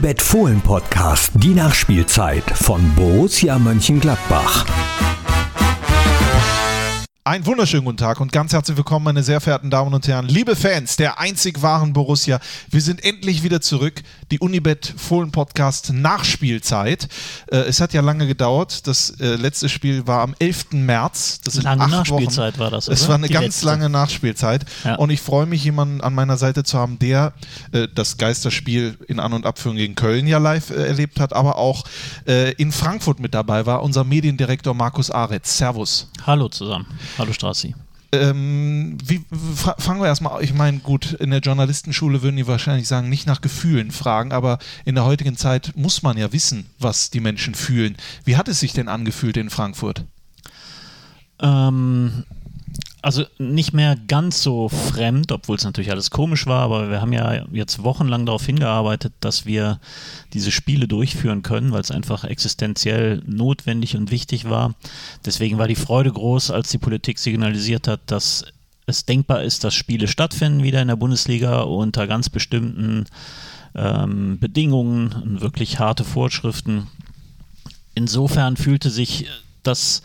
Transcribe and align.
Unibet 0.00 0.22
Fohlen 0.22 0.62
Podcast, 0.62 1.30
die 1.34 1.52
Nachspielzeit 1.52 2.44
von 2.54 2.80
Borussia 2.94 3.58
Mönchengladbach. 3.58 4.64
Einen 7.30 7.46
wunderschönen 7.46 7.84
guten 7.84 7.96
Tag 7.96 8.18
und 8.18 8.32
ganz 8.32 8.52
herzlich 8.52 8.76
willkommen, 8.76 9.04
meine 9.04 9.22
sehr 9.22 9.40
verehrten 9.40 9.70
Damen 9.70 9.94
und 9.94 10.08
Herren, 10.08 10.26
liebe 10.26 10.56
Fans 10.56 10.96
der 10.96 11.20
einzig 11.20 11.62
wahren 11.62 11.92
Borussia. 11.92 12.40
Wir 12.70 12.80
sind 12.80 13.04
endlich 13.04 13.44
wieder 13.44 13.60
zurück. 13.60 14.02
Die 14.32 14.40
Unibet 14.40 14.94
Fohlen 14.96 15.30
Podcast 15.30 15.92
Nachspielzeit. 15.92 17.06
Äh, 17.46 17.58
es 17.58 17.80
hat 17.80 17.92
ja 17.92 18.00
lange 18.00 18.26
gedauert. 18.26 18.88
Das 18.88 19.10
äh, 19.20 19.36
letzte 19.36 19.68
Spiel 19.68 20.08
war 20.08 20.22
am 20.22 20.34
11. 20.40 20.72
März. 20.72 21.40
Das 21.44 21.54
sind 21.54 21.62
lange 21.62 21.84
acht 21.84 21.90
Nachspielzeit 21.92 22.54
Wochen. 22.54 22.62
war 22.64 22.70
das. 22.72 22.88
Es 22.88 23.02
oder? 23.02 23.10
war 23.10 23.14
eine 23.18 23.28
Die 23.28 23.32
ganz 23.32 23.44
letzte. 23.44 23.66
lange 23.66 23.88
Nachspielzeit. 23.88 24.64
Ja. 24.82 24.96
Und 24.96 25.10
ich 25.10 25.20
freue 25.20 25.46
mich, 25.46 25.62
jemanden 25.62 26.00
an 26.00 26.12
meiner 26.14 26.36
Seite 26.36 26.64
zu 26.64 26.78
haben, 26.78 26.98
der 26.98 27.32
äh, 27.70 27.86
das 27.94 28.16
Geisterspiel 28.16 28.98
in 29.06 29.20
An- 29.20 29.34
und 29.34 29.46
Abführung 29.46 29.76
gegen 29.76 29.94
Köln 29.94 30.26
ja 30.26 30.38
live 30.38 30.70
erlebt 30.70 31.20
hat, 31.20 31.32
aber 31.32 31.58
auch 31.58 31.84
in 32.56 32.72
Frankfurt 32.72 33.20
mit 33.20 33.34
dabei 33.34 33.66
war. 33.66 33.82
Unser 33.82 34.04
Mediendirektor 34.04 34.74
Markus 34.74 35.10
Aretz. 35.10 35.56
Servus. 35.58 36.08
Hallo 36.26 36.48
zusammen. 36.48 36.86
Hallo 37.20 37.34
Strassi. 37.34 37.74
Ähm, 38.12 38.96
wie, 39.04 39.22
fangen 39.30 40.00
wir 40.00 40.06
erstmal, 40.06 40.42
ich 40.42 40.54
meine, 40.54 40.78
gut, 40.78 41.12
in 41.12 41.30
der 41.30 41.40
Journalistenschule 41.40 42.22
würden 42.22 42.36
die 42.38 42.46
wahrscheinlich 42.46 42.88
sagen, 42.88 43.10
nicht 43.10 43.26
nach 43.26 43.42
Gefühlen 43.42 43.90
fragen, 43.90 44.32
aber 44.32 44.58
in 44.86 44.94
der 44.94 45.04
heutigen 45.04 45.36
Zeit 45.36 45.72
muss 45.76 46.02
man 46.02 46.16
ja 46.16 46.32
wissen, 46.32 46.64
was 46.78 47.10
die 47.10 47.20
Menschen 47.20 47.54
fühlen. 47.54 47.96
Wie 48.24 48.38
hat 48.38 48.48
es 48.48 48.58
sich 48.58 48.72
denn 48.72 48.88
angefühlt 48.88 49.36
in 49.36 49.50
Frankfurt? 49.50 50.06
Ähm, 51.40 52.24
also 53.02 53.24
nicht 53.38 53.72
mehr 53.72 53.96
ganz 53.96 54.42
so 54.42 54.68
fremd, 54.68 55.32
obwohl 55.32 55.56
es 55.56 55.64
natürlich 55.64 55.90
alles 55.90 56.10
komisch 56.10 56.46
war, 56.46 56.62
aber 56.62 56.90
wir 56.90 57.00
haben 57.00 57.12
ja 57.12 57.46
jetzt 57.50 57.82
wochenlang 57.82 58.26
darauf 58.26 58.44
hingearbeitet, 58.44 59.12
dass 59.20 59.46
wir 59.46 59.80
diese 60.34 60.50
Spiele 60.50 60.86
durchführen 60.86 61.42
können, 61.42 61.72
weil 61.72 61.80
es 61.80 61.90
einfach 61.90 62.24
existenziell 62.24 63.22
notwendig 63.26 63.96
und 63.96 64.10
wichtig 64.10 64.50
war. 64.50 64.74
Deswegen 65.24 65.58
war 65.58 65.68
die 65.68 65.76
Freude 65.76 66.12
groß, 66.12 66.50
als 66.50 66.70
die 66.70 66.78
Politik 66.78 67.18
signalisiert 67.18 67.88
hat, 67.88 68.00
dass 68.06 68.44
es 68.86 69.06
denkbar 69.06 69.42
ist, 69.42 69.64
dass 69.64 69.74
Spiele 69.74 70.08
stattfinden 70.08 70.62
wieder 70.62 70.82
in 70.82 70.88
der 70.88 70.96
Bundesliga 70.96 71.60
unter 71.60 72.06
ganz 72.06 72.28
bestimmten 72.28 73.06
ähm, 73.74 74.38
Bedingungen 74.38 75.12
und 75.12 75.40
wirklich 75.40 75.78
harte 75.78 76.04
Vorschriften. 76.04 76.88
Insofern 77.94 78.56
fühlte 78.56 78.90
sich 78.90 79.26
das, 79.62 80.02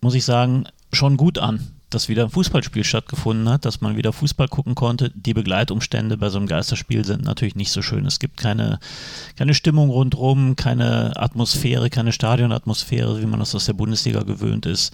muss 0.00 0.14
ich 0.14 0.24
sagen, 0.24 0.64
schon 0.92 1.16
gut 1.16 1.38
an, 1.38 1.66
dass 1.90 2.08
wieder 2.08 2.24
ein 2.24 2.30
Fußballspiel 2.30 2.84
stattgefunden 2.84 3.48
hat, 3.48 3.64
dass 3.64 3.80
man 3.80 3.96
wieder 3.96 4.12
Fußball 4.12 4.48
gucken 4.48 4.74
konnte. 4.74 5.10
Die 5.14 5.34
Begleitumstände 5.34 6.16
bei 6.16 6.28
so 6.28 6.38
einem 6.38 6.46
Geisterspiel 6.46 7.04
sind 7.04 7.24
natürlich 7.24 7.54
nicht 7.54 7.72
so 7.72 7.82
schön. 7.82 8.06
Es 8.06 8.18
gibt 8.18 8.36
keine, 8.36 8.78
keine 9.36 9.54
Stimmung 9.54 9.90
rundherum, 9.90 10.56
keine 10.56 11.12
Atmosphäre, 11.16 11.90
keine 11.90 12.12
Stadionatmosphäre, 12.12 13.20
wie 13.20 13.26
man 13.26 13.40
das 13.40 13.54
aus 13.54 13.66
der 13.66 13.72
Bundesliga 13.72 14.22
gewöhnt 14.22 14.66
ist. 14.66 14.92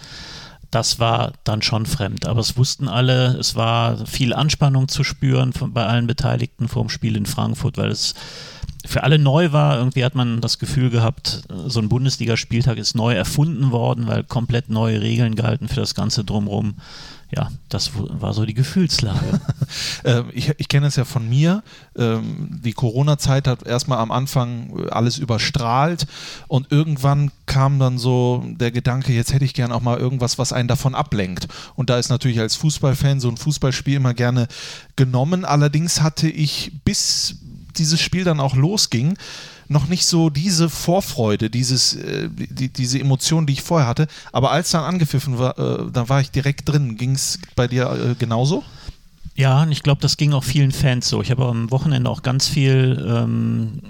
Das 0.71 0.99
war 0.99 1.33
dann 1.45 1.63
schon 1.63 1.87
fremd. 1.87 2.27
Aber 2.27 2.41
es 2.41 2.57
wussten 2.57 2.89
alle, 2.89 3.37
es 3.39 3.55
war 3.55 4.07
viel 4.07 4.33
Anspannung 4.33 4.89
zu 4.89 5.05
spüren 5.05 5.53
von, 5.53 5.73
bei 5.73 5.87
allen 5.87 6.07
Beteiligten 6.07 6.69
vor 6.69 6.83
dem 6.83 6.89
Spiel 6.91 7.17
in 7.17 7.27
Frankfurt, 7.27 7.77
weil 7.77 7.91
es 7.91 8.15
für 8.85 9.03
alle 9.03 9.19
neu 9.19 9.53
war. 9.53 9.79
Irgendwie 9.79 10.05
hat 10.05 10.15
man 10.15 10.41
das 10.41 10.59
Gefühl 10.59 10.91
gehabt, 10.91 11.43
so 11.67 11.81
ein 11.81 11.89
Bundesligaspieltag 11.89 12.79
ist 12.79 12.95
neu 12.95 13.15
erfunden 13.15 13.71
worden, 13.71 14.07
weil 14.07 14.25
komplett 14.25 14.69
neue 14.69 15.01
Regeln 15.01 15.35
galten 15.37 15.69
für 15.69 15.81
das 15.81 15.95
Ganze 15.95 16.25
drumherum. 16.25 16.75
Ja, 17.35 17.51
das 17.69 17.91
war 17.95 18.33
so 18.33 18.45
die 18.45 18.55
Gefühlslage. 18.55 19.41
Ähm, 20.05 20.27
ich 20.33 20.53
ich 20.59 20.69
kenne 20.69 20.87
es 20.87 20.97
ja 20.97 21.05
von 21.05 21.29
mir. 21.29 21.63
Ähm, 21.97 22.61
die 22.63 22.75
Corona-Zeit 22.75 23.49
hat 23.49 23.67
erstmal 23.67 23.99
am 23.99 24.11
Anfang 24.11 24.89
alles 24.91 25.17
überstrahlt 25.17 26.07
und 26.47 26.71
irgendwann 26.71 27.31
kam 27.47 27.79
dann 27.79 27.97
so 27.99 28.45
der 28.47 28.71
Gedanke, 28.71 29.13
jetzt 29.15 29.33
hätte 29.33 29.47
ich 29.47 29.55
gern 29.55 29.73
auch 29.73 29.81
mal 29.81 29.99
irgendwas, 29.99 30.39
was 30.39 30.53
einen 30.53 30.69
davon 30.69 30.95
ablenkt. 30.95 31.49
Und 31.75 31.89
da 31.91 31.99
ist 31.99 32.11
natürlich 32.11 32.39
als 32.39 32.55
Fußballfan 32.57 33.19
so 33.19 33.29
ein 33.29 33.39
Fußballspiel 33.39 33.97
immer 33.97 34.15
gerne 34.15 34.47
genommen. 34.95 35.45
Allerdings 35.47 36.03
hatte 36.03 36.29
ich 36.29 36.73
bis 36.85 37.37
dieses 37.79 38.01
Spiel 38.01 38.25
dann 38.25 38.41
auch 38.41 38.55
losging, 38.57 39.17
noch 39.69 39.89
nicht 39.89 40.07
so 40.07 40.31
diese 40.31 40.69
Vorfreude, 40.69 41.51
dieses, 41.51 41.95
äh, 41.97 42.29
die, 42.31 42.69
diese 42.69 42.99
Emotion, 42.99 43.47
die 43.47 43.55
ich 43.55 43.63
vorher 43.63 43.89
hatte. 43.89 44.07
Aber 44.33 44.51
als 44.51 44.71
dann 44.71 44.85
angepfiffen 44.85 45.39
war, 45.39 45.59
äh, 45.59 45.91
da 45.93 46.09
war 46.09 46.21
ich 46.21 46.31
direkt 46.31 46.69
drin. 46.69 46.97
Ging 46.97 47.13
es 47.13 47.39
bei 47.57 47.67
dir 47.67 47.91
äh, 47.91 48.15
genauso? 48.15 48.63
Ja, 49.37 49.63
und 49.63 49.73
ich 49.73 49.83
glaube, 49.83 50.01
das 50.01 50.17
ging 50.17 50.33
auch 50.33 50.45
vielen 50.45 50.71
Fans 50.71 51.09
so. 51.09 51.21
Ich 51.21 51.31
habe 51.31 51.47
am 51.47 51.71
Wochenende 51.71 52.09
auch 52.09 52.23
ganz 52.23 52.47
viel 52.47 53.05
ähm, 53.09 53.81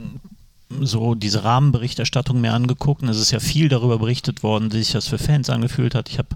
so 0.81 1.15
diese 1.15 1.45
Rahmenberichterstattung 1.45 2.41
mir 2.41 2.53
angeguckt. 2.53 3.03
Und 3.03 3.09
es 3.09 3.21
ist 3.21 3.31
ja 3.31 3.41
viel 3.41 3.69
darüber 3.69 3.99
berichtet 3.99 4.43
worden, 4.43 4.73
wie 4.73 4.79
sich 4.79 4.93
das 4.93 5.09
für 5.09 5.19
Fans 5.19 5.51
angefühlt 5.51 5.95
hat. 5.95 6.09
Ich 6.09 6.19
habe 6.19 6.29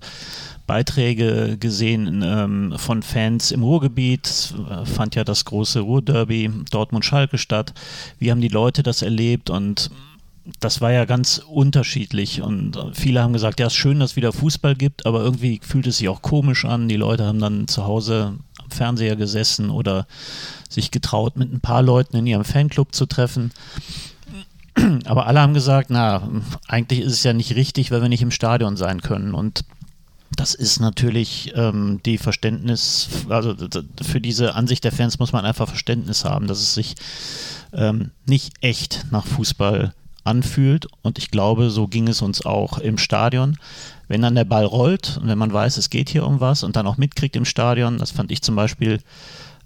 Beiträge 0.66 1.56
gesehen 1.59 2.22
ähm, 2.22 2.75
von 2.76 3.03
Fans 3.03 3.50
im 3.50 3.62
Ruhrgebiet. 3.62 4.54
Äh, 4.71 4.84
fand 4.84 5.15
ja 5.15 5.25
das 5.25 5.44
große 5.44 5.81
Ruhrderby 5.81 6.50
Dortmund-Schalke 6.71 7.38
statt. 7.38 7.72
Wie 8.19 8.31
haben 8.31 8.41
die 8.41 8.49
Leute 8.49 8.82
das 8.82 9.03
erlebt? 9.03 9.50
Und 9.50 9.91
das 10.60 10.81
war 10.81 10.93
ja 10.93 11.05
ganz 11.05 11.38
unterschiedlich 11.38 12.43
und 12.43 12.76
äh, 12.76 12.94
viele 12.94 13.22
haben 13.22 13.32
gesagt, 13.32 13.60
ja, 13.60 13.66
es 13.66 13.75
ist 13.75 13.78
schön, 13.78 14.00
dass 14.00 14.12
es 14.12 14.16
wieder 14.16 14.32
Fußball 14.32 14.75
gibt, 14.75 15.06
aber 15.06 15.22
irgendwie 15.22 15.60
fühlt 15.62 15.87
es 15.87 15.99
sich 15.99 16.09
auch 16.09 16.22
komisch 16.22 16.65
an. 16.65 16.88
Die 16.88 16.97
Leute 16.97 17.26
haben 17.26 17.41
dann 17.41 17.69
zu 17.69 17.84
Hause 17.84 18.34
am 18.62 18.70
Fernseher 18.70 19.16
gesessen 19.16 19.70
oder 19.70 20.06
sich 20.69 20.91
getraut, 20.91 21.37
mit 21.37 21.53
ein 21.53 21.60
paar 21.60 21.82
Leuten 21.82 22.16
in 22.16 22.26
ihrem 22.26 22.44
Fanclub 22.44 22.94
zu 22.94 23.06
treffen. 23.06 23.53
Aber 25.05 25.27
alle 25.27 25.41
haben 25.41 25.55
gesagt, 25.55 25.91
na, 25.91 26.28
eigentlich 26.66 27.00
ist 27.00 27.12
es 27.12 27.25
ja 27.25 27.33
nicht 27.33 27.55
richtig, 27.55 27.91
weil 27.91 28.03
wir 28.03 28.09
nicht 28.09 28.22
im 28.22 28.31
Stadion 28.31 28.77
sein 28.77 29.00
können. 29.00 29.34
Und 29.34 29.65
das 30.37 30.55
ist 30.55 30.81
natürlich 30.81 31.53
ähm, 31.56 32.00
die 32.05 32.19
Verständnis, 32.19 33.09
also 33.28 33.55
für 34.03 34.21
diese 34.21 34.55
Ansicht 34.55 34.84
der 34.84 34.93
Fans 34.93 35.19
muss 35.19 35.33
man 35.33 35.44
einfach 35.44 35.69
Verständnis 35.69 36.25
haben, 36.25 36.47
dass 36.47 36.61
es 36.61 36.75
sich 36.75 36.94
ähm, 37.72 38.11
nicht 38.27 38.53
echt 38.61 39.06
nach 39.11 39.27
Fußball 39.27 39.94
anfühlt. 40.25 40.87
Und 41.03 41.19
ich 41.19 41.31
glaube, 41.31 41.71
so 41.71 41.88
ging 41.88 42.09
es 42.09 42.22
uns 42.22 42.44
auch 42.44 42.78
im 42.78 42.99
Stadion. 42.99 43.56
Wenn 44.06 44.22
dann 44.22 44.34
der 44.34 44.44
Ball 44.44 44.65
rollt 44.65 45.19
und 45.21 45.28
wenn 45.28 45.38
man 45.38 45.53
weiß, 45.53 45.77
es 45.77 45.91
geht 45.91 46.09
hier 46.09 46.27
um 46.27 46.41
was 46.41 46.62
und 46.62 46.77
dann 46.77 46.87
auch 46.87 46.97
mitkriegt 46.97 47.37
im 47.37 47.44
Stadion, 47.44 47.99
das 47.99 48.11
fand 48.11 48.31
ich 48.31 48.43
zum 48.43 48.56
Beispiel 48.56 49.00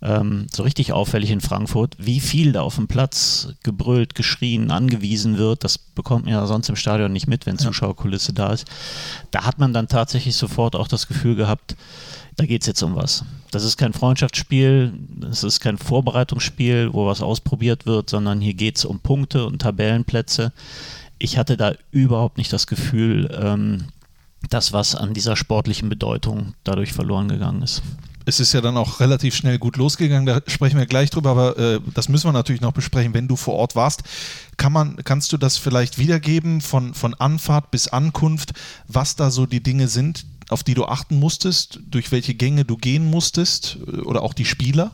ähm, 0.03 0.47
so 0.53 0.63
richtig 0.65 0.93
auffällig 0.93 1.31
in 1.31 1.41
Frankfurt, 1.41 1.97
wie 1.99 2.21
viel 2.21 2.53
da 2.53 2.63
auf 2.63 2.75
dem 2.75 2.89
Platz 2.89 3.55
gebrüllt, 3.63 4.15
geschrien, 4.15 4.71
angewiesen 4.71 5.39
wird. 5.39 5.65
Das 5.65 5.79
bekommt 5.79 6.25
man 6.25 6.35
ja 6.35 6.47
sonst 6.47 6.69
im 6.69 6.77
Stadion 6.77 7.13
nicht 7.13 7.29
mit, 7.29 7.47
wenn 7.47 7.59
Zuschauerkulisse 7.59 8.33
da 8.33 8.53
ist. 8.53 8.67
Da 9.31 9.45
hat 9.45 9.59
man 9.59 9.73
dann 9.73 9.89
tatsächlich 9.89 10.37
sofort 10.37 10.75
auch 10.75 10.89
das 10.89 11.07
Gefühl 11.07 11.37
gehabt, 11.37 11.77
da 12.37 12.47
geht 12.47 12.63
es 12.63 12.67
jetzt 12.67 12.83
um 12.83 12.97
was. 12.97 13.25
Das 13.51 13.65
ist 13.65 13.77
kein 13.77 13.93
Freundschaftsspiel, 13.93 14.93
das 15.17 15.45
ist 15.45 15.61
kein 15.61 15.79
Vorbereitungsspiel, 15.79 16.93
wo 16.93 17.07
was 17.07 17.21
ausprobiert 17.21 17.87
wird, 17.87 18.11
sondern 18.11 18.41
hier 18.41 18.55
geht 18.55 18.79
es 18.79 18.85
um 18.85 19.01
Punkte 19.01 19.47
und 19.47 19.61
Tabellenplätze. 19.61 20.53
Ich 21.19 21.39
hatte 21.39 21.57
da 21.57 21.75
überhaupt 21.91 22.39
nicht 22.39 22.53
das 22.53 22.67
Gefühl, 22.67 23.31
ähm, 23.41 23.85
dass 24.51 24.73
was 24.73 24.97
an 24.97 25.15
dieser 25.15 25.37
sportlichen 25.37 25.89
Bedeutung 25.89 26.55
dadurch 26.65 26.93
verloren 26.93 27.29
gegangen 27.29 27.63
ist. 27.63 27.83
Es 28.25 28.41
ist 28.41 28.53
ja 28.53 28.61
dann 28.61 28.77
auch 28.77 29.01
relativ 29.01 29.35
schnell 29.35 29.59
gut 29.59 29.77
losgegangen, 29.77 30.27
da 30.27 30.41
sprechen 30.47 30.79
wir 30.79 30.87
gleich 30.87 31.11
drüber, 31.11 31.31
aber 31.31 31.59
äh, 31.59 31.81
das 31.95 32.09
müssen 32.09 32.29
wir 32.29 32.33
natürlich 32.33 32.61
noch 32.61 32.73
besprechen, 32.73 33.15
wenn 33.15 33.29
du 33.29 33.37
vor 33.37 33.55
Ort 33.55 33.77
warst. 33.77 34.03
Kann 34.57 34.73
man, 34.73 34.97
kannst 35.05 35.33
du 35.33 35.37
das 35.37 35.57
vielleicht 35.57 35.99
wiedergeben 35.99 36.61
von, 36.61 36.95
von 36.95 37.15
Anfahrt 37.15 37.71
bis 37.71 37.89
Ankunft, 37.89 38.53
was 38.89 39.17
da 39.17 39.31
so 39.31 39.47
die 39.47 39.63
Dinge 39.63 39.89
sind, 39.89 40.25
auf 40.49 40.63
die 40.63 40.75
du 40.75 40.85
achten 40.85 41.19
musstest, 41.19 41.81
durch 41.91 42.13
welche 42.13 42.35
Gänge 42.35 42.65
du 42.65 42.77
gehen 42.77 43.07
musstest 43.07 43.79
äh, 43.87 44.01
oder 44.01 44.23
auch 44.23 44.35
die 44.35 44.45
Spieler? 44.45 44.93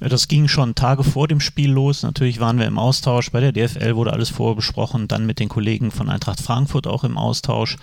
Das 0.00 0.28
ging 0.28 0.48
schon 0.48 0.74
Tage 0.74 1.04
vor 1.04 1.28
dem 1.28 1.40
Spiel 1.40 1.70
los. 1.70 2.02
Natürlich 2.02 2.40
waren 2.40 2.58
wir 2.58 2.66
im 2.66 2.78
Austausch. 2.78 3.30
Bei 3.30 3.40
der 3.40 3.52
DFL 3.52 3.96
wurde 3.96 4.12
alles 4.12 4.28
vorbesprochen. 4.28 5.08
Dann 5.08 5.26
mit 5.26 5.38
den 5.40 5.48
Kollegen 5.48 5.90
von 5.90 6.08
Eintracht 6.08 6.40
Frankfurt 6.40 6.86
auch 6.86 7.04
im 7.04 7.16
Austausch. 7.16 7.76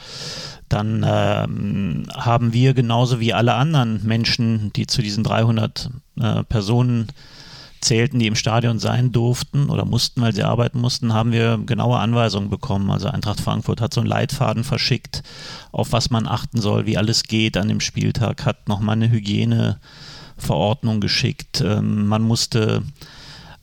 Dann 0.71 1.05
ähm, 1.05 2.05
haben 2.15 2.53
wir 2.53 2.73
genauso 2.73 3.19
wie 3.19 3.33
alle 3.33 3.55
anderen 3.55 4.05
Menschen, 4.05 4.71
die 4.71 4.87
zu 4.87 5.01
diesen 5.01 5.21
300 5.21 5.89
äh, 6.17 6.43
Personen 6.45 7.07
zählten, 7.81 8.19
die 8.19 8.27
im 8.27 8.35
Stadion 8.35 8.79
sein 8.79 9.11
durften 9.11 9.69
oder 9.69 9.83
mussten, 9.83 10.21
weil 10.21 10.33
sie 10.33 10.43
arbeiten 10.43 10.79
mussten, 10.79 11.13
haben 11.13 11.33
wir 11.33 11.57
genaue 11.57 11.99
Anweisungen 11.99 12.49
bekommen. 12.49 12.89
Also 12.89 13.09
Eintracht 13.09 13.41
Frankfurt 13.41 13.81
hat 13.81 13.93
so 13.93 13.99
einen 13.99 14.09
Leitfaden 14.09 14.63
verschickt, 14.63 15.23
auf 15.73 15.91
was 15.91 16.09
man 16.09 16.25
achten 16.25 16.61
soll, 16.61 16.85
wie 16.85 16.97
alles 16.97 17.23
geht 17.23 17.57
an 17.57 17.67
dem 17.67 17.81
Spieltag, 17.81 18.45
hat 18.45 18.69
nochmal 18.69 18.95
eine 18.95 19.09
Hygieneverordnung 19.09 21.01
geschickt. 21.01 21.59
Ähm, 21.59 22.07
man 22.07 22.21
musste 22.21 22.83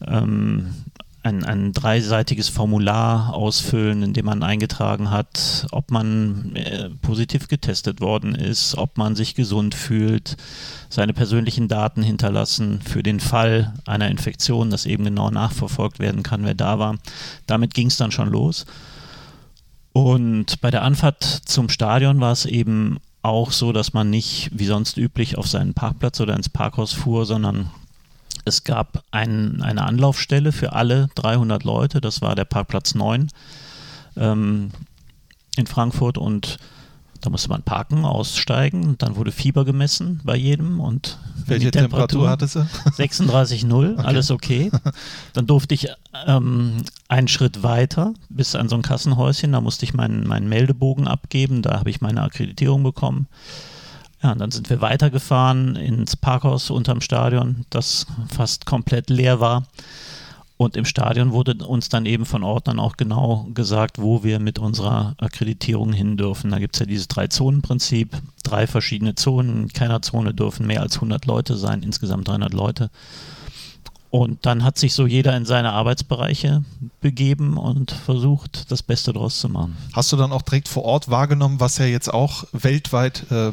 ähm, 0.06 0.74
ein, 1.22 1.44
ein 1.44 1.72
dreiseitiges 1.72 2.48
Formular 2.48 3.34
ausfüllen, 3.34 4.02
in 4.02 4.12
dem 4.12 4.26
man 4.26 4.42
eingetragen 4.42 5.10
hat, 5.10 5.66
ob 5.72 5.90
man 5.90 6.54
äh, 6.54 6.90
positiv 7.02 7.48
getestet 7.48 8.00
worden 8.00 8.34
ist, 8.34 8.76
ob 8.76 8.96
man 8.96 9.16
sich 9.16 9.34
gesund 9.34 9.74
fühlt, 9.74 10.36
seine 10.88 11.12
persönlichen 11.12 11.68
Daten 11.68 12.02
hinterlassen 12.02 12.80
für 12.82 13.02
den 13.02 13.20
Fall 13.20 13.74
einer 13.86 14.08
Infektion, 14.08 14.70
dass 14.70 14.86
eben 14.86 15.04
genau 15.04 15.30
nachverfolgt 15.30 15.98
werden 15.98 16.22
kann, 16.22 16.44
wer 16.44 16.54
da 16.54 16.78
war. 16.78 16.96
Damit 17.46 17.74
ging 17.74 17.88
es 17.88 17.96
dann 17.96 18.12
schon 18.12 18.30
los. 18.30 18.64
Und 19.92 20.60
bei 20.60 20.70
der 20.70 20.82
Anfahrt 20.82 21.24
zum 21.24 21.68
Stadion 21.68 22.20
war 22.20 22.32
es 22.32 22.46
eben 22.46 22.98
auch 23.22 23.50
so, 23.50 23.72
dass 23.72 23.92
man 23.92 24.10
nicht 24.10 24.50
wie 24.52 24.66
sonst 24.66 24.96
üblich 24.96 25.36
auf 25.36 25.48
seinen 25.48 25.74
Parkplatz 25.74 26.20
oder 26.20 26.36
ins 26.36 26.48
Parkhaus 26.48 26.92
fuhr, 26.92 27.26
sondern 27.26 27.70
es 28.48 28.64
gab 28.64 29.04
ein, 29.10 29.62
eine 29.62 29.84
Anlaufstelle 29.84 30.52
für 30.52 30.72
alle 30.72 31.08
300 31.14 31.64
Leute, 31.64 32.00
das 32.00 32.22
war 32.22 32.34
der 32.34 32.44
Parkplatz 32.44 32.94
9 32.94 33.28
ähm, 34.16 34.70
in 35.56 35.66
Frankfurt 35.66 36.18
und 36.18 36.58
da 37.20 37.30
musste 37.30 37.48
man 37.48 37.62
parken, 37.62 38.04
aussteigen, 38.04 38.96
dann 38.98 39.16
wurde 39.16 39.32
Fieber 39.32 39.64
gemessen 39.64 40.20
bei 40.22 40.36
jedem 40.36 40.80
und 40.80 41.18
welche 41.46 41.70
Temperatur, 41.70 42.26
Temperatur 42.26 42.30
hatte 42.30 42.46
sie? 42.46 42.60
36,0, 43.02 43.92
okay. 43.94 44.06
alles 44.06 44.30
okay. 44.30 44.70
Dann 45.32 45.46
durfte 45.46 45.74
ich 45.74 45.88
ähm, 46.26 46.82
einen 47.08 47.28
Schritt 47.28 47.62
weiter 47.62 48.14
bis 48.28 48.54
an 48.54 48.68
so 48.68 48.76
ein 48.76 48.82
Kassenhäuschen, 48.82 49.52
da 49.52 49.60
musste 49.60 49.84
ich 49.84 49.94
meinen, 49.94 50.26
meinen 50.26 50.48
Meldebogen 50.48 51.08
abgeben, 51.08 51.62
da 51.62 51.78
habe 51.78 51.90
ich 51.90 52.00
meine 52.00 52.22
Akkreditierung 52.22 52.82
bekommen. 52.82 53.26
Ja, 54.22 54.32
und 54.32 54.38
dann 54.38 54.50
sind 54.50 54.68
wir 54.68 54.80
weitergefahren 54.80 55.76
ins 55.76 56.16
Parkhaus 56.16 56.70
unterm 56.70 57.00
Stadion, 57.00 57.64
das 57.70 58.06
fast 58.28 58.66
komplett 58.66 59.10
leer 59.10 59.38
war. 59.40 59.64
Und 60.56 60.76
im 60.76 60.84
Stadion 60.84 61.30
wurde 61.30 61.54
uns 61.64 61.88
dann 61.88 62.04
eben 62.04 62.26
von 62.26 62.42
Ordnern 62.42 62.80
auch 62.80 62.96
genau 62.96 63.46
gesagt, 63.54 64.02
wo 64.02 64.24
wir 64.24 64.40
mit 64.40 64.58
unserer 64.58 65.14
Akkreditierung 65.18 65.92
hin 65.92 66.16
dürfen. 66.16 66.50
Da 66.50 66.58
gibt 66.58 66.74
es 66.74 66.80
ja 66.80 66.86
dieses 66.86 67.06
Drei-Zonen-Prinzip, 67.06 68.16
drei 68.42 68.66
verschiedene 68.66 69.14
Zonen. 69.14 69.62
In 69.62 69.68
keiner 69.68 70.02
Zone 70.02 70.34
dürfen 70.34 70.66
mehr 70.66 70.82
als 70.82 70.96
100 70.96 71.26
Leute 71.26 71.56
sein, 71.56 71.84
insgesamt 71.84 72.26
300 72.26 72.52
Leute. 72.52 72.90
Und 74.10 74.46
dann 74.46 74.64
hat 74.64 74.78
sich 74.78 74.94
so 74.94 75.06
jeder 75.06 75.36
in 75.36 75.44
seine 75.44 75.72
Arbeitsbereiche 75.72 76.64
begeben 77.00 77.58
und 77.58 77.90
versucht, 77.90 78.70
das 78.70 78.82
Beste 78.82 79.12
daraus 79.12 79.38
zu 79.38 79.48
machen. 79.48 79.76
Hast 79.92 80.10
du 80.12 80.16
dann 80.16 80.32
auch 80.32 80.42
direkt 80.42 80.68
vor 80.68 80.84
Ort 80.84 81.10
wahrgenommen, 81.10 81.60
was 81.60 81.78
ja 81.78 81.84
jetzt 81.84 82.12
auch 82.12 82.44
weltweit 82.52 83.30
äh, 83.30 83.52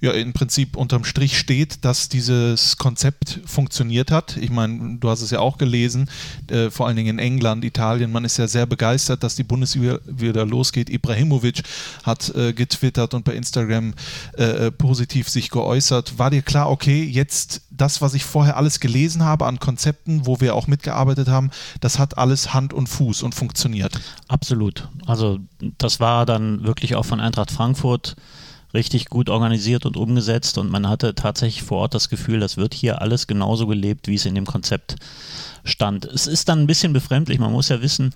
ja 0.00 0.12
im 0.12 0.34
Prinzip 0.34 0.76
unterm 0.76 1.04
Strich 1.04 1.38
steht, 1.38 1.84
dass 1.84 2.08
dieses 2.10 2.76
Konzept 2.76 3.40
funktioniert 3.46 4.10
hat? 4.10 4.36
Ich 4.36 4.50
meine, 4.50 4.98
du 4.98 5.08
hast 5.08 5.22
es 5.22 5.30
ja 5.30 5.40
auch 5.40 5.56
gelesen, 5.56 6.10
äh, 6.48 6.70
vor 6.70 6.86
allen 6.86 6.96
Dingen 6.96 7.18
in 7.18 7.18
England, 7.18 7.64
Italien. 7.64 8.12
Man 8.12 8.24
ist 8.24 8.36
ja 8.36 8.46
sehr 8.48 8.66
begeistert, 8.66 9.22
dass 9.22 9.34
die 9.34 9.44
Bundesliga 9.44 9.98
wieder 10.04 10.44
losgeht. 10.44 10.90
Ibrahimovic 10.90 11.62
hat 12.02 12.34
äh, 12.34 12.52
getwittert 12.52 13.14
und 13.14 13.24
bei 13.24 13.32
Instagram 13.32 13.94
äh, 14.36 14.66
äh, 14.66 14.70
positiv 14.70 15.28
sich 15.28 15.50
geäußert. 15.50 16.18
War 16.18 16.30
dir 16.30 16.42
klar, 16.42 16.70
okay, 16.70 17.02
jetzt 17.02 17.62
das, 17.70 18.00
was 18.00 18.14
ich 18.14 18.24
vorher 18.24 18.56
alles 18.56 18.80
gelesen 18.80 19.24
habe 19.24 19.46
an 19.46 19.58
Konzepten, 19.58 19.85
wo 20.06 20.40
wir 20.40 20.54
auch 20.54 20.66
mitgearbeitet 20.66 21.28
haben, 21.28 21.50
das 21.80 21.98
hat 21.98 22.18
alles 22.18 22.54
Hand 22.54 22.72
und 22.72 22.88
Fuß 22.88 23.22
und 23.22 23.34
funktioniert. 23.34 23.98
Absolut. 24.28 24.88
Also 25.06 25.38
das 25.78 26.00
war 26.00 26.26
dann 26.26 26.64
wirklich 26.64 26.94
auch 26.94 27.04
von 27.04 27.20
Eintracht 27.20 27.50
Frankfurt 27.50 28.16
richtig 28.74 29.06
gut 29.06 29.30
organisiert 29.30 29.86
und 29.86 29.96
umgesetzt 29.96 30.58
und 30.58 30.70
man 30.70 30.88
hatte 30.88 31.14
tatsächlich 31.14 31.62
vor 31.62 31.78
Ort 31.78 31.94
das 31.94 32.08
Gefühl, 32.08 32.40
das 32.40 32.56
wird 32.56 32.74
hier 32.74 33.00
alles 33.00 33.26
genauso 33.26 33.66
gelebt, 33.66 34.08
wie 34.08 34.16
es 34.16 34.26
in 34.26 34.34
dem 34.34 34.44
Konzept 34.44 34.96
stand. 35.64 36.04
Es 36.04 36.26
ist 36.26 36.48
dann 36.48 36.60
ein 36.60 36.66
bisschen 36.66 36.92
befremdlich, 36.92 37.38
man 37.38 37.52
muss 37.52 37.68
ja 37.68 37.80
wissen, 37.80 38.12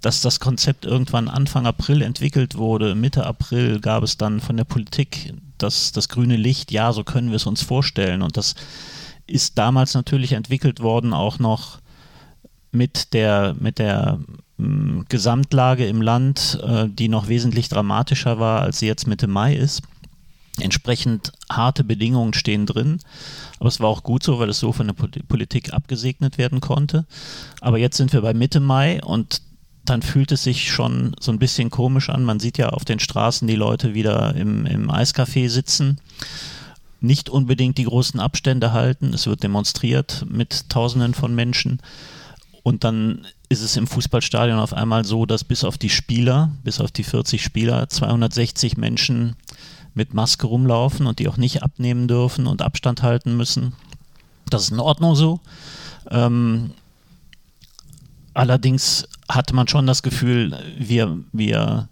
dass 0.00 0.22
das 0.22 0.40
Konzept 0.40 0.84
irgendwann 0.84 1.28
Anfang 1.28 1.66
April 1.66 2.02
entwickelt 2.02 2.56
wurde. 2.56 2.94
Mitte 2.94 3.26
April 3.26 3.80
gab 3.80 4.02
es 4.02 4.16
dann 4.16 4.40
von 4.40 4.56
der 4.56 4.64
Politik 4.64 5.34
das, 5.58 5.92
das 5.92 6.08
grüne 6.08 6.36
Licht, 6.36 6.72
ja, 6.72 6.92
so 6.92 7.04
können 7.04 7.28
wir 7.28 7.36
es 7.36 7.46
uns 7.46 7.62
vorstellen. 7.62 8.22
Und 8.22 8.36
das 8.36 8.54
ist 9.30 9.58
damals 9.58 9.94
natürlich 9.94 10.32
entwickelt 10.32 10.80
worden, 10.80 11.12
auch 11.14 11.38
noch 11.38 11.78
mit 12.72 13.14
der, 13.14 13.54
mit 13.58 13.78
der 13.78 14.18
m, 14.58 14.98
mm, 14.98 15.04
Gesamtlage 15.08 15.86
im 15.86 16.02
Land, 16.02 16.58
äh, 16.62 16.88
die 16.88 17.08
noch 17.08 17.28
wesentlich 17.28 17.68
dramatischer 17.68 18.38
war, 18.38 18.62
als 18.62 18.78
sie 18.78 18.86
jetzt 18.86 19.06
Mitte 19.06 19.26
Mai 19.26 19.54
ist. 19.54 19.82
Entsprechend 20.58 21.32
harte 21.50 21.84
Bedingungen 21.84 22.34
stehen 22.34 22.66
drin. 22.66 23.00
Aber 23.58 23.68
es 23.68 23.80
war 23.80 23.88
auch 23.88 24.02
gut 24.02 24.22
so, 24.22 24.38
weil 24.38 24.50
es 24.50 24.58
so 24.58 24.72
von 24.72 24.88
der 24.88 24.94
Politik 24.94 25.72
abgesegnet 25.72 26.38
werden 26.38 26.60
konnte. 26.60 27.06
Aber 27.60 27.78
jetzt 27.78 27.96
sind 27.96 28.12
wir 28.12 28.20
bei 28.20 28.34
Mitte 28.34 28.60
Mai 28.60 29.02
und 29.02 29.42
dann 29.84 30.02
fühlt 30.02 30.32
es 30.32 30.42
sich 30.44 30.70
schon 30.70 31.16
so 31.18 31.32
ein 31.32 31.38
bisschen 31.38 31.70
komisch 31.70 32.10
an. 32.10 32.24
Man 32.24 32.40
sieht 32.40 32.58
ja 32.58 32.68
auf 32.68 32.84
den 32.84 33.00
Straßen 33.00 33.48
die 33.48 33.56
Leute 33.56 33.94
wieder 33.94 34.34
im, 34.34 34.66
im 34.66 34.90
Eiscafé 34.90 35.48
sitzen 35.48 35.98
nicht 37.00 37.28
unbedingt 37.30 37.78
die 37.78 37.84
großen 37.84 38.20
Abstände 38.20 38.72
halten. 38.72 39.12
Es 39.14 39.26
wird 39.26 39.42
demonstriert 39.42 40.26
mit 40.28 40.68
Tausenden 40.68 41.14
von 41.14 41.34
Menschen. 41.34 41.80
Und 42.62 42.84
dann 42.84 43.26
ist 43.48 43.62
es 43.62 43.76
im 43.76 43.86
Fußballstadion 43.86 44.58
auf 44.58 44.72
einmal 44.72 45.04
so, 45.04 45.26
dass 45.26 45.44
bis 45.44 45.64
auf 45.64 45.78
die 45.78 45.88
Spieler, 45.88 46.52
bis 46.62 46.80
auf 46.80 46.90
die 46.90 47.04
40 47.04 47.42
Spieler, 47.42 47.88
260 47.88 48.76
Menschen 48.76 49.36
mit 49.94 50.14
Maske 50.14 50.46
rumlaufen 50.46 51.06
und 51.06 51.18
die 51.18 51.28
auch 51.28 51.36
nicht 51.36 51.62
abnehmen 51.62 52.06
dürfen 52.06 52.46
und 52.46 52.62
Abstand 52.62 53.02
halten 53.02 53.36
müssen. 53.36 53.74
Das 54.48 54.62
ist 54.64 54.72
in 54.72 54.80
Ordnung 54.80 55.14
so. 55.14 55.40
Ähm, 56.10 56.72
allerdings 58.34 59.08
hatte 59.28 59.54
man 59.54 59.68
schon 59.68 59.86
das 59.86 60.02
Gefühl, 60.02 60.56
wir, 60.78 61.18
wir 61.32 61.88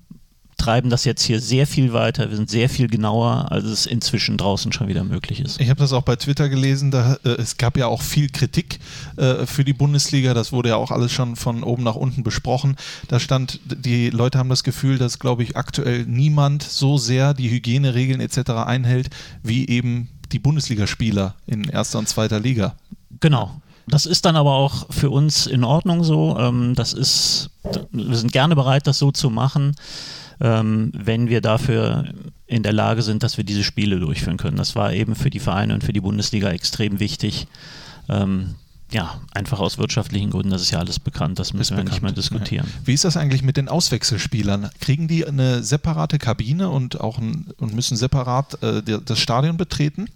treiben 0.69 0.91
das 0.91 1.07
jetzt 1.07 1.23
hier 1.23 1.41
sehr 1.41 1.67
viel 1.67 1.95
weiter, 1.95 2.29
wir 2.29 2.37
sind 2.37 2.51
sehr 2.51 2.69
viel 2.69 2.89
genauer, 2.89 3.51
als 3.51 3.65
es 3.65 3.87
inzwischen 3.87 4.37
draußen 4.37 4.71
schon 4.71 4.87
wieder 4.87 5.03
möglich 5.03 5.41
ist. 5.41 5.59
Ich 5.63 5.71
habe 5.71 5.81
das 5.81 5.95
auch 5.95 6.03
bei 6.03 6.15
Twitter 6.17 6.51
gelesen, 6.51 6.91
da, 6.91 7.15
äh, 7.25 7.31
es 7.41 7.57
gab 7.57 7.79
ja 7.79 7.87
auch 7.87 8.03
viel 8.03 8.29
Kritik 8.29 8.79
äh, 9.17 9.47
für 9.47 9.65
die 9.65 9.73
Bundesliga, 9.73 10.35
das 10.35 10.53
wurde 10.53 10.69
ja 10.69 10.77
auch 10.77 10.91
alles 10.91 11.11
schon 11.11 11.37
von 11.37 11.63
oben 11.63 11.85
nach 11.85 11.95
unten 11.95 12.23
besprochen. 12.23 12.77
Da 13.09 13.19
stand, 13.19 13.61
die 13.65 14.11
Leute 14.11 14.37
haben 14.39 14.51
das 14.51 14.63
Gefühl, 14.63 14.99
dass, 14.99 15.19
glaube 15.19 15.43
ich, 15.43 15.57
aktuell 15.57 16.05
niemand 16.05 16.65
so 16.65 16.99
sehr 16.99 17.33
die 17.33 17.49
Hygieneregeln 17.49 18.21
etc. 18.21 18.51
einhält, 18.67 19.09
wie 19.43 19.67
eben 19.69 20.11
die 20.33 20.39
Bundesligaspieler 20.39 21.35
in 21.47 21.65
erster 21.65 21.99
und 21.99 22.11
zweiter 22.11 22.41
Liga. 22.41 22.75
Genau, 23.21 23.53
das 23.87 24.05
ist 24.05 24.27
dann 24.27 24.37
aber 24.37 24.53
auch 24.53 24.89
für 24.91 25.09
uns 25.09 25.47
in 25.47 25.65
Ordnung 25.65 26.05
so. 26.05 26.37
Ähm, 26.39 26.75
das 26.75 26.93
ist, 26.93 27.49
wir 27.91 28.17
sind 28.17 28.33
gerne 28.33 28.55
bereit, 28.55 28.87
das 28.87 28.99
so 28.99 29.13
zu 29.13 29.31
machen 29.31 29.75
ähm, 30.41 30.93
wenn 30.95 31.29
wir 31.29 31.41
dafür 31.41 32.05
in 32.47 32.63
der 32.63 32.73
Lage 32.73 33.03
sind, 33.03 33.23
dass 33.23 33.37
wir 33.37 33.45
diese 33.45 33.65
Spiele 33.65 34.01
durchführen 34.01 34.39
können. 34.39 34.57
Das 34.57 34.75
war 34.75 34.93
eben 34.93 35.15
für 35.15 35.31
die 35.31 35.41
Vereine 35.41 35.75
und 35.75 35.85
für 35.85 35.93
die 35.93 36.01
Bundesliga 36.01 36.49
extrem 36.51 36.99
wichtig. 36.99 37.47
Ähm, 38.09 38.55
ja, 38.91 39.21
einfach 39.33 39.61
aus 39.61 39.77
wirtschaftlichen 39.77 40.31
Gründen, 40.31 40.51
das 40.51 40.63
ist 40.63 40.71
ja 40.71 40.79
alles 40.79 40.99
bekannt, 40.99 41.39
das 41.39 41.53
müssen 41.53 41.77
wir 41.77 41.85
bekannt. 41.85 41.93
nicht 41.93 42.03
mehr 42.03 42.13
diskutieren. 42.13 42.67
Ja. 42.67 42.87
Wie 42.87 42.95
ist 42.95 43.05
das 43.05 43.19
eigentlich 43.19 43.43
mit 43.43 43.59
den 43.59 43.69
Auswechselspielern? 43.69 44.71
Kriegen 44.81 45.09
die 45.09 45.27
eine 45.27 45.63
separate 45.63 46.19
Kabine 46.19 46.71
und 46.71 46.99
auch 46.99 47.19
ein, 47.19 47.49
und 47.59 47.75
müssen 47.75 47.99
separat 47.99 48.63
äh, 48.63 48.83
das 49.05 49.19
Stadion 49.19 49.59
betreten? 49.59 50.07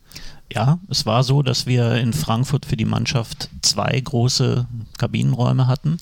Ja, 0.50 0.78
es 0.88 1.04
war 1.04 1.22
so, 1.22 1.42
dass 1.42 1.66
wir 1.66 1.96
in 1.96 2.14
Frankfurt 2.14 2.64
für 2.64 2.76
die 2.76 2.86
Mannschaft 2.86 3.50
zwei 3.60 4.00
große 4.00 4.66
Kabinenräume 4.96 5.66
hatten, 5.66 5.98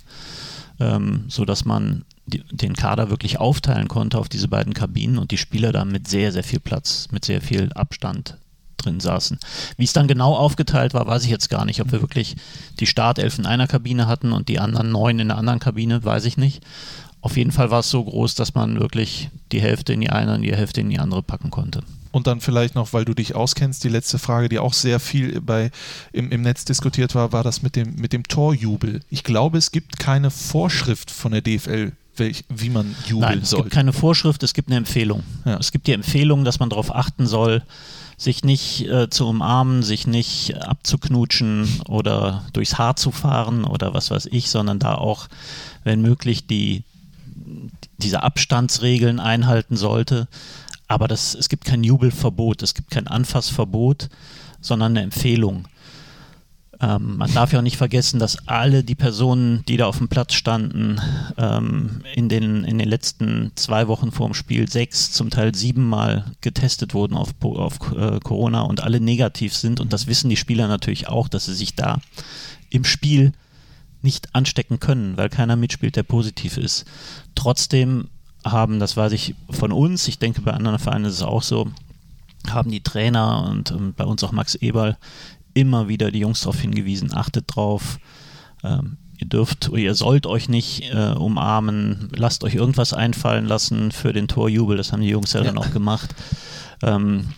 ähm, 0.79 1.25
sodass 1.27 1.65
man 1.65 2.05
den 2.31 2.75
Kader 2.75 3.11
wirklich 3.11 3.39
aufteilen 3.39 3.89
konnte 3.89 4.19
auf 4.19 4.29
diese 4.29 4.49
beiden 4.49 4.75
Kabinen 4.75 5.19
und 5.19 5.31
die 5.31 5.39
Spieler 5.39 5.73
da 5.73 5.85
mit 5.85 6.09
sehr, 6.09 6.33
sehr 6.33 6.45
viel 6.45 6.61
Platz, 6.61 7.09
mit 7.11 7.25
sehr 7.25 7.41
viel 7.41 7.73
Abstand 7.73 8.39
drin 8.77 9.01
saßen. 9.01 9.39
Wie 9.77 9.85
es 9.85 9.93
dann 9.93 10.09
genau 10.09 10.35
aufgeteilt 10.35 10.95
war, 10.95 11.07
weiß 11.07 11.25
ich 11.25 11.31
jetzt 11.31 11.51
gar 11.51 11.65
nicht. 11.65 11.81
Ob 11.81 11.93
wir 11.93 12.01
wirklich 12.01 12.37
die 12.79 12.87
Startelf 12.87 13.39
in 13.39 13.47
einer 13.47 13.67
Kabine 13.67 14.07
hatten 14.07 14.33
und 14.33 14.49
die 14.49 14.59
anderen 14.59 14.91
neun 14.91 15.19
in 15.19 15.29
der 15.29 15.39
anderen 15.39 15.61
Kabine, 15.61 16.05
weiß 16.05 16.25
ich 16.25 16.37
nicht. 16.37 16.63
Auf 17.23 17.37
jeden 17.37 17.53
Fall 17.53 17.71
war 17.71 17.81
es 17.81 17.91
so 17.91 18.03
groß, 18.03 18.35
dass 18.35 18.55
man 18.55 18.81
wirklich 18.81 19.29
die 19.53 19.61
Hälfte 19.61 19.93
in 19.93 20.01
die 20.01 20.11
eine 20.11 20.35
und 20.35 20.43
die 20.43 20.55
Hälfte 20.55 20.81
in 20.81 20.89
die 20.89 20.99
andere 20.99 21.23
packen 21.23 21.51
konnte. 21.51 21.83
Und 22.13 22.27
dann 22.27 22.41
vielleicht 22.41 22.75
noch, 22.75 22.93
weil 22.93 23.05
du 23.05 23.15
dich 23.15 23.35
auskennst, 23.35 23.85
die 23.85 23.89
letzte 23.89 24.19
Frage, 24.19 24.49
die 24.49 24.59
auch 24.59 24.73
sehr 24.73 24.99
viel 24.99 25.41
bei, 25.41 25.71
im, 26.13 26.33
im 26.33 26.43
Netz 26.43 26.65
diskutiert 26.65 27.15
war, 27.15 27.33
war 27.33 27.45
das 27.45 27.63
mit 27.63 27.77
dem, 27.77 27.95
mit 27.97 28.13
dem 28.13 28.25
Torjubel. 28.25 29.01
Ich 29.11 29.23
glaube, 29.23 29.59
es 29.59 29.71
gibt 29.71 29.99
keine 29.99 30.31
Vorschrift 30.31 31.11
von 31.11 31.33
der 31.33 31.43
DFL, 31.43 31.93
welch, 32.17 32.45
wie 32.49 32.71
man 32.71 32.95
jubeln 33.07 33.31
Nein, 33.31 33.41
es 33.43 33.51
soll. 33.51 33.61
Es 33.61 33.65
gibt 33.65 33.75
keine 33.75 33.93
Vorschrift, 33.93 34.43
es 34.43 34.55
gibt 34.55 34.69
eine 34.69 34.77
Empfehlung. 34.77 35.23
Ja. 35.45 35.57
Es 35.59 35.73
gibt 35.73 35.87
die 35.87 35.93
Empfehlung, 35.93 36.45
dass 36.45 36.61
man 36.61 36.71
darauf 36.71 36.95
achten 36.95 37.27
soll, 37.27 37.63
sich 38.17 38.45
nicht 38.45 38.87
äh, 38.87 39.09
zu 39.09 39.27
umarmen, 39.27 39.83
sich 39.83 40.07
nicht 40.07 40.55
abzuknutschen 40.57 41.81
oder 41.89 42.45
durchs 42.53 42.77
Haar 42.77 42.97
zu 42.97 43.11
fahren 43.11 43.65
oder 43.65 43.95
was 43.95 44.11
weiß 44.11 44.29
ich, 44.31 44.51
sondern 44.51 44.79
da 44.79 44.95
auch, 44.95 45.29
wenn 45.85 46.03
möglich, 46.03 46.47
die, 46.47 46.85
diese 47.99 48.23
Abstandsregeln 48.23 49.21
einhalten 49.21 49.77
sollte. 49.77 50.29
Aber 50.87 51.09
das, 51.09 51.35
es 51.35 51.49
gibt 51.49 51.65
kein 51.65 51.83
Jubelverbot, 51.83 52.63
es 52.63 52.75
gibt 52.75 52.91
kein 52.91 53.07
Anfassverbot, 53.07 54.11
sondern 54.61 54.93
eine 54.93 55.03
Empfehlung. 55.03 55.67
Ähm, 56.83 57.19
man 57.19 57.33
darf 57.35 57.53
ja 57.53 57.59
auch 57.59 57.65
nicht 57.65 57.77
vergessen, 57.77 58.19
dass 58.19 58.49
alle 58.49 58.83
die 58.83 58.95
Personen, 58.95 59.63
die 59.67 59.77
da 59.77 59.87
auf 59.87 59.99
dem 59.99 60.09
Platz 60.09 60.33
standen, 60.33 60.99
ähm, 61.37 62.03
in, 62.15 62.31
den, 62.31 62.65
in 62.65 62.79
den 62.79 62.89
letzten 62.89 63.53
zwei 63.55 63.87
Wochen 63.87 64.13
vor 64.13 64.27
dem 64.27 64.35
Spiel 64.35 64.69
sechs, 64.69 65.13
zum 65.13 65.29
Teil 65.29 65.55
siebenmal 65.55 66.25
getestet 66.41 66.95
wurden 66.95 67.17
auf, 67.17 67.35
auf 67.43 67.79
äh, 67.95 68.19
Corona 68.21 68.63
und 68.63 68.83
alle 68.83 69.01
negativ 69.01 69.55
sind. 69.55 69.79
Und 69.79 69.93
das 69.93 70.07
wissen 70.07 70.31
die 70.31 70.37
Spieler 70.37 70.69
natürlich 70.69 71.09
auch, 71.09 71.29
dass 71.29 71.47
sie 71.47 71.55
sich 71.55 71.75
da 71.75 72.01
im 72.71 72.85
Spiel 72.85 73.33
nicht 74.01 74.35
anstecken 74.35 74.81
können, 74.81 75.19
weil 75.19 75.29
keiner 75.29 75.57
mitspielt, 75.57 75.97
der 75.97 76.03
positiv 76.03 76.57
ist. 76.57 76.87
Trotzdem 77.35 78.09
haben, 78.43 78.79
das 78.79 78.97
weiß 78.97 79.13
ich 79.13 79.35
von 79.51 79.73
uns, 79.73 80.09
ich 80.09 80.19
denke 80.19 80.41
bei 80.41 80.53
anderen 80.53 80.79
Vereinen 80.79 81.05
ist 81.05 81.15
es 81.15 81.23
auch 81.23 81.43
so, 81.43 81.71
haben 82.49 82.71
die 82.71 82.83
Trainer 82.83 83.47
und, 83.51 83.71
und 83.71 83.97
bei 83.97 84.05
uns 84.05 84.25
auch 84.25 84.33
Max 84.33 84.55
Eberl 84.55 84.97
immer 85.61 85.89
wieder 85.89 86.11
die 86.11 86.21
Jungs 86.21 86.41
darauf 86.41 86.61
hingewiesen, 86.61 87.15
achtet 87.15 87.45
drauf, 87.49 87.99
ähm, 88.65 88.97
ihr 89.19 89.29
dürft 89.29 89.69
oder 89.69 89.79
ihr 89.79 89.95
sollt 89.95 90.27
euch 90.27 90.49
nicht 90.49 90.93
äh, 90.93 91.13
umarmen, 91.13 92.09
lasst 92.15 92.45
euch 92.45 92.55
irgendwas 92.55 92.93
einfallen 92.93 93.47
lassen 93.47 93.93
für 93.93 94.13
den 94.13 94.29
Torjubel, 94.29 94.77
das 94.77 94.93
haben 94.93 95.03
die 95.03 95.09
Jungs 95.09 95.33
ja, 95.33 95.41
ja. 95.41 95.47
dann 95.47 95.59
auch 95.59 95.71
gemacht. 95.73 96.15
Ähm, 96.83 97.29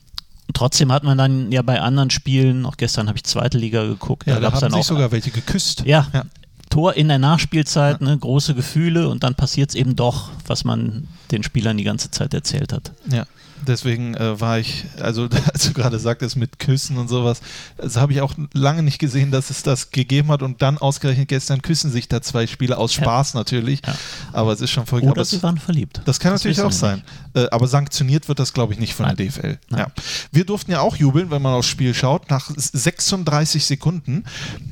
trotzdem 0.55 0.93
hat 0.93 1.03
man 1.05 1.19
dann 1.19 1.51
ja 1.51 1.63
bei 1.63 1.81
anderen 1.81 2.11
Spielen, 2.11 2.67
auch 2.67 2.77
gestern 2.77 3.09
habe 3.09 3.19
ich 3.19 3.25
zweite 3.25 3.59
Liga 3.59 3.85
geguckt, 3.85 4.27
ja, 4.27 4.35
da, 4.35 4.41
da 4.41 4.47
gab 4.47 4.55
es 4.55 4.61
dann 4.61 4.75
auch 4.75 4.85
sogar 4.85 5.11
welche 5.11 5.31
geküsst. 5.31 5.85
Ja, 5.85 6.07
ja. 6.13 6.25
Tor 6.71 6.95
in 6.95 7.09
der 7.09 7.19
Nachspielzeit, 7.19 8.01
ne, 8.01 8.17
große 8.17 8.55
Gefühle 8.55 9.09
und 9.11 9.23
dann 9.25 9.35
passiert 9.35 9.71
es 9.71 9.75
eben 9.75 9.95
doch, 9.95 10.31
was 10.47 10.65
man 10.65 11.07
den 11.31 11.43
Spielern 11.43 11.77
die 11.77 11.85
ganze 11.85 12.11
Zeit 12.11 12.33
erzählt 12.33 12.73
hat. 12.73 12.93
Ja. 13.11 13.27
Deswegen 13.67 14.15
äh, 14.15 14.41
war 14.41 14.59
ich, 14.59 14.85
also 15.01 15.29
als 15.53 15.67
du 15.67 15.73
gerade 15.73 15.99
sagtest 15.99 16.37
mit 16.37 16.59
Küssen 16.59 16.99
und 16.99 17.09
sowas, 17.09 17.41
das 17.77 17.97
habe 17.97 18.13
ich 18.13 18.21
auch 18.21 18.35
lange 18.53 18.83
nicht 18.83 18.99
gesehen, 18.99 19.31
dass 19.31 19.51
es 19.51 19.63
das 19.63 19.91
gegeben 19.91 20.29
hat 20.29 20.43
und 20.43 20.63
dann 20.63 20.79
ausgerechnet 20.79 21.29
gestern 21.29 21.63
küssen 21.63 21.91
sich 21.91 22.09
da 22.09 22.21
zwei 22.23 22.47
Spieler 22.47 22.79
aus 22.79 22.93
Spaß 22.93 23.35
ja. 23.35 23.41
natürlich, 23.41 23.83
ja. 23.87 23.95
aber 24.33 24.53
es 24.53 24.61
ist 24.61 24.71
schon 24.71 24.87
voll 24.87 25.03
Oder 25.03 25.25
sie 25.25 25.43
waren 25.43 25.59
verliebt. 25.59 26.01
Das 26.05 26.21
kann 26.21 26.33
das 26.33 26.43
natürlich 26.43 26.61
auch 26.61 26.73
sein, 26.73 27.03
äh, 27.35 27.47
aber 27.51 27.67
sanktioniert 27.67 28.29
wird 28.29 28.39
das 28.39 28.53
glaube 28.53 28.73
ich 28.73 28.79
nicht 28.79 28.95
von 28.95 29.07
Nein. 29.07 29.17
der 29.17 29.27
DFL. 29.27 29.59
Ja. 29.71 29.87
Wir 30.31 30.45
durften 30.45 30.73
ja 30.73 30.81
auch 30.81 30.97
jubeln, 30.97 31.31
wenn 31.31 31.43
man 31.43 31.55
aufs 31.55 31.69
Spiel 31.69 31.95
schaut, 31.95 32.31
nach 32.31 32.51
36 32.55 33.65
Sekunden, 33.65 34.25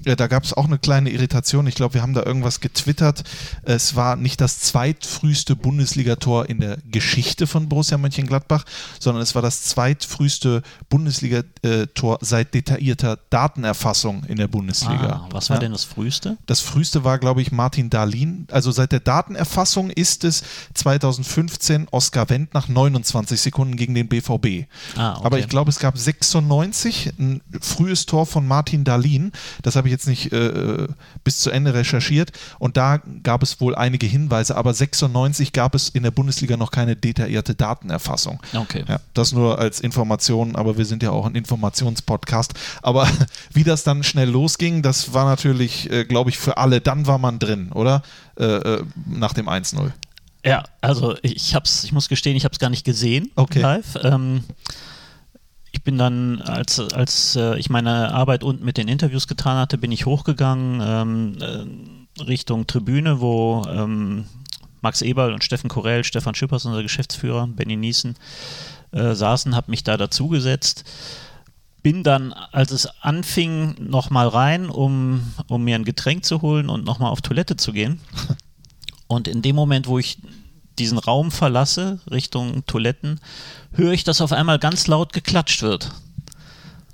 äh, 0.04 0.16
da 0.16 0.26
gab 0.26 0.44
es 0.44 0.52
auch 0.52 0.66
eine 0.66 0.78
kleine 0.78 1.10
Irritation, 1.10 1.66
ich 1.66 1.74
glaube 1.74 1.94
wir 1.94 2.02
haben 2.02 2.14
da 2.14 2.22
irgendwas 2.24 2.60
getwittert, 2.60 3.24
es 3.62 3.96
war 3.96 4.16
nicht 4.16 4.40
das 4.40 4.60
zweitfrühste 4.60 5.56
Bundesligator 5.56 6.48
in 6.48 6.60
der 6.60 6.78
Geschichte 6.90 7.46
von 7.46 7.68
Borussia 7.68 7.98
Mönchengladbach, 7.98 8.64
sondern 8.98 9.22
es 9.22 9.34
war 9.34 9.42
das 9.42 9.62
zweitfrüheste 9.62 10.62
Bundesliga-Tor 10.88 12.18
seit 12.20 12.54
detaillierter 12.54 13.18
Datenerfassung 13.30 14.24
in 14.24 14.36
der 14.36 14.48
Bundesliga. 14.48 15.24
Ah, 15.24 15.28
was 15.30 15.50
war 15.50 15.56
ja. 15.56 15.60
denn 15.60 15.72
das 15.72 15.84
früheste? 15.84 16.36
Das 16.46 16.60
früheste 16.60 17.04
war, 17.04 17.18
glaube 17.18 17.42
ich, 17.42 17.52
Martin 17.52 17.90
Dahlin. 17.90 18.46
Also 18.50 18.70
seit 18.70 18.92
der 18.92 19.00
Datenerfassung 19.00 19.90
ist 19.90 20.24
es 20.24 20.42
2015 20.74 21.88
Oskar 21.90 22.28
Wendt 22.28 22.49
nach 22.54 22.68
29 22.68 23.40
Sekunden 23.40 23.76
gegen 23.76 23.94
den 23.94 24.08
BVB. 24.08 24.66
Ah, 24.96 25.12
okay. 25.12 25.20
Aber 25.24 25.38
ich 25.38 25.48
glaube, 25.48 25.70
es 25.70 25.78
gab 25.78 25.96
96, 25.96 27.12
ein 27.18 27.42
frühes 27.60 28.06
Tor 28.06 28.26
von 28.26 28.46
Martin 28.48 28.84
Dahlin. 28.84 29.32
Das 29.62 29.76
habe 29.76 29.88
ich 29.88 29.92
jetzt 29.92 30.08
nicht 30.08 30.32
äh, 30.32 30.88
bis 31.22 31.38
zu 31.38 31.50
Ende 31.50 31.74
recherchiert. 31.74 32.32
Und 32.58 32.76
da 32.76 33.00
gab 33.22 33.42
es 33.42 33.60
wohl 33.60 33.74
einige 33.74 34.06
Hinweise, 34.06 34.56
aber 34.56 34.72
96 34.72 35.52
gab 35.52 35.74
es 35.74 35.90
in 35.90 36.02
der 36.02 36.10
Bundesliga 36.10 36.56
noch 36.56 36.70
keine 36.70 36.96
detaillierte 36.96 37.54
Datenerfassung. 37.54 38.40
Okay. 38.54 38.70
Okay. 38.70 38.84
Ja, 38.88 39.00
das 39.14 39.32
nur 39.32 39.58
als 39.58 39.80
Information, 39.80 40.56
aber 40.56 40.78
wir 40.78 40.84
sind 40.84 41.02
ja 41.02 41.10
auch 41.10 41.26
ein 41.26 41.34
Informationspodcast. 41.34 42.54
Aber 42.82 43.08
wie 43.52 43.64
das 43.64 43.84
dann 43.84 44.02
schnell 44.02 44.28
losging, 44.28 44.82
das 44.82 45.12
war 45.12 45.24
natürlich, 45.24 45.90
äh, 45.90 46.04
glaube 46.04 46.30
ich, 46.30 46.38
für 46.38 46.56
alle, 46.56 46.80
dann 46.80 47.06
war 47.06 47.18
man 47.18 47.38
drin, 47.38 47.72
oder? 47.72 48.02
Äh, 48.38 48.44
äh, 48.44 48.84
nach 49.06 49.32
dem 49.32 49.48
1-0. 49.48 49.90
Ja, 50.44 50.64
also 50.80 51.16
ich 51.22 51.54
hab's, 51.54 51.84
ich 51.84 51.92
muss 51.92 52.08
gestehen, 52.08 52.36
ich 52.36 52.44
habe 52.44 52.52
es 52.52 52.58
gar 52.58 52.70
nicht 52.70 52.84
gesehen 52.84 53.30
okay. 53.36 53.60
live. 53.60 53.98
Ähm, 54.02 54.44
ich 55.72 55.82
bin 55.82 55.98
dann, 55.98 56.42
als, 56.42 56.80
als 56.80 57.36
äh, 57.36 57.58
ich 57.58 57.70
meine 57.70 58.12
Arbeit 58.12 58.42
unten 58.42 58.64
mit 58.64 58.76
den 58.76 58.88
Interviews 58.88 59.26
getan 59.26 59.58
hatte, 59.58 59.78
bin 59.78 59.92
ich 59.92 60.06
hochgegangen 60.06 60.80
ähm, 60.82 61.38
äh, 62.18 62.22
Richtung 62.22 62.66
Tribüne, 62.66 63.20
wo 63.20 63.64
ähm, 63.68 64.24
Max 64.80 65.02
Eberl 65.02 65.32
und 65.32 65.44
Steffen 65.44 65.68
Korell, 65.68 66.04
Stefan 66.04 66.34
Schippers, 66.34 66.64
unser 66.64 66.82
Geschäftsführer, 66.82 67.46
Benny 67.46 67.76
Niesen, 67.76 68.16
äh, 68.92 69.14
saßen, 69.14 69.54
habe 69.54 69.70
mich 69.70 69.84
da 69.84 69.96
dazugesetzt. 69.96 70.84
Bin 71.82 72.02
dann, 72.02 72.32
als 72.32 72.72
es 72.72 72.86
anfing, 73.02 73.74
nochmal 73.78 74.28
rein, 74.28 74.68
um, 74.68 75.32
um 75.48 75.64
mir 75.64 75.76
ein 75.76 75.84
Getränk 75.84 76.24
zu 76.24 76.42
holen 76.42 76.68
und 76.68 76.84
nochmal 76.84 77.10
auf 77.10 77.22
Toilette 77.22 77.56
zu 77.56 77.72
gehen. 77.72 78.00
Und 79.10 79.26
in 79.26 79.42
dem 79.42 79.56
Moment, 79.56 79.88
wo 79.88 79.98
ich 79.98 80.18
diesen 80.78 80.96
Raum 80.96 81.32
verlasse, 81.32 81.98
Richtung 82.08 82.64
Toiletten, 82.66 83.18
höre 83.72 83.90
ich, 83.90 84.04
dass 84.04 84.20
auf 84.20 84.30
einmal 84.30 84.60
ganz 84.60 84.86
laut 84.86 85.12
geklatscht 85.12 85.62
wird. 85.62 85.90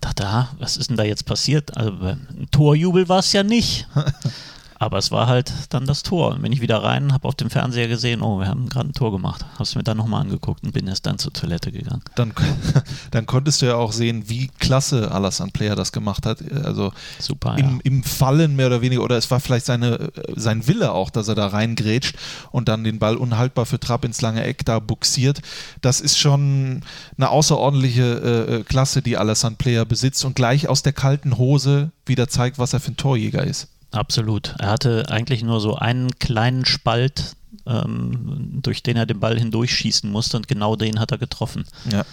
Dachte, 0.00 0.26
ah, 0.26 0.49
was 0.58 0.78
ist 0.78 0.88
denn 0.88 0.96
da 0.96 1.04
jetzt 1.04 1.26
passiert? 1.26 1.76
Also 1.76 1.92
ein 1.92 2.49
Torjubel 2.50 3.11
war 3.11 3.18
es 3.18 3.35
ja 3.35 3.42
nicht. 3.42 3.87
Aber 4.78 4.99
es 4.99 5.11
war 5.11 5.26
halt 5.26 5.52
dann 5.71 5.87
das 5.87 6.02
Tor. 6.02 6.33
Und 6.33 6.42
wenn 6.42 6.52
ich 6.52 6.61
wieder 6.61 6.83
rein, 6.83 7.12
habe 7.12 7.26
auf 7.26 7.35
dem 7.35 7.50
Fernseher 7.50 7.88
gesehen, 7.88 8.21
oh, 8.21 8.40
wir 8.40 8.49
haben 8.49 8.68
gerade 8.68 8.90
ein 8.90 8.92
Tor 8.92 9.11
gemacht. 9.11 9.45
Habe 9.54 9.62
es 9.62 9.75
mir 9.75 9.83
dann 9.83 9.97
nochmal 9.97 10.23
angeguckt 10.23 10.62
und 10.64 10.73
bin 10.73 10.87
erst 10.87 11.06
dann 11.06 11.18
zur 11.18 11.33
Toilette 11.33 11.73
gegangen. 11.73 12.02
Dann, 12.14 12.33
dann 13.11 13.26
konntest 13.26 13.62
du 13.62 13.66
ja 13.66 13.76
auch 13.76 13.92
sehen, 13.92 14.28
wie 14.28 14.49
klasse 14.59 15.11
Alassane 15.11 15.50
Player 15.50 15.76
das 15.76 15.92
gemacht 15.92 16.26
hat. 16.26 16.38
Also 16.64 16.92
Super, 17.18 17.56
im, 17.59 17.76
ja. 17.76 17.78
im 17.85 18.02
Fallen 18.02 18.54
mehr 18.54 18.66
oder 18.66 18.83
weniger, 18.83 19.02
oder 19.02 19.16
es 19.16 19.30
war 19.30 19.40
vielleicht 19.40 19.66
seine, 19.66 20.12
sein 20.35 20.66
Wille 20.66 20.92
auch, 20.92 21.11
dass 21.11 21.28
er 21.28 21.35
da 21.35 21.47
reingrätscht 21.47 22.16
und 22.50 22.68
dann 22.68 22.85
den 22.85 22.99
Ball 22.99 23.16
unhaltbar 23.16 23.64
für 23.64 23.80
Trapp 23.80 24.04
ins 24.04 24.21
lange 24.21 24.45
Eck 24.45 24.64
da 24.64 24.78
buxiert. 24.78 25.40
Das 25.80 26.00
ist 26.00 26.18
schon 26.18 26.83
eine 27.16 27.30
außerordentliche 27.30 28.47
äh, 28.49 28.54
äh 28.56 28.62
Klasse, 28.64 29.00
die 29.00 29.16
Alassane 29.16 29.56
Player 29.56 29.85
besitzt 29.85 30.25
und 30.25 30.37
gleich 30.37 30.68
aus 30.68 30.83
der 30.83 30.92
kalten 30.92 31.38
Hose 31.38 31.92
wieder 32.04 32.28
zeigt, 32.28 32.59
was 32.59 32.73
er 32.73 32.80
für 32.80 32.92
ein 32.92 32.97
Torjäger 32.97 33.45
ist. 33.45 33.68
Absolut. 33.90 34.54
Er 34.58 34.70
hatte 34.70 35.06
eigentlich 35.08 35.42
nur 35.42 35.60
so 35.60 35.76
einen 35.76 36.18
kleinen 36.18 36.64
Spalt, 36.64 37.36
ähm, 37.66 38.60
durch 38.62 38.82
den 38.82 38.96
er 38.96 39.06
den 39.06 39.20
Ball 39.20 39.38
hindurchschießen 39.38 40.10
musste 40.10 40.36
und 40.36 40.48
genau 40.48 40.76
den 40.76 41.00
hat 41.00 41.12
er 41.12 41.18
getroffen. 41.18 41.64
Ja, 41.90 41.98
ja. 41.98 42.04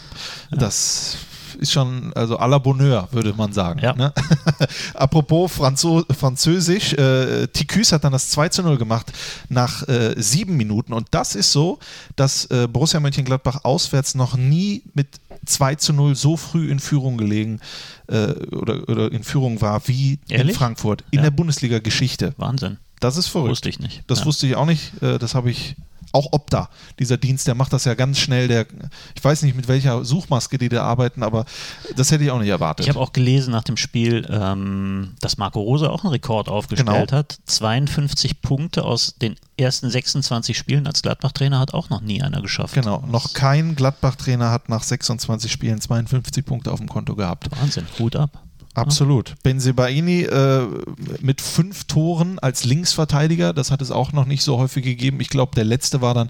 das 0.52 1.18
ist 1.60 1.72
schon, 1.72 2.14
also 2.14 2.38
à 2.40 2.48
la 2.48 2.58
Bonheur, 2.58 3.08
würde 3.12 3.34
man 3.36 3.54
sagen. 3.54 3.80
Ja. 3.80 3.94
Ne? 3.94 4.14
Apropos 4.94 5.52
Franzo 5.52 6.04
Französisch, 6.10 6.94
äh, 6.94 7.48
Ticus 7.48 7.92
hat 7.92 8.04
dann 8.04 8.12
das 8.12 8.30
2 8.30 8.50
zu 8.50 8.64
0 8.64 8.78
gemacht 8.78 9.12
nach 9.50 9.88
äh, 9.88 10.16
sieben 10.18 10.58
Minuten. 10.58 10.94
Und 10.94 11.08
das 11.12 11.36
ist 11.36 11.52
so, 11.52 11.80
dass 12.16 12.46
äh, 12.46 12.68
Borussia 12.68 13.00
Mönchengladbach 13.00 13.64
auswärts 13.64 14.16
noch 14.16 14.36
nie 14.36 14.84
mit 14.94 15.08
2 15.46 15.76
zu 15.76 15.94
0 15.94 16.16
so 16.16 16.38
früh 16.38 16.70
in 16.72 16.80
Führung 16.80 17.18
gelegen 17.18 17.60
äh, 18.08 18.32
oder, 18.56 18.88
oder, 18.88 19.12
in 19.12 19.24
Führung 19.24 19.62
war 19.62 19.88
wie 19.88 20.20
Ehrlich? 20.30 20.50
in 20.50 20.56
Frankfurt 20.56 21.04
in 21.12 21.18
ja. 21.18 21.24
der 21.24 21.32
Bundesliga-Geschichte. 21.32 22.34
Wahnsinn. 22.38 22.78
Das 23.00 23.18
ist 23.18 23.28
verrückt. 23.28 23.52
Wusste 23.52 23.70
ich 23.70 23.80
nicht. 23.80 24.04
Das 24.08 24.20
ja. 24.20 24.26
wusste 24.26 24.48
ich 24.48 24.56
auch 24.56 24.66
nicht. 24.66 25.02
Äh, 25.02 25.20
das 25.20 25.36
habe 25.36 25.52
ich 25.52 25.76
auch 26.14 26.28
Opta, 26.32 26.70
dieser 27.00 27.18
Dienst, 27.18 27.48
der 27.48 27.56
macht 27.56 27.74
das 27.74 27.86
ja 27.86 27.96
ganz 27.96 28.20
schnell. 28.20 28.48
Der, 28.48 28.68
ich 29.16 29.24
weiß 29.24 29.42
nicht, 29.42 29.56
mit 29.56 29.68
welcher 29.68 30.06
Suchmaske 30.06 30.58
die 30.58 30.70
da 30.70 30.84
arbeiten, 30.84 31.24
aber 31.24 31.46
das 31.96 32.12
hätte 32.12 32.24
ich 32.24 32.32
auch 32.32 32.40
nicht 32.40 32.50
erwartet. 32.50 32.86
Ich 32.86 32.90
habe 32.90 33.00
auch 33.00 33.14
gelesen 33.14 33.52
nach 33.52 33.64
dem 33.64 33.78
Spiel, 33.78 34.26
ähm, 34.30 35.16
dass 35.20 35.38
Marco 35.38 35.60
Rose 35.60 35.92
auch 35.92 36.04
einen 36.04 36.12
Rekord 36.12 36.50
aufgestellt 36.50 37.10
genau. 37.10 37.12
hat. 37.12 37.40
52 37.48 38.42
Punkte 38.42 38.86
aus 38.86 39.16
den 39.16 39.36
ersten 39.58 39.90
26 39.90 40.58
Spielen 40.58 40.86
als 40.86 41.02
Gladbach-Trainer 41.02 41.60
hat 41.60 41.74
auch 41.74 41.90
noch 41.90 42.02
nie 42.02 42.22
einer 42.22 42.42
geschafft. 42.42 42.76
Genau, 42.76 43.04
noch 43.08 43.34
kein 43.34 43.76
Gladbach-Trainer 43.76 44.52
hat 44.52 44.70
nach 44.70 44.84
26 44.84 45.52
Spielen 45.52 45.82
52 45.82 46.46
Punkte 46.46 46.72
auf 46.72 46.80
dem 46.80 46.90
Konto 46.90 47.16
gehabt. 47.16 47.50
Wahnsinn, 47.60 47.88
Hut 47.98 48.16
ab. 48.16 48.44
Absolut. 48.74 49.36
Benzebaini 49.44 50.24
äh, 50.24 50.68
mit 51.22 51.42
fünf 51.42 51.84
Toren 51.86 52.40
als 52.40 52.64
Linksverteidiger, 52.64 53.54
das 53.54 53.72
hat 53.72 53.82
es 53.82 53.92
auch 53.92 54.14
noch 54.14 54.26
nicht 54.26 54.44
so 54.44 54.58
häufig 54.58 54.84
gegeben. 54.84 55.20
Ich 55.20 55.30
glaube, 55.30 55.54
der 55.56 55.64
letzte 55.64 56.02
war 56.02 56.14
dann, 56.14 56.30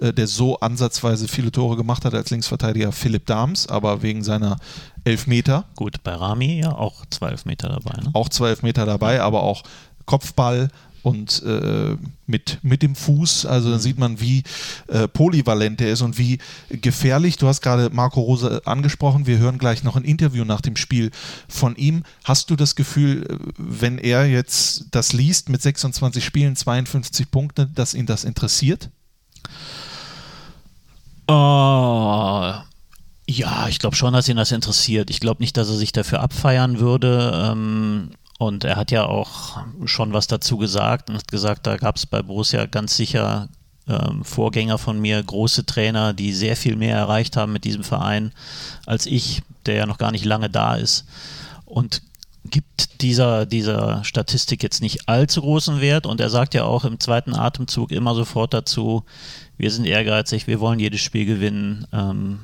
äh, 0.00 0.12
der 0.12 0.26
so 0.26 0.58
ansatzweise 0.58 1.28
viele 1.28 1.52
Tore 1.52 1.76
gemacht 1.76 2.04
hat 2.04 2.14
als 2.14 2.30
Linksverteidiger, 2.30 2.90
Philipp 2.90 3.26
Dahms, 3.26 3.68
aber 3.68 4.02
wegen 4.02 4.24
seiner 4.24 4.56
Elfmeter. 5.04 5.66
Gut, 5.76 6.02
bei 6.02 6.14
Rami 6.14 6.60
ja 6.60 6.72
auch 6.72 7.06
zwei 7.10 7.28
Elfmeter 7.28 7.68
dabei. 7.68 8.02
Ne? 8.02 8.10
Auch 8.12 8.28
zwei 8.28 8.50
Elfmeter 8.50 8.86
dabei, 8.86 9.20
aber 9.20 9.42
auch 9.42 9.62
Kopfball, 10.04 10.68
und 11.04 11.42
äh, 11.42 11.98
mit, 12.26 12.58
mit 12.62 12.82
dem 12.82 12.94
Fuß. 12.94 13.44
Also 13.44 13.70
dann 13.70 13.78
sieht 13.78 13.98
man, 13.98 14.22
wie 14.22 14.42
äh, 14.88 15.06
polyvalent 15.06 15.82
er 15.82 15.92
ist 15.92 16.00
und 16.00 16.16
wie 16.16 16.38
gefährlich. 16.70 17.36
Du 17.36 17.46
hast 17.46 17.60
gerade 17.60 17.90
Marco 17.90 18.22
Rose 18.22 18.62
angesprochen. 18.64 19.26
Wir 19.26 19.36
hören 19.36 19.58
gleich 19.58 19.84
noch 19.84 19.96
ein 19.96 20.04
Interview 20.04 20.46
nach 20.46 20.62
dem 20.62 20.76
Spiel 20.76 21.10
von 21.46 21.76
ihm. 21.76 22.04
Hast 22.24 22.48
du 22.48 22.56
das 22.56 22.74
Gefühl, 22.74 23.26
äh, 23.28 23.36
wenn 23.58 23.98
er 23.98 24.24
jetzt 24.24 24.86
das 24.92 25.12
liest 25.12 25.50
mit 25.50 25.60
26 25.60 26.24
Spielen, 26.24 26.56
52 26.56 27.30
Punkte, 27.30 27.66
dass 27.66 27.92
ihn 27.92 28.06
das 28.06 28.24
interessiert? 28.24 28.88
Oh, 31.28 32.54
ja, 33.28 33.68
ich 33.68 33.78
glaube 33.78 33.94
schon, 33.94 34.14
dass 34.14 34.28
ihn 34.30 34.38
das 34.38 34.52
interessiert. 34.52 35.10
Ich 35.10 35.20
glaube 35.20 35.42
nicht, 35.42 35.58
dass 35.58 35.68
er 35.68 35.76
sich 35.76 35.92
dafür 35.92 36.20
abfeiern 36.20 36.80
würde. 36.80 37.50
Ähm 37.52 38.10
Und 38.38 38.64
er 38.64 38.76
hat 38.76 38.90
ja 38.90 39.06
auch 39.06 39.58
schon 39.84 40.12
was 40.12 40.26
dazu 40.26 40.56
gesagt 40.56 41.08
und 41.08 41.16
hat 41.16 41.28
gesagt, 41.28 41.66
da 41.66 41.76
gab 41.76 41.96
es 41.96 42.06
bei 42.06 42.22
Borussia 42.22 42.66
ganz 42.66 42.96
sicher 42.96 43.48
ähm, 43.86 44.24
Vorgänger 44.24 44.78
von 44.78 45.00
mir, 45.00 45.22
große 45.22 45.66
Trainer, 45.66 46.12
die 46.12 46.32
sehr 46.32 46.56
viel 46.56 46.76
mehr 46.76 46.96
erreicht 46.96 47.36
haben 47.36 47.52
mit 47.52 47.64
diesem 47.64 47.84
Verein 47.84 48.32
als 48.86 49.06
ich, 49.06 49.42
der 49.66 49.76
ja 49.76 49.86
noch 49.86 49.98
gar 49.98 50.10
nicht 50.10 50.24
lange 50.24 50.50
da 50.50 50.74
ist. 50.74 51.06
Und 51.64 52.02
gibt 52.44 53.00
dieser, 53.00 53.46
dieser 53.46 54.04
Statistik 54.04 54.62
jetzt 54.62 54.82
nicht 54.82 55.08
allzu 55.08 55.40
großen 55.40 55.80
Wert. 55.80 56.06
Und 56.06 56.20
er 56.20 56.30
sagt 56.30 56.54
ja 56.54 56.64
auch 56.64 56.84
im 56.84 57.00
zweiten 57.00 57.34
Atemzug 57.34 57.90
immer 57.90 58.14
sofort 58.14 58.52
dazu, 58.52 59.04
wir 59.56 59.70
sind 59.70 59.86
ehrgeizig, 59.86 60.46
wir 60.46 60.60
wollen 60.60 60.80
jedes 60.80 61.00
Spiel 61.00 61.26
gewinnen. 61.26 61.86
Ähm, 61.92 62.40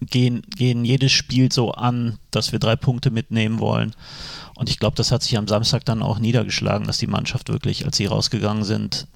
gehen, 0.00 0.42
gehen 0.56 0.84
jedes 0.84 1.12
Spiel 1.12 1.52
so 1.52 1.72
an, 1.72 2.18
dass 2.30 2.52
wir 2.52 2.58
drei 2.58 2.76
Punkte 2.76 3.10
mitnehmen 3.10 3.60
wollen. 3.60 3.94
Und 4.58 4.68
ich 4.68 4.80
glaube, 4.80 4.96
das 4.96 5.12
hat 5.12 5.22
sich 5.22 5.38
am 5.38 5.46
Samstag 5.46 5.84
dann 5.84 6.02
auch 6.02 6.18
niedergeschlagen, 6.18 6.84
dass 6.84 6.98
die 6.98 7.06
Mannschaft 7.06 7.48
wirklich, 7.48 7.86
als 7.86 7.96
sie 7.96 8.06
rausgegangen 8.06 8.64
sind, 8.64 9.06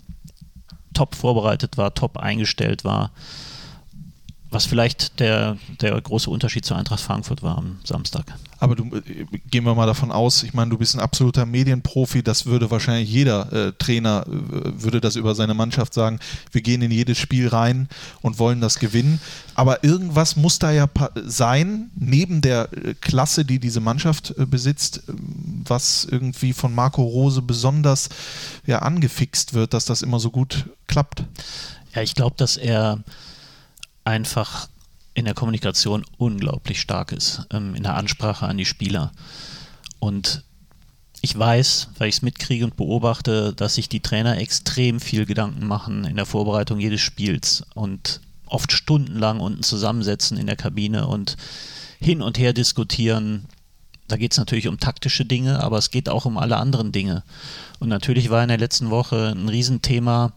top 0.95 1.17
vorbereitet 1.17 1.77
war, 1.77 1.95
top 1.95 2.17
eingestellt 2.17 2.85
war. 2.85 3.11
Was 4.53 4.67
vielleicht 4.67 5.19
der, 5.19 5.57
der 5.81 5.99
große 5.99 6.29
Unterschied 6.29 6.67
zur 6.67 6.77
Eintracht 6.77 7.01
Frankfurt 7.01 7.43
war 7.43 7.57
am 7.57 7.79
Samstag. 7.85 8.27
Aber 8.59 8.77
du, 8.77 8.85
gehen 9.51 9.65
wir 9.65 9.75
mal 9.75 9.87
davon 9.87 10.13
aus, 10.13 10.43
ich 10.45 10.53
meine, 10.53 10.71
du 10.71 10.79
bist 10.79 10.95
ein 10.95 11.01
absoluter 11.01 11.47
Medienprofi, 11.47 12.23
das 12.23 12.47
würde 12.47 12.71
wahrscheinlich 12.71 13.11
jeder 13.11 13.51
äh, 13.51 13.73
Trainer, 13.73 14.25
äh, 14.29 14.83
würde 14.83 15.01
das 15.01 15.17
über 15.17 15.35
seine 15.35 15.55
Mannschaft 15.55 15.95
sagen, 15.95 16.21
wir 16.53 16.61
gehen 16.61 16.83
in 16.83 16.91
jedes 16.91 17.17
Spiel 17.17 17.49
rein 17.49 17.89
und 18.21 18.39
wollen 18.39 18.61
das 18.61 18.79
gewinnen. 18.79 19.21
Aber 19.55 19.83
irgendwas 19.83 20.37
muss 20.37 20.59
da 20.59 20.71
ja 20.71 20.87
sein, 21.25 21.91
neben 21.97 22.43
der 22.43 22.69
äh, 22.73 22.95
Klasse, 23.01 23.47
die 23.47 23.59
diese 23.59 23.81
Mannschaft 23.81 24.35
äh, 24.39 24.45
besitzt, 24.45 25.03
was 25.09 26.07
irgendwie 26.09 26.53
von 26.53 26.75
Marco 26.75 27.03
Rose 27.03 27.41
besonders 27.41 28.11
ja, 28.67 28.81
angefixt 28.81 29.55
wird, 29.55 29.73
dass 29.73 29.87
das 29.87 30.03
immer 30.03 30.21
so 30.21 30.31
gut 30.31 30.67
klappt. 30.87 31.25
Ja, 31.95 32.03
ich 32.03 32.15
glaube, 32.15 32.37
dass 32.37 32.57
er 32.57 33.03
einfach 34.05 34.69
in 35.15 35.25
der 35.25 35.35
Kommunikation 35.35 36.05
unglaublich 36.17 36.81
stark 36.81 37.13
ist, 37.13 37.47
ähm, 37.51 37.75
in 37.75 37.83
der 37.83 37.97
Ansprache 37.97 38.47
an 38.47 38.57
die 38.57 38.65
Spieler. 38.65 39.13
Und 39.99 40.45
ich 41.21 41.39
weiß, 41.39 41.89
weil 41.99 42.09
ich 42.09 42.17
es 42.17 42.23
mitkriege 42.23 42.65
und 42.65 42.77
beobachte, 42.77 43.53
dass 43.55 43.77
sich 43.77 43.89
die 43.89 44.01
Trainer 44.01 44.39
extrem 44.39 45.01
viel 45.01 45.27
Gedanken 45.27 45.67
machen 45.67 46.05
in 46.05 46.17
der 46.17 46.27
Vorbereitung 46.27 46.81
jedes 46.81 47.01
Spiels 47.01 47.65
und 47.75 48.21
oft 48.47 48.73
stundenlang 48.73 49.41
unten 49.41 49.63
zusammensetzen 49.63 50.37
in 50.37 50.47
der 50.47 50.57
Kabine 50.57 51.07
und 51.07 51.37
hin 52.01 52.23
und 52.23 52.39
her 52.39 52.53
diskutieren. 52.53 53.47
Da 54.09 54.17
geht 54.17 54.33
es 54.33 54.39
natürlich 54.39 54.69
um 54.69 54.81
taktische 54.81 55.25
Dinge, 55.25 55.63
aber 55.63 55.79
es 55.79 55.91
geht 55.91 56.09
auch 56.09 56.25
um 56.25 56.37
alle 56.37 56.57
anderen 56.57 56.91
Dinge. 56.91 57.23
Und 57.79 57.89
natürlich 57.89 58.31
war 58.31 58.43
in 58.43 58.49
der 58.49 58.59
letzten 58.59 58.91
Woche 58.91 59.33
ein 59.35 59.49
Riesenthema, 59.49 60.33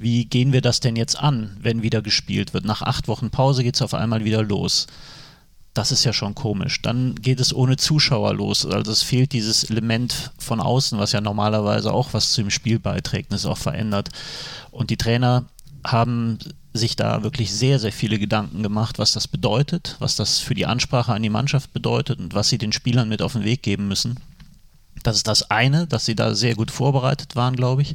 wie 0.00 0.26
gehen 0.26 0.52
wir 0.52 0.60
das 0.60 0.80
denn 0.80 0.96
jetzt 0.96 1.18
an, 1.18 1.56
wenn 1.60 1.82
wieder 1.82 2.02
gespielt 2.02 2.54
wird? 2.54 2.64
Nach 2.64 2.82
acht 2.82 3.08
Wochen 3.08 3.30
Pause 3.30 3.64
geht 3.64 3.74
es 3.74 3.82
auf 3.82 3.94
einmal 3.94 4.24
wieder 4.24 4.42
los. 4.42 4.86
Das 5.74 5.92
ist 5.92 6.04
ja 6.04 6.12
schon 6.12 6.34
komisch. 6.34 6.82
Dann 6.82 7.16
geht 7.16 7.40
es 7.40 7.54
ohne 7.54 7.76
Zuschauer 7.76 8.34
los. 8.34 8.64
Also 8.64 8.92
es 8.92 9.02
fehlt 9.02 9.32
dieses 9.32 9.64
Element 9.64 10.32
von 10.38 10.60
außen, 10.60 10.98
was 10.98 11.12
ja 11.12 11.20
normalerweise 11.20 11.92
auch 11.92 12.12
was 12.12 12.32
zu 12.32 12.42
dem 12.42 12.50
Spiel 12.50 12.78
beiträgt 12.78 13.30
und 13.30 13.36
es 13.36 13.46
auch 13.46 13.58
verändert. 13.58 14.10
Und 14.70 14.90
die 14.90 14.96
Trainer 14.96 15.44
haben 15.84 16.38
sich 16.72 16.96
da 16.96 17.22
wirklich 17.22 17.52
sehr, 17.52 17.78
sehr 17.78 17.92
viele 17.92 18.18
Gedanken 18.18 18.62
gemacht, 18.62 18.98
was 18.98 19.12
das 19.12 19.26
bedeutet, 19.26 19.96
was 19.98 20.16
das 20.16 20.38
für 20.38 20.54
die 20.54 20.66
Ansprache 20.66 21.12
an 21.12 21.22
die 21.22 21.30
Mannschaft 21.30 21.72
bedeutet 21.72 22.20
und 22.20 22.34
was 22.34 22.48
sie 22.48 22.58
den 22.58 22.72
Spielern 22.72 23.08
mit 23.08 23.22
auf 23.22 23.32
den 23.32 23.44
Weg 23.44 23.62
geben 23.62 23.88
müssen. 23.88 24.20
Das 25.02 25.16
ist 25.16 25.26
das 25.26 25.50
eine, 25.50 25.86
dass 25.86 26.04
sie 26.04 26.14
da 26.14 26.34
sehr 26.34 26.54
gut 26.54 26.70
vorbereitet 26.70 27.36
waren, 27.36 27.56
glaube 27.56 27.82
ich. 27.82 27.94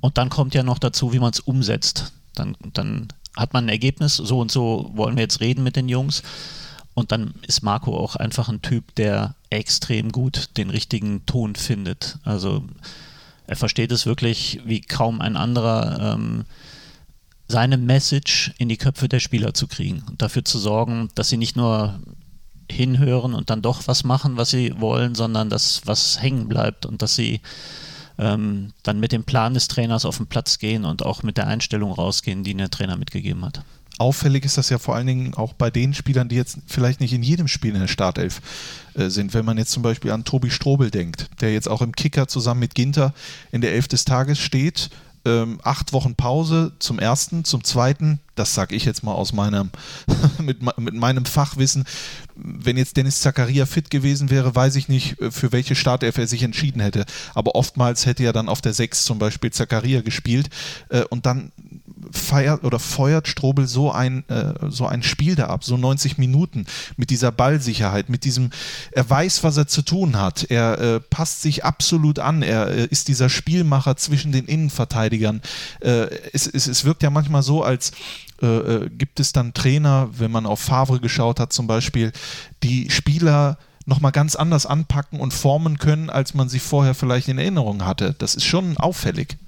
Und 0.00 0.18
dann 0.18 0.30
kommt 0.30 0.54
ja 0.54 0.62
noch 0.62 0.78
dazu, 0.78 1.12
wie 1.12 1.18
man 1.18 1.32
es 1.32 1.40
umsetzt. 1.40 2.12
Dann, 2.34 2.56
dann 2.72 3.08
hat 3.36 3.52
man 3.52 3.66
ein 3.66 3.70
Ergebnis, 3.70 4.16
so 4.16 4.40
und 4.40 4.50
so 4.50 4.90
wollen 4.94 5.16
wir 5.16 5.22
jetzt 5.22 5.40
reden 5.40 5.62
mit 5.62 5.76
den 5.76 5.88
Jungs. 5.88 6.22
Und 6.94 7.12
dann 7.12 7.34
ist 7.46 7.62
Marco 7.62 7.96
auch 7.96 8.16
einfach 8.16 8.48
ein 8.48 8.62
Typ, 8.62 8.94
der 8.96 9.34
extrem 9.50 10.10
gut 10.10 10.50
den 10.56 10.70
richtigen 10.70 11.24
Ton 11.26 11.54
findet. 11.54 12.18
Also 12.24 12.64
er 13.46 13.56
versteht 13.56 13.92
es 13.92 14.04
wirklich 14.04 14.60
wie 14.64 14.80
kaum 14.80 15.20
ein 15.20 15.36
anderer, 15.36 16.14
ähm, 16.14 16.44
seine 17.48 17.78
Message 17.78 18.52
in 18.58 18.68
die 18.68 18.76
Köpfe 18.76 19.08
der 19.08 19.20
Spieler 19.20 19.54
zu 19.54 19.66
kriegen 19.66 20.02
und 20.08 20.20
dafür 20.20 20.44
zu 20.44 20.58
sorgen, 20.58 21.08
dass 21.14 21.30
sie 21.30 21.38
nicht 21.38 21.56
nur 21.56 21.98
hinhören 22.70 23.32
und 23.32 23.48
dann 23.48 23.62
doch 23.62 23.86
was 23.86 24.04
machen, 24.04 24.36
was 24.36 24.50
sie 24.50 24.78
wollen, 24.78 25.14
sondern 25.14 25.48
dass 25.48 25.86
was 25.86 26.20
hängen 26.20 26.48
bleibt 26.48 26.84
und 26.84 27.00
dass 27.00 27.14
sie 27.14 27.40
ähm, 28.18 28.72
dann 28.82 29.00
mit 29.00 29.12
dem 29.12 29.24
Plan 29.24 29.54
des 29.54 29.68
Trainers 29.68 30.04
auf 30.04 30.16
den 30.16 30.26
Platz 30.26 30.58
gehen 30.58 30.84
und 30.84 31.04
auch 31.04 31.22
mit 31.22 31.36
der 31.36 31.46
Einstellung 31.46 31.92
rausgehen, 31.92 32.44
die 32.44 32.54
der 32.54 32.70
Trainer 32.70 32.96
mitgegeben 32.96 33.44
hat. 33.44 33.62
Auffällig 33.98 34.44
ist 34.44 34.56
das 34.56 34.70
ja 34.70 34.78
vor 34.78 34.94
allen 34.94 35.08
Dingen 35.08 35.34
auch 35.34 35.52
bei 35.52 35.70
den 35.70 35.92
Spielern, 35.92 36.28
die 36.28 36.36
jetzt 36.36 36.58
vielleicht 36.66 37.00
nicht 37.00 37.12
in 37.12 37.24
jedem 37.24 37.48
Spiel 37.48 37.74
in 37.74 37.80
der 37.80 37.88
Startelf 37.88 38.40
äh, 38.94 39.08
sind. 39.08 39.34
Wenn 39.34 39.44
man 39.44 39.58
jetzt 39.58 39.72
zum 39.72 39.82
Beispiel 39.82 40.12
an 40.12 40.24
Tobi 40.24 40.50
Strobel 40.50 40.90
denkt, 40.90 41.28
der 41.40 41.52
jetzt 41.52 41.68
auch 41.68 41.82
im 41.82 41.92
Kicker 41.92 42.28
zusammen 42.28 42.60
mit 42.60 42.76
Ginter 42.76 43.12
in 43.50 43.60
der 43.60 43.72
Elf 43.72 43.88
des 43.88 44.04
Tages 44.04 44.38
steht 44.38 44.90
ähm, 45.28 45.60
acht 45.62 45.92
Wochen 45.92 46.14
Pause 46.14 46.72
zum 46.78 46.98
ersten, 46.98 47.44
zum 47.44 47.62
zweiten, 47.62 48.20
das 48.34 48.54
sage 48.54 48.74
ich 48.74 48.84
jetzt 48.84 49.02
mal 49.02 49.12
aus 49.12 49.32
meinem, 49.32 49.70
mit, 50.38 50.62
mit 50.78 50.94
meinem 50.94 51.24
Fachwissen, 51.24 51.84
wenn 52.34 52.76
jetzt 52.76 52.96
Dennis 52.96 53.20
Zakaria 53.20 53.66
fit 53.66 53.90
gewesen 53.90 54.30
wäre, 54.30 54.54
weiß 54.54 54.76
ich 54.76 54.88
nicht, 54.88 55.20
äh, 55.20 55.30
für 55.30 55.52
welche 55.52 55.74
Startelf 55.74 56.18
er 56.18 56.26
sich 56.26 56.42
entschieden 56.42 56.80
hätte. 56.80 57.04
Aber 57.34 57.54
oftmals 57.54 58.06
hätte 58.06 58.24
er 58.24 58.32
dann 58.32 58.48
auf 58.48 58.60
der 58.60 58.72
6 58.72 59.04
zum 59.04 59.18
Beispiel 59.18 59.52
Zakaria 59.52 60.00
gespielt 60.00 60.48
äh, 60.88 61.04
und 61.04 61.26
dann 61.26 61.52
feiert 62.12 62.64
oder 62.64 62.78
feuert 62.78 63.28
Strobel 63.28 63.66
so 63.66 63.92
ein, 63.92 64.28
äh, 64.28 64.54
so 64.68 64.86
ein 64.86 65.02
Spiel 65.02 65.34
da 65.34 65.46
ab, 65.46 65.64
so 65.64 65.76
90 65.76 66.18
Minuten 66.18 66.66
mit 66.96 67.10
dieser 67.10 67.32
Ballsicherheit, 67.32 68.08
mit 68.08 68.24
diesem, 68.24 68.50
er 68.92 69.08
weiß, 69.08 69.44
was 69.44 69.56
er 69.56 69.66
zu 69.66 69.82
tun 69.82 70.16
hat, 70.16 70.44
er 70.50 70.78
äh, 70.78 71.00
passt 71.00 71.42
sich 71.42 71.64
absolut 71.64 72.18
an, 72.18 72.42
er 72.42 72.68
äh, 72.68 72.86
ist 72.86 73.08
dieser 73.08 73.28
Spielmacher 73.28 73.96
zwischen 73.96 74.32
den 74.32 74.46
Innenverteidigern. 74.46 75.42
Äh, 75.80 76.08
es, 76.32 76.46
es, 76.46 76.66
es 76.66 76.84
wirkt 76.84 77.02
ja 77.02 77.10
manchmal 77.10 77.42
so, 77.42 77.62
als 77.62 77.92
äh, 78.40 78.46
äh, 78.46 78.90
gibt 78.90 79.18
es 79.18 79.32
dann 79.32 79.52
Trainer, 79.52 80.10
wenn 80.12 80.30
man 80.30 80.46
auf 80.46 80.60
Favre 80.60 81.00
geschaut 81.00 81.40
hat 81.40 81.52
zum 81.52 81.66
Beispiel, 81.66 82.12
die 82.62 82.88
Spieler 82.90 83.58
nochmal 83.84 84.12
ganz 84.12 84.36
anders 84.36 84.66
anpacken 84.66 85.18
und 85.18 85.32
formen 85.32 85.78
können, 85.78 86.10
als 86.10 86.34
man 86.34 86.48
sie 86.48 86.58
vorher 86.58 86.94
vielleicht 86.94 87.28
in 87.28 87.38
Erinnerung 87.38 87.84
hatte. 87.84 88.14
Das 88.18 88.34
ist 88.34 88.44
schon 88.44 88.76
auffällig. 88.76 89.38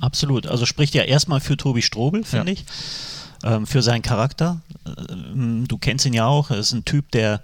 Absolut. 0.00 0.46
Also 0.46 0.66
spricht 0.66 0.94
ja 0.94 1.02
erstmal 1.02 1.40
für 1.40 1.56
Tobi 1.56 1.82
Strobel, 1.82 2.24
finde 2.24 2.52
ja. 2.52 2.58
ich. 2.58 2.64
Ähm, 3.42 3.66
für 3.66 3.82
seinen 3.82 4.02
Charakter. 4.02 4.60
Ähm, 5.08 5.66
du 5.68 5.78
kennst 5.78 6.06
ihn 6.06 6.12
ja 6.12 6.26
auch. 6.26 6.50
Er 6.50 6.58
ist 6.58 6.72
ein 6.72 6.84
Typ, 6.84 7.10
der 7.12 7.40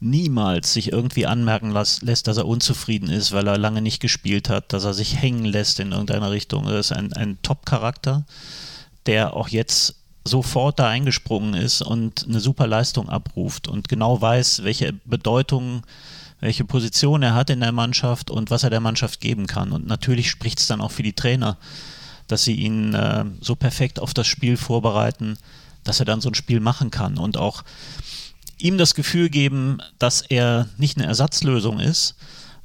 niemals 0.00 0.72
sich 0.72 0.92
irgendwie 0.92 1.26
anmerken 1.26 1.70
las, 1.70 2.00
lässt, 2.02 2.26
dass 2.26 2.38
er 2.38 2.46
unzufrieden 2.46 3.10
ist, 3.10 3.32
weil 3.32 3.46
er 3.46 3.58
lange 3.58 3.82
nicht 3.82 4.00
gespielt 4.00 4.48
hat, 4.48 4.72
dass 4.72 4.84
er 4.84 4.94
sich 4.94 5.20
hängen 5.20 5.44
lässt 5.44 5.78
in 5.78 5.92
irgendeiner 5.92 6.30
Richtung. 6.30 6.66
Er 6.66 6.80
ist 6.80 6.92
ein, 6.92 7.12
ein 7.12 7.38
Top-Charakter, 7.42 8.24
der 9.06 9.34
auch 9.34 9.48
jetzt 9.48 9.96
sofort 10.24 10.78
da 10.78 10.88
eingesprungen 10.88 11.54
ist 11.54 11.82
und 11.82 12.26
eine 12.28 12.40
super 12.40 12.66
Leistung 12.66 13.08
abruft 13.08 13.68
und 13.68 13.88
genau 13.88 14.20
weiß, 14.20 14.64
welche 14.64 14.92
Bedeutung 15.04 15.82
welche 16.40 16.64
Position 16.64 17.22
er 17.22 17.34
hat 17.34 17.50
in 17.50 17.60
der 17.60 17.72
Mannschaft 17.72 18.30
und 18.30 18.50
was 18.50 18.62
er 18.62 18.70
der 18.70 18.80
Mannschaft 18.80 19.20
geben 19.20 19.46
kann. 19.46 19.72
Und 19.72 19.86
natürlich 19.86 20.30
spricht 20.30 20.58
es 20.58 20.66
dann 20.66 20.80
auch 20.80 20.90
für 20.90 21.02
die 21.02 21.12
Trainer, 21.12 21.58
dass 22.26 22.44
sie 22.44 22.54
ihn 22.54 22.94
äh, 22.94 23.24
so 23.40 23.56
perfekt 23.56 24.00
auf 24.00 24.14
das 24.14 24.26
Spiel 24.26 24.56
vorbereiten, 24.56 25.36
dass 25.84 26.00
er 26.00 26.06
dann 26.06 26.20
so 26.20 26.30
ein 26.30 26.34
Spiel 26.34 26.60
machen 26.60 26.90
kann 26.90 27.18
und 27.18 27.36
auch 27.36 27.64
ihm 28.58 28.78
das 28.78 28.94
Gefühl 28.94 29.30
geben, 29.30 29.78
dass 29.98 30.22
er 30.22 30.68
nicht 30.76 30.98
eine 30.98 31.06
Ersatzlösung 31.06 31.80
ist, 31.80 32.16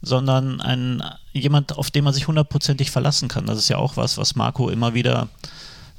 sondern 0.02 0.62
ein, 0.62 1.04
jemand, 1.34 1.78
auf 1.78 1.90
den 1.90 2.04
man 2.04 2.14
sich 2.14 2.28
hundertprozentig 2.28 2.92
verlassen 2.92 3.28
kann. 3.28 3.46
Das 3.46 3.58
ist 3.58 3.70
ja 3.70 3.78
auch 3.78 3.98
was, 3.98 4.18
was 4.18 4.36
Marco 4.36 4.70
immer 4.70 4.94
wieder 4.94 5.30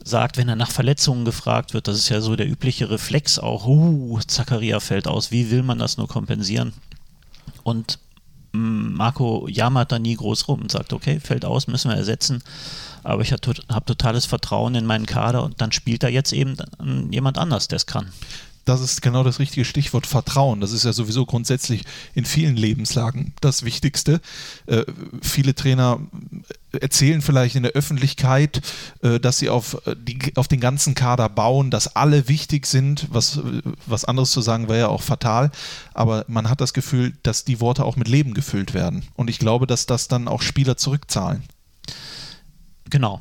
sagt, 0.04 0.36
wenn 0.36 0.48
er 0.48 0.56
nach 0.56 0.70
Verletzungen 0.70 1.24
gefragt 1.24 1.74
wird, 1.74 1.88
das 1.88 1.96
ist 1.96 2.08
ja 2.10 2.20
so 2.20 2.36
der 2.36 2.48
übliche 2.48 2.90
Reflex 2.90 3.38
auch, 3.38 3.66
uh, 3.66 4.20
Zakaria 4.26 4.78
fällt 4.78 5.08
aus, 5.08 5.32
wie 5.32 5.50
will 5.50 5.64
man 5.64 5.78
das 5.78 5.96
nur 5.96 6.06
kompensieren? 6.06 6.72
Und 7.62 7.98
mm, 8.52 8.94
Marco 8.94 9.46
jammert 9.48 9.92
da 9.92 9.98
nie 9.98 10.16
groß 10.16 10.48
rum 10.48 10.62
und 10.62 10.70
sagt, 10.70 10.92
okay, 10.92 11.20
fällt 11.20 11.44
aus, 11.44 11.66
müssen 11.66 11.90
wir 11.90 11.96
ersetzen. 11.96 12.42
Aber 13.02 13.22
ich 13.22 13.32
habe 13.32 13.84
totales 13.84 14.26
Vertrauen 14.26 14.74
in 14.74 14.86
meinen 14.86 15.06
Kader 15.06 15.44
und 15.44 15.60
dann 15.60 15.72
spielt 15.72 16.02
da 16.02 16.08
jetzt 16.08 16.32
eben 16.32 16.56
jemand 17.10 17.38
anders, 17.38 17.68
der 17.68 17.76
es 17.76 17.86
kann. 17.86 18.10
Das 18.66 18.80
ist 18.80 19.00
genau 19.00 19.22
das 19.22 19.38
richtige 19.38 19.64
Stichwort 19.64 20.08
Vertrauen. 20.08 20.60
Das 20.60 20.72
ist 20.72 20.84
ja 20.84 20.92
sowieso 20.92 21.24
grundsätzlich 21.24 21.84
in 22.14 22.24
vielen 22.24 22.56
Lebenslagen 22.56 23.32
das 23.40 23.64
Wichtigste. 23.64 24.20
Äh, 24.66 24.82
viele 25.22 25.54
Trainer 25.54 26.00
erzählen 26.72 27.22
vielleicht 27.22 27.54
in 27.54 27.62
der 27.62 27.72
Öffentlichkeit, 27.72 28.60
äh, 29.02 29.20
dass 29.20 29.38
sie 29.38 29.50
auf, 29.50 29.86
äh, 29.86 29.94
die, 29.96 30.32
auf 30.34 30.48
den 30.48 30.58
ganzen 30.58 30.96
Kader 30.96 31.28
bauen, 31.28 31.70
dass 31.70 31.94
alle 31.94 32.26
wichtig 32.26 32.66
sind. 32.66 33.06
Was, 33.08 33.38
was 33.86 34.04
anderes 34.04 34.32
zu 34.32 34.40
sagen 34.40 34.68
wäre 34.68 34.80
ja 34.80 34.88
auch 34.88 35.02
fatal. 35.02 35.52
Aber 35.94 36.24
man 36.26 36.50
hat 36.50 36.60
das 36.60 36.74
Gefühl, 36.74 37.14
dass 37.22 37.44
die 37.44 37.60
Worte 37.60 37.84
auch 37.84 37.94
mit 37.94 38.08
Leben 38.08 38.34
gefüllt 38.34 38.74
werden. 38.74 39.06
Und 39.14 39.30
ich 39.30 39.38
glaube, 39.38 39.68
dass 39.68 39.86
das 39.86 40.08
dann 40.08 40.26
auch 40.26 40.42
Spieler 40.42 40.76
zurückzahlen. 40.76 41.44
Genau. 42.90 43.20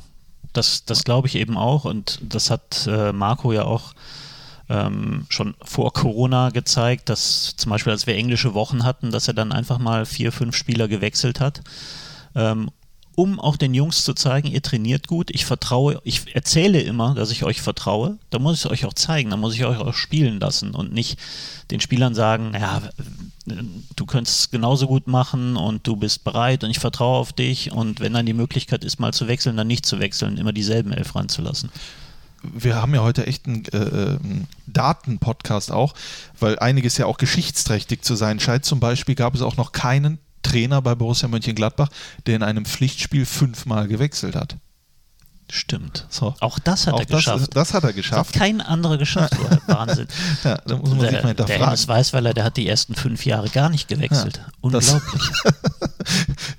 Das, 0.52 0.84
das 0.86 1.04
glaube 1.04 1.28
ich 1.28 1.36
eben 1.36 1.56
auch. 1.56 1.84
Und 1.84 2.18
das 2.20 2.50
hat 2.50 2.88
äh, 2.88 3.12
Marco 3.12 3.52
ja 3.52 3.62
auch 3.62 3.94
ähm, 4.68 5.26
schon 5.28 5.54
vor 5.62 5.92
Corona 5.92 6.50
gezeigt, 6.50 7.08
dass 7.08 7.54
zum 7.56 7.70
Beispiel, 7.70 7.92
als 7.92 8.06
wir 8.06 8.16
englische 8.16 8.54
Wochen 8.54 8.84
hatten, 8.84 9.10
dass 9.10 9.28
er 9.28 9.34
dann 9.34 9.52
einfach 9.52 9.78
mal 9.78 10.06
vier, 10.06 10.32
fünf 10.32 10.56
Spieler 10.56 10.88
gewechselt 10.88 11.40
hat. 11.40 11.62
Ähm, 12.34 12.70
um 13.16 13.40
auch 13.40 13.56
den 13.56 13.72
Jungs 13.72 14.04
zu 14.04 14.12
zeigen, 14.12 14.48
ihr 14.48 14.60
trainiert 14.60 15.08
gut, 15.08 15.30
ich 15.30 15.46
vertraue, 15.46 16.02
ich 16.04 16.36
erzähle 16.36 16.82
immer, 16.82 17.14
dass 17.14 17.30
ich 17.30 17.44
euch 17.44 17.62
vertraue, 17.62 18.18
da 18.28 18.38
muss 18.38 18.58
ich 18.58 18.66
es 18.66 18.70
euch 18.70 18.84
auch 18.84 18.92
zeigen, 18.92 19.30
da 19.30 19.38
muss 19.38 19.54
ich 19.54 19.64
euch 19.64 19.78
auch 19.78 19.94
spielen 19.94 20.38
lassen 20.38 20.74
und 20.74 20.92
nicht 20.92 21.18
den 21.70 21.80
Spielern 21.80 22.14
sagen, 22.14 22.52
ja, 22.52 22.82
du 23.96 24.04
könntest 24.04 24.40
es 24.40 24.50
genauso 24.50 24.86
gut 24.86 25.06
machen 25.06 25.56
und 25.56 25.86
du 25.86 25.96
bist 25.96 26.24
bereit 26.24 26.62
und 26.62 26.70
ich 26.70 26.78
vertraue 26.78 27.18
auf 27.18 27.32
dich. 27.32 27.72
Und 27.72 28.00
wenn 28.00 28.12
dann 28.12 28.26
die 28.26 28.34
Möglichkeit 28.34 28.84
ist, 28.84 29.00
mal 29.00 29.14
zu 29.14 29.28
wechseln, 29.28 29.56
dann 29.56 29.66
nicht 29.66 29.86
zu 29.86 29.98
wechseln, 29.98 30.36
immer 30.36 30.52
dieselben 30.52 30.92
elf 30.92 31.14
ranzulassen 31.14 31.70
wir 32.54 32.76
haben 32.76 32.94
ja 32.94 33.02
heute 33.02 33.26
echt 33.26 33.46
einen, 33.46 33.64
äh, 33.66 33.76
äh 33.76 34.18
Daten-Podcast 34.66 35.72
auch, 35.72 35.94
weil 36.38 36.58
einiges 36.58 36.98
ja 36.98 37.06
auch 37.06 37.18
geschichtsträchtig 37.18 38.02
zu 38.02 38.14
sein 38.14 38.40
scheint. 38.40 38.64
Zum 38.64 38.80
Beispiel 38.80 39.14
gab 39.14 39.34
es 39.34 39.42
auch 39.42 39.56
noch 39.56 39.72
keinen 39.72 40.18
Trainer 40.42 40.82
bei 40.82 40.94
Borussia 40.94 41.28
Mönchengladbach, 41.28 41.88
der 42.26 42.36
in 42.36 42.42
einem 42.42 42.64
Pflichtspiel 42.64 43.26
fünfmal 43.26 43.88
gewechselt 43.88 44.36
hat. 44.36 44.56
Stimmt. 45.48 46.06
So. 46.08 46.34
Auch 46.40 46.58
das 46.58 46.86
hat 46.86 46.94
auch 46.94 47.00
er 47.00 47.06
das, 47.06 47.16
geschafft. 47.18 47.56
Das 47.56 47.72
hat 47.72 47.84
er 47.84 47.92
geschafft. 47.92 48.30
Das 48.30 48.34
hat 48.34 48.34
kein 48.34 48.60
anderer 48.60 48.98
geschafft. 48.98 49.36
Wahnsinn. 49.68 50.08
ja, 50.44 50.56
da 50.66 50.76
muss 50.76 50.90
man 50.90 50.98
der, 50.98 51.10
sich 51.10 51.22
mal 51.22 51.28
hinterfragen. 51.28 51.60
Der 51.60 51.66
Hennes 51.68 51.88
Weißweiler, 51.88 52.34
der 52.34 52.44
hat 52.44 52.56
die 52.56 52.66
ersten 52.66 52.96
fünf 52.96 53.24
Jahre 53.24 53.48
gar 53.48 53.68
nicht 53.68 53.86
gewechselt. 53.86 54.38
Ja, 54.38 54.52
Unglaublich. 54.60 55.22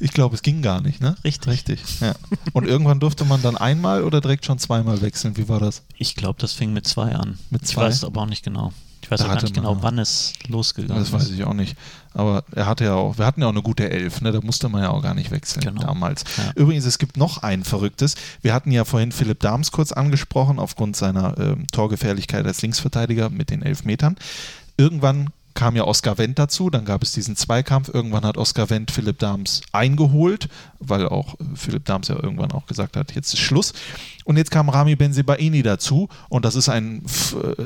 ich 0.08 0.14
glaube, 0.14 0.36
es 0.36 0.42
ging 0.42 0.62
gar 0.62 0.80
nicht, 0.80 1.02
ne? 1.02 1.18
Richtig. 1.26 1.52
Richtig. 1.52 1.82
Ja. 2.00 2.16
Und 2.54 2.66
irgendwann 2.66 3.02
durfte 3.02 3.26
man 3.26 3.42
dann 3.42 3.58
einmal 3.58 4.06
oder 4.06 4.22
direkt 4.22 4.46
schon 4.46 4.58
zweimal 4.58 5.02
wechseln. 5.02 5.36
Wie 5.36 5.50
war 5.50 5.60
das? 5.60 5.84
Ich 5.98 6.16
glaube, 6.16 6.40
das 6.40 6.54
fing 6.54 6.72
mit 6.72 6.88
zwei 6.88 7.14
an. 7.14 7.38
Mit 7.50 7.68
zwei? 7.68 7.82
Ich 7.82 7.88
weiß 7.90 8.04
aber 8.06 8.22
auch 8.22 8.26
nicht 8.26 8.44
genau. 8.44 8.72
Ich 9.02 9.12
weiß 9.12 9.22
auch 9.22 9.28
gar 9.28 9.42
nicht 9.42 9.54
genau, 9.54 9.78
wann 9.82 10.00
es 10.00 10.34
losgegangen 10.48 11.04
ist. 11.04 11.14
Das 11.14 11.22
weiß 11.22 11.30
ich 11.32 11.44
auch 11.44 11.54
nicht. 11.54 11.76
Aber 12.14 12.46
er 12.56 12.68
hatte 12.68 12.86
ja 12.86 12.96
auch, 12.96 13.18
wir 13.18 13.26
hatten 13.26 13.42
ja 13.42 13.48
auch 13.48 13.52
eine 13.52 13.62
gute 13.62 13.90
Elf, 13.90 14.22
ne? 14.22 14.32
da 14.32 14.40
musste 14.42 14.70
man 14.70 14.82
ja 14.82 14.90
auch 14.90 15.02
gar 15.02 15.14
nicht 15.14 15.30
wechseln 15.30 15.62
genau. 15.62 15.82
damals. 15.82 16.24
Ja. 16.38 16.52
Übrigens, 16.56 16.86
es 16.86 16.98
gibt 16.98 17.18
noch 17.18 17.44
ein 17.44 17.66
Verrücktes. 17.66 18.16
Wir 18.42 18.54
hatten 18.54 18.72
ja 18.72 18.86
vorhin 18.86 19.12
Philipp 19.12 19.42
Dahms 19.42 19.72
kurz 19.72 19.92
angesprochen, 19.92 20.58
aufgrund 20.58 20.96
seiner 20.96 21.38
äh, 21.38 21.56
Torgefährlichkeit 21.72 22.46
als 22.46 22.62
Linksverteidiger 22.62 23.30
mit 23.30 23.50
den 23.50 23.62
elf 23.62 23.84
Metern. 23.84 24.16
Irgendwann 24.78 25.32
kam 25.58 25.76
ja 25.76 25.86
Oskar 25.86 26.20
Wendt 26.20 26.38
dazu, 26.38 26.70
dann 26.70 26.86
gab 26.86 27.02
es 27.02 27.14
diesen 27.14 27.36
Zweikampf. 27.36 27.90
Irgendwann 27.92 28.24
hat 28.24 28.38
Oskar 28.38 28.70
Wendt 28.70 28.92
Philipp 28.92 29.18
Dahms 29.18 29.62
eingeholt, 29.72 30.50
weil 30.80 31.08
auch 31.10 31.34
Philipp 31.56 31.84
Dahms 31.86 32.10
ja 32.10 32.16
irgendwann 32.16 32.52
auch 32.52 32.68
gesagt 32.68 32.96
hat, 32.96 33.16
jetzt 33.16 33.34
ist 33.34 33.40
Schluss. 33.40 33.74
Und 34.24 34.38
jetzt 34.38 34.52
kam 34.52 34.70
Rami 34.70 34.96
Benzebaini 34.96 35.64
dazu 35.64 36.10
und 36.30 36.46
das 36.46 36.54
ist 36.54 36.70
ein 36.70 37.02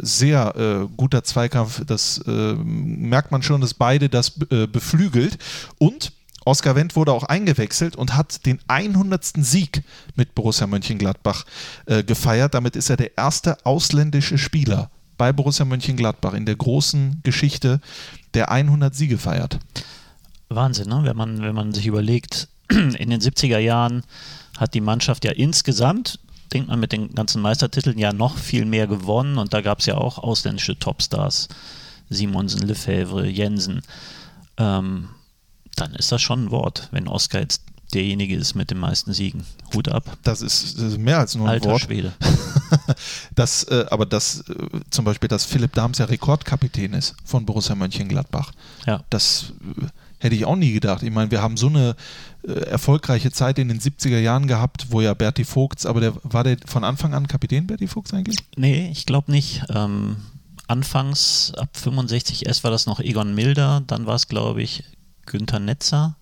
sehr 0.01 0.55
äh, 0.55 0.87
guter 0.95 1.25
Zweikampf. 1.25 1.83
Das 1.85 2.19
äh, 2.25 2.53
merkt 2.53 3.31
man 3.31 3.43
schon, 3.43 3.59
dass 3.59 3.73
beide 3.73 4.07
das 4.07 4.39
äh, 4.51 4.67
beflügelt. 4.67 5.37
Und 5.77 6.13
Oskar 6.45 6.75
Wendt 6.75 6.95
wurde 6.95 7.11
auch 7.11 7.25
eingewechselt 7.25 7.97
und 7.97 8.15
hat 8.15 8.45
den 8.45 8.59
100. 8.69 9.33
Sieg 9.35 9.83
mit 10.15 10.33
Borussia 10.33 10.65
Mönchengladbach 10.65 11.45
äh, 11.87 12.03
gefeiert. 12.03 12.53
Damit 12.53 12.77
ist 12.77 12.89
er 12.89 12.95
der 12.95 13.17
erste 13.17 13.65
ausländische 13.65 14.37
Spieler 14.37 14.89
bei 15.21 15.31
Borussia 15.31 15.65
Mönchengladbach 15.65 16.33
in 16.33 16.47
der 16.47 16.55
großen 16.55 17.19
Geschichte 17.21 17.79
der 18.33 18.49
100 18.49 18.95
Siege 18.95 19.19
feiert. 19.19 19.59
Wahnsinn, 20.49 20.89
ne? 20.89 21.01
wenn, 21.03 21.15
man, 21.15 21.43
wenn 21.43 21.53
man 21.53 21.73
sich 21.73 21.85
überlegt, 21.85 22.47
in 22.71 23.11
den 23.11 23.21
70er 23.21 23.59
Jahren 23.59 24.01
hat 24.57 24.73
die 24.73 24.81
Mannschaft 24.81 25.23
ja 25.23 25.31
insgesamt, 25.31 26.17
denkt 26.51 26.69
man 26.69 26.79
mit 26.79 26.91
den 26.91 27.13
ganzen 27.13 27.39
Meistertiteln, 27.39 27.99
ja 27.99 28.13
noch 28.13 28.35
viel 28.35 28.65
mehr 28.65 28.87
gewonnen 28.87 29.37
und 29.37 29.53
da 29.53 29.61
gab 29.61 29.81
es 29.81 29.85
ja 29.85 29.95
auch 29.95 30.17
ausländische 30.17 30.79
Topstars, 30.79 31.49
Simonsen, 32.09 32.67
Lefebvre, 32.67 33.27
Jensen. 33.27 33.83
Ähm, 34.57 35.09
dann 35.75 35.93
ist 35.93 36.11
das 36.11 36.23
schon 36.23 36.45
ein 36.45 36.51
Wort, 36.51 36.89
wenn 36.89 37.07
Oskar 37.07 37.41
jetzt 37.41 37.61
derjenige 37.91 38.35
ist 38.35 38.55
mit 38.55 38.71
den 38.71 38.79
meisten 38.79 39.13
Siegen. 39.13 39.43
Hut 39.73 39.89
ab. 39.89 40.17
Das 40.23 40.41
ist, 40.41 40.77
das 40.77 40.93
ist 40.93 40.97
mehr 40.97 41.19
als 41.19 41.35
nur 41.35 41.47
ein 41.47 41.53
Alter 41.53 41.71
Wort. 41.71 41.81
Schwede. 41.81 42.13
das, 43.35 43.63
äh, 43.65 43.85
aber 43.89 44.05
das 44.05 44.41
äh, 44.49 44.53
zum 44.89 45.05
Beispiel, 45.05 45.27
dass 45.27 45.45
Philipp 45.45 45.73
Dahms 45.73 45.97
ja 45.97 46.05
Rekordkapitän 46.05 46.93
ist 46.93 47.15
von 47.23 47.45
Borussia 47.45 47.75
Mönchengladbach. 47.75 48.51
Ja. 48.85 49.03
Das 49.09 49.53
äh, 49.81 49.85
hätte 50.19 50.35
ich 50.35 50.45
auch 50.45 50.55
nie 50.55 50.71
gedacht. 50.71 51.03
Ich 51.03 51.11
meine, 51.11 51.31
wir 51.31 51.41
haben 51.41 51.57
so 51.57 51.67
eine 51.67 51.95
äh, 52.47 52.51
erfolgreiche 52.51 53.31
Zeit 53.31 53.59
in 53.59 53.67
den 53.67 53.79
70er 53.79 54.19
Jahren 54.19 54.47
gehabt, 54.47 54.87
wo 54.89 55.01
ja 55.01 55.13
Berti 55.13 55.45
Vogts, 55.45 55.85
aber 55.85 55.99
der 55.99 56.13
war 56.23 56.43
der 56.43 56.57
von 56.65 56.83
Anfang 56.83 57.13
an 57.13 57.27
Kapitän, 57.27 57.67
Berti 57.67 57.87
Vogts 57.87 58.13
eigentlich? 58.13 58.37
Nee, 58.55 58.89
ich 58.91 59.05
glaube 59.05 59.31
nicht. 59.31 59.63
Ähm, 59.69 60.17
anfangs, 60.67 61.53
ab 61.55 61.69
65 61.73 62.47
S 62.47 62.63
war 62.63 62.71
das 62.71 62.85
noch 62.85 62.99
Egon 62.99 63.35
Milder, 63.35 63.83
dann 63.85 64.05
war 64.05 64.15
es, 64.15 64.27
glaube 64.27 64.61
ich, 64.61 64.83
Günther 65.25 65.59
Netzer. 65.59 66.15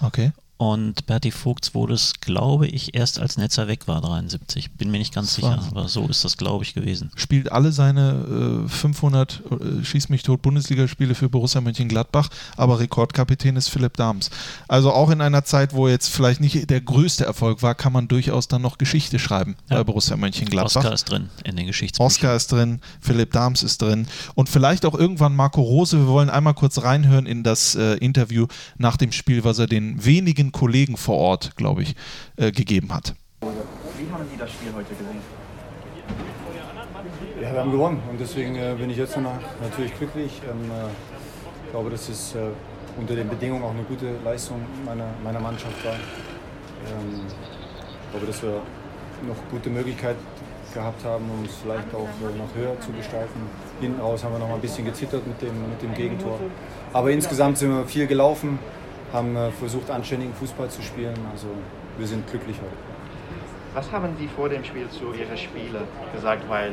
Okay. 0.00 0.32
Und 0.60 1.06
Berti 1.06 1.30
Vogts 1.30 1.74
wurde 1.74 1.94
es, 1.94 2.20
glaube 2.20 2.66
ich, 2.66 2.94
erst 2.94 3.18
als 3.18 3.38
Netzer 3.38 3.66
weg 3.66 3.88
war, 3.88 4.02
73. 4.02 4.72
Bin 4.72 4.90
mir 4.90 4.98
nicht 4.98 5.14
ganz 5.14 5.36
sicher, 5.36 5.58
aber 5.70 5.88
so 5.88 6.06
ist 6.06 6.22
das, 6.22 6.36
glaube 6.36 6.64
ich, 6.64 6.74
gewesen. 6.74 7.10
Spielt 7.16 7.50
alle 7.50 7.72
seine 7.72 8.66
äh, 8.66 8.68
500 8.68 9.40
äh, 9.40 9.82
Schieß 9.82 10.10
mich 10.10 10.22
tot 10.22 10.42
Bundesligaspiele 10.42 11.14
für 11.14 11.30
Borussia 11.30 11.62
Mönchengladbach, 11.62 12.28
aber 12.58 12.78
Rekordkapitän 12.78 13.56
ist 13.56 13.70
Philipp 13.70 13.96
Dahms. 13.96 14.28
Also 14.68 14.92
auch 14.92 15.08
in 15.08 15.22
einer 15.22 15.44
Zeit, 15.46 15.72
wo 15.72 15.88
jetzt 15.88 16.08
vielleicht 16.08 16.42
nicht 16.42 16.68
der 16.68 16.82
größte 16.82 17.24
Erfolg 17.24 17.62
war, 17.62 17.74
kann 17.74 17.94
man 17.94 18.06
durchaus 18.06 18.46
dann 18.46 18.60
noch 18.60 18.76
Geschichte 18.76 19.18
schreiben 19.18 19.56
ja. 19.70 19.78
bei 19.78 19.84
Borussia 19.84 20.18
Mönchengladbach. 20.18 20.76
Oscar 20.76 20.92
ist 20.92 21.04
drin 21.06 21.30
in 21.42 21.56
den 21.56 21.68
Geschichtsbüchern. 21.68 22.06
Oscar 22.06 22.36
ist 22.36 22.52
drin, 22.52 22.80
Philipp 23.00 23.32
Dahms 23.32 23.62
ist 23.62 23.80
drin 23.80 24.06
und 24.34 24.50
vielleicht 24.50 24.84
auch 24.84 24.94
irgendwann 24.94 25.34
Marco 25.34 25.62
Rose. 25.62 25.96
Wir 25.96 26.06
wollen 26.06 26.28
einmal 26.28 26.52
kurz 26.52 26.82
reinhören 26.82 27.24
in 27.24 27.44
das 27.44 27.76
äh, 27.76 27.94
Interview 27.94 28.46
nach 28.76 28.98
dem 28.98 29.10
Spiel, 29.12 29.42
was 29.42 29.58
er 29.58 29.66
den 29.66 30.04
wenigen 30.04 30.49
Kollegen 30.52 30.96
vor 30.96 31.16
Ort, 31.16 31.56
glaube 31.56 31.82
ich, 31.82 31.94
äh, 32.36 32.52
gegeben 32.52 32.92
hat. 32.94 33.14
Wie 33.40 34.12
haben 34.12 34.24
Sie 34.30 34.36
das 34.38 34.50
Spiel 34.50 34.72
heute 34.74 34.94
gesehen? 34.94 35.20
Ja, 37.40 37.52
wir 37.52 37.60
haben 37.60 37.72
gewonnen 37.72 38.02
und 38.10 38.20
deswegen 38.20 38.56
äh, 38.56 38.74
bin 38.78 38.90
ich 38.90 38.96
jetzt 38.96 39.16
natürlich 39.16 39.96
glücklich. 39.96 40.42
Ähm, 40.50 40.70
äh, 40.70 40.90
ich 41.64 41.70
glaube, 41.70 41.90
dass 41.90 42.08
es 42.08 42.34
äh, 42.34 42.38
unter 42.98 43.14
den 43.14 43.28
Bedingungen 43.28 43.62
auch 43.62 43.70
eine 43.70 43.84
gute 43.84 44.16
Leistung 44.24 44.60
meiner, 44.84 45.06
meiner 45.24 45.40
Mannschaft 45.40 45.84
war. 45.84 45.94
Ähm, 45.94 47.26
ich 48.04 48.10
glaube, 48.10 48.26
dass 48.26 48.42
wir 48.42 48.62
noch 49.26 49.36
gute 49.50 49.70
Möglichkeiten 49.70 50.18
gehabt 50.74 51.04
haben, 51.04 51.24
es 51.44 51.56
vielleicht 51.62 51.94
auch 51.94 52.08
äh, 52.08 52.36
noch 52.36 52.54
höher 52.54 52.78
zu 52.80 52.92
gestalten. 52.92 53.40
Hinten 53.80 54.00
raus 54.00 54.22
haben 54.22 54.32
wir 54.32 54.38
noch 54.38 54.48
mal 54.48 54.56
ein 54.56 54.60
bisschen 54.60 54.84
gezittert 54.84 55.26
mit 55.26 55.40
dem, 55.40 55.68
mit 55.68 55.82
dem 55.82 55.94
Gegentor. 55.94 56.38
Aber 56.92 57.10
insgesamt 57.10 57.58
sind 57.58 57.70
wir 57.70 57.86
viel 57.86 58.06
gelaufen 58.06 58.58
haben 59.12 59.36
äh, 59.36 59.50
versucht, 59.52 59.90
anständigen 59.90 60.34
Fußball 60.34 60.68
zu 60.68 60.82
spielen. 60.82 61.14
Also 61.32 61.48
wir 61.98 62.06
sind 62.06 62.28
glücklich 62.28 62.56
heute. 62.56 62.90
Was 63.74 63.90
haben 63.92 64.14
Sie 64.18 64.28
vor 64.28 64.48
dem 64.48 64.64
Spiel 64.64 64.88
zu 64.88 65.12
Ihren 65.12 65.36
Spielern 65.36 65.84
gesagt, 66.14 66.48
weil 66.48 66.72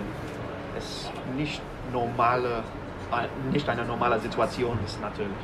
es 0.78 1.10
nicht, 1.36 1.62
normale, 1.92 2.64
äh, 3.12 3.52
nicht 3.52 3.68
eine 3.70 3.86
normale 3.86 4.20
Situation 4.20 4.78
ist 4.86 5.00
natürlich? 5.02 5.38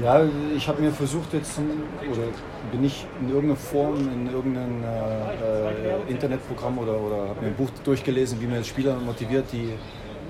Ja, 0.00 0.22
ich 0.56 0.66
habe 0.68 0.80
mir 0.80 0.90
versucht 0.90 1.34
jetzt, 1.34 1.58
oder 1.58 2.22
bin 2.70 2.82
ich 2.82 3.06
in 3.20 3.28
irgendeiner 3.28 3.56
Form 3.56 3.98
in 3.98 4.26
irgendeinem 4.26 4.82
äh, 4.82 4.86
äh, 4.86 6.10
Internetprogramm 6.10 6.78
oder, 6.78 6.98
oder 6.98 7.28
habe 7.28 7.42
mir 7.42 7.48
ein 7.48 7.54
Buch 7.54 7.68
durchgelesen, 7.84 8.40
wie 8.40 8.46
man 8.46 8.64
Spieler 8.64 8.96
motiviert, 8.96 9.44
die 9.52 9.74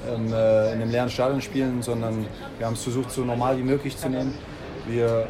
ähm, 0.09 0.33
äh, 0.33 0.73
in 0.73 0.83
einem 0.83 0.91
leeren 0.91 1.11
Stadion 1.11 1.41
spielen, 1.41 1.81
sondern 1.81 2.27
wir 2.59 2.67
haben 2.67 2.75
es 2.75 2.83
versucht, 2.83 3.13
so 3.13 3.25
normal 3.25 3.57
wie 3.57 3.63
möglich 3.63 3.97
zu 3.97 4.09
nehmen. 4.09 4.35
Wir 4.87 5.27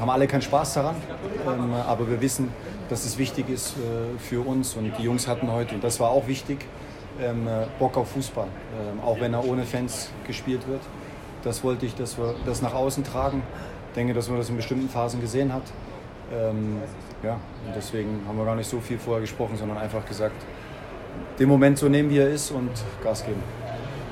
haben 0.00 0.10
alle 0.10 0.26
keinen 0.26 0.42
Spaß 0.42 0.74
daran, 0.74 0.96
ähm, 1.46 1.74
aber 1.74 2.08
wir 2.08 2.20
wissen, 2.20 2.52
dass 2.88 3.04
es 3.04 3.18
wichtig 3.18 3.48
ist 3.48 3.76
äh, 3.76 4.18
für 4.18 4.46
uns 4.46 4.74
und 4.74 4.92
die 4.98 5.02
Jungs 5.02 5.26
hatten 5.28 5.50
heute, 5.52 5.74
und 5.74 5.84
das 5.84 6.00
war 6.00 6.10
auch 6.10 6.26
wichtig, 6.26 6.64
ähm, 7.20 7.46
äh, 7.46 7.66
Bock 7.78 7.96
auf 7.96 8.10
Fußball, 8.12 8.46
ähm, 8.46 9.00
auch 9.00 9.20
wenn 9.20 9.34
er 9.34 9.44
ohne 9.44 9.64
Fans 9.64 10.10
gespielt 10.26 10.66
wird. 10.68 10.80
Das 11.42 11.62
wollte 11.64 11.86
ich, 11.86 11.94
dass 11.94 12.16
wir 12.18 12.34
das 12.46 12.62
nach 12.62 12.74
außen 12.74 13.04
tragen. 13.04 13.42
Ich 13.88 13.94
denke, 13.94 14.14
dass 14.14 14.28
man 14.28 14.38
das 14.38 14.48
in 14.48 14.56
bestimmten 14.56 14.88
Phasen 14.88 15.20
gesehen 15.20 15.52
hat. 15.52 15.62
Ähm, 16.32 16.78
ja, 17.22 17.34
und 17.34 17.74
deswegen 17.74 18.22
haben 18.26 18.36
wir 18.36 18.44
gar 18.44 18.54
nicht 18.54 18.68
so 18.68 18.80
viel 18.80 18.98
vorher 18.98 19.20
gesprochen, 19.20 19.56
sondern 19.56 19.78
einfach 19.78 20.04
gesagt, 20.06 20.36
den 21.38 21.48
Moment 21.48 21.78
so 21.78 21.88
nehmen, 21.88 22.10
wie 22.10 22.18
er 22.18 22.28
ist 22.28 22.50
und 22.50 22.70
Gas 23.02 23.24
geben. 23.24 23.42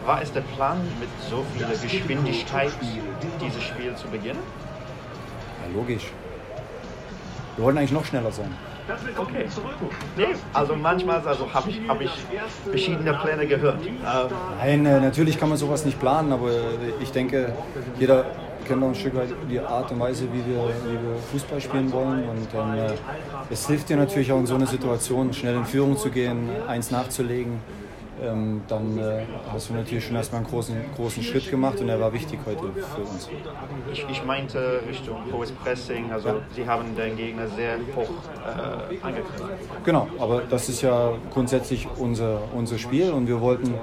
War 0.04 0.22
es 0.22 0.32
der 0.32 0.40
Plan, 0.40 0.78
mit 1.00 1.08
so 1.28 1.44
viel 1.54 1.66
Geschwindigkeit 1.66 2.72
dieses 3.40 3.62
Spiel 3.62 3.94
zu 3.96 4.08
beginnen? 4.08 4.38
Logisch. 5.74 6.12
wir 7.56 7.64
wollten 7.64 7.78
eigentlich 7.78 7.92
noch 7.92 8.04
schneller 8.04 8.32
sein. 8.32 8.52
Okay. 9.18 9.46
Nee, 10.16 10.26
also 10.52 10.76
manchmal 10.76 11.20
also 11.26 11.52
habe 11.52 11.70
ich, 11.70 11.80
hab 11.88 12.00
ich 12.00 12.10
verschiedene 12.70 13.14
Pläne 13.14 13.46
gehört. 13.46 13.84
Ähm, 13.84 13.96
Nein, 14.58 14.86
äh, 14.86 15.00
natürlich 15.00 15.38
kann 15.40 15.48
man 15.48 15.58
sowas 15.58 15.84
nicht 15.84 15.98
planen, 15.98 16.32
aber 16.32 16.50
ich 17.00 17.10
denke, 17.10 17.52
jeder 17.98 18.26
kennt 18.64 18.82
auch 18.82 18.88
ein 18.88 18.94
Stück 18.94 19.16
weit 19.16 19.28
die 19.50 19.58
Art 19.60 19.90
und 19.90 19.98
Weise, 20.00 20.24
wie 20.32 20.38
wir, 20.38 20.62
wie 20.84 20.92
wir 20.92 21.16
Fußball 21.32 21.60
spielen 21.60 21.90
wollen. 21.92 22.28
Und 22.28 22.48
ähm, 22.54 22.78
äh, 22.78 22.92
es 23.50 23.66
hilft 23.66 23.88
dir 23.88 23.96
natürlich 23.96 24.30
auch 24.30 24.38
in 24.38 24.46
so 24.46 24.54
einer 24.54 24.66
Situation, 24.66 25.32
schnell 25.32 25.56
in 25.56 25.64
Führung 25.64 25.96
zu 25.96 26.10
gehen, 26.10 26.48
eins 26.68 26.90
nachzulegen. 26.90 27.60
Ähm, 28.22 28.62
dann 28.66 28.98
äh, 28.98 29.24
hast 29.52 29.68
du 29.68 29.74
natürlich 29.74 30.06
schon 30.06 30.16
erstmal 30.16 30.40
einen 30.40 30.50
großen, 30.50 30.74
großen 30.96 31.22
Schritt 31.22 31.50
gemacht 31.50 31.80
und 31.80 31.88
er 31.88 32.00
war 32.00 32.12
wichtig 32.12 32.40
heute 32.46 32.60
für 32.60 33.02
uns. 33.02 33.28
ich, 33.92 34.06
ich 34.10 34.24
meinte 34.24 34.80
Richtung 34.88 35.18
hohes 35.30 35.52
Pressing, 35.52 36.10
also 36.10 36.40
sie 36.54 36.66
haben 36.66 36.96
den 36.96 37.16
Gegner 37.16 37.46
sehr 37.48 37.76
hoch 37.94 38.08
äh, 38.44 39.04
angegriffen. 39.04 39.50
Genau, 39.84 40.08
aber 40.18 40.42
das 40.48 40.68
ist 40.68 40.80
ja 40.80 41.12
grundsätzlich 41.30 41.86
unser, 41.98 42.40
unser 42.54 42.78
Spiel 42.78 43.10
und 43.10 43.26
wir 43.28 43.40
wollten 43.40 43.74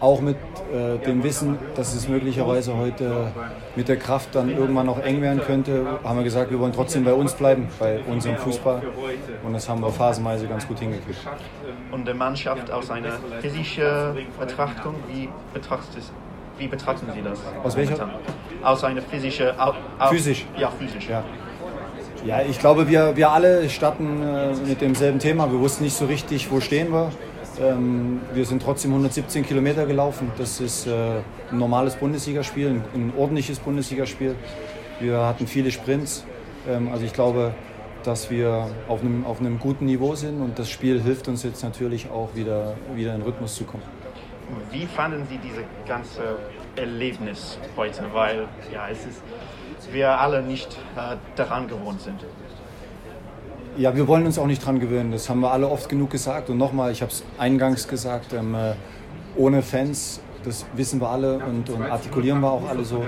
auch 0.00 0.20
mit 0.20 0.36
äh, 0.72 0.98
dem 1.04 1.22
Wissen, 1.24 1.58
dass 1.74 1.94
es 1.94 2.08
möglicherweise 2.08 2.76
heute 2.76 3.32
mit 3.76 3.88
der 3.88 3.96
Kraft 3.96 4.34
dann 4.34 4.50
irgendwann 4.50 4.86
noch 4.86 5.00
eng 5.00 5.20
werden 5.22 5.40
könnte, 5.40 5.84
haben 6.04 6.16
wir 6.18 6.24
gesagt, 6.24 6.50
wir 6.50 6.58
wollen 6.60 6.72
trotzdem 6.72 7.04
bei 7.04 7.12
uns 7.12 7.34
bleiben, 7.34 7.68
bei 7.78 8.00
unserem 8.08 8.36
Fußball 8.36 8.82
und 9.44 9.52
das 9.52 9.68
haben 9.68 9.80
wir 9.80 9.90
phasenweise 9.90 10.46
ganz 10.46 10.66
gut 10.66 10.78
hingekriegt. 10.78 11.18
Und 11.90 12.06
die 12.06 12.14
Mannschaft 12.14 12.70
aus 12.70 12.90
einer 12.90 13.12
physischen 13.40 13.86
Betrachtung, 14.38 14.94
wie, 15.12 15.28
betrachtet, 15.52 16.04
wie 16.58 16.68
betrachten 16.68 17.06
Sie 17.12 17.22
das? 17.22 17.40
Aus 17.64 17.76
welcher? 17.76 18.08
Aus 18.62 18.84
einer 18.84 19.02
physischen... 19.02 19.48
Physisch. 20.10 20.46
Ja, 20.56 20.70
physisch. 20.70 21.08
Ja. 21.08 21.24
Ja, 22.24 22.42
ich 22.42 22.58
glaube, 22.58 22.88
wir, 22.88 23.16
wir 23.16 23.30
alle 23.30 23.70
starten 23.70 24.22
äh, 24.22 24.52
mit 24.66 24.80
demselben 24.80 25.20
Thema. 25.20 25.50
Wir 25.52 25.60
wussten 25.60 25.84
nicht 25.84 25.96
so 25.96 26.06
richtig, 26.06 26.50
wo 26.50 26.58
stehen 26.60 26.92
wir. 26.92 27.12
Ähm, 27.60 28.20
wir 28.32 28.44
sind 28.44 28.62
trotzdem 28.62 28.92
117 28.92 29.44
Kilometer 29.44 29.86
gelaufen. 29.86 30.30
Das 30.38 30.60
ist 30.60 30.86
äh, 30.86 30.90
ein 31.50 31.58
normales 31.58 31.96
Bundesligaspiel, 31.96 32.68
ein, 32.68 32.84
ein 32.94 33.12
ordentliches 33.16 33.58
Bundesligaspiel. 33.58 34.36
Wir 35.00 35.18
hatten 35.18 35.46
viele 35.46 35.70
Sprints. 35.70 36.24
Ähm, 36.68 36.88
also 36.92 37.04
ich 37.04 37.12
glaube, 37.12 37.54
dass 38.04 38.30
wir 38.30 38.70
auf 38.86 39.00
einem, 39.00 39.24
auf 39.26 39.40
einem 39.40 39.58
guten 39.58 39.86
Niveau 39.86 40.14
sind 40.14 40.40
und 40.40 40.58
das 40.58 40.70
Spiel 40.70 41.00
hilft 41.02 41.28
uns 41.28 41.42
jetzt 41.42 41.62
natürlich 41.64 42.10
auch 42.10 42.34
wieder, 42.34 42.74
wieder 42.94 43.14
in 43.14 43.22
Rhythmus 43.22 43.56
zu 43.56 43.64
kommen. 43.64 43.82
Wie 44.70 44.86
fanden 44.86 45.26
Sie 45.28 45.38
dieses 45.38 45.64
ganze 45.86 46.36
Erlebnis 46.76 47.58
heute? 47.76 48.04
Weil 48.12 48.46
ja, 48.72 48.88
es 48.88 49.00
ist, 49.04 49.22
wir 49.92 50.18
alle 50.20 50.42
nicht 50.42 50.78
äh, 50.96 51.16
daran 51.36 51.68
gewohnt 51.68 52.00
sind. 52.00 52.24
Ja, 53.78 53.94
wir 53.94 54.08
wollen 54.08 54.26
uns 54.26 54.40
auch 54.40 54.46
nicht 54.46 54.66
dran 54.66 54.80
gewöhnen. 54.80 55.12
Das 55.12 55.30
haben 55.30 55.38
wir 55.38 55.52
alle 55.52 55.68
oft 55.68 55.88
genug 55.88 56.10
gesagt. 56.10 56.50
Und 56.50 56.58
nochmal, 56.58 56.90
ich 56.90 57.00
habe 57.00 57.12
es 57.12 57.22
eingangs 57.38 57.86
gesagt, 57.86 58.32
ähm, 58.32 58.56
äh, 58.56 58.74
ohne 59.36 59.62
Fans, 59.62 60.20
das 60.42 60.66
wissen 60.74 61.00
wir 61.00 61.08
alle 61.08 61.38
und, 61.38 61.70
und 61.70 61.82
artikulieren 61.82 62.40
wir 62.40 62.50
auch 62.50 62.68
alle 62.68 62.84
so, 62.84 63.04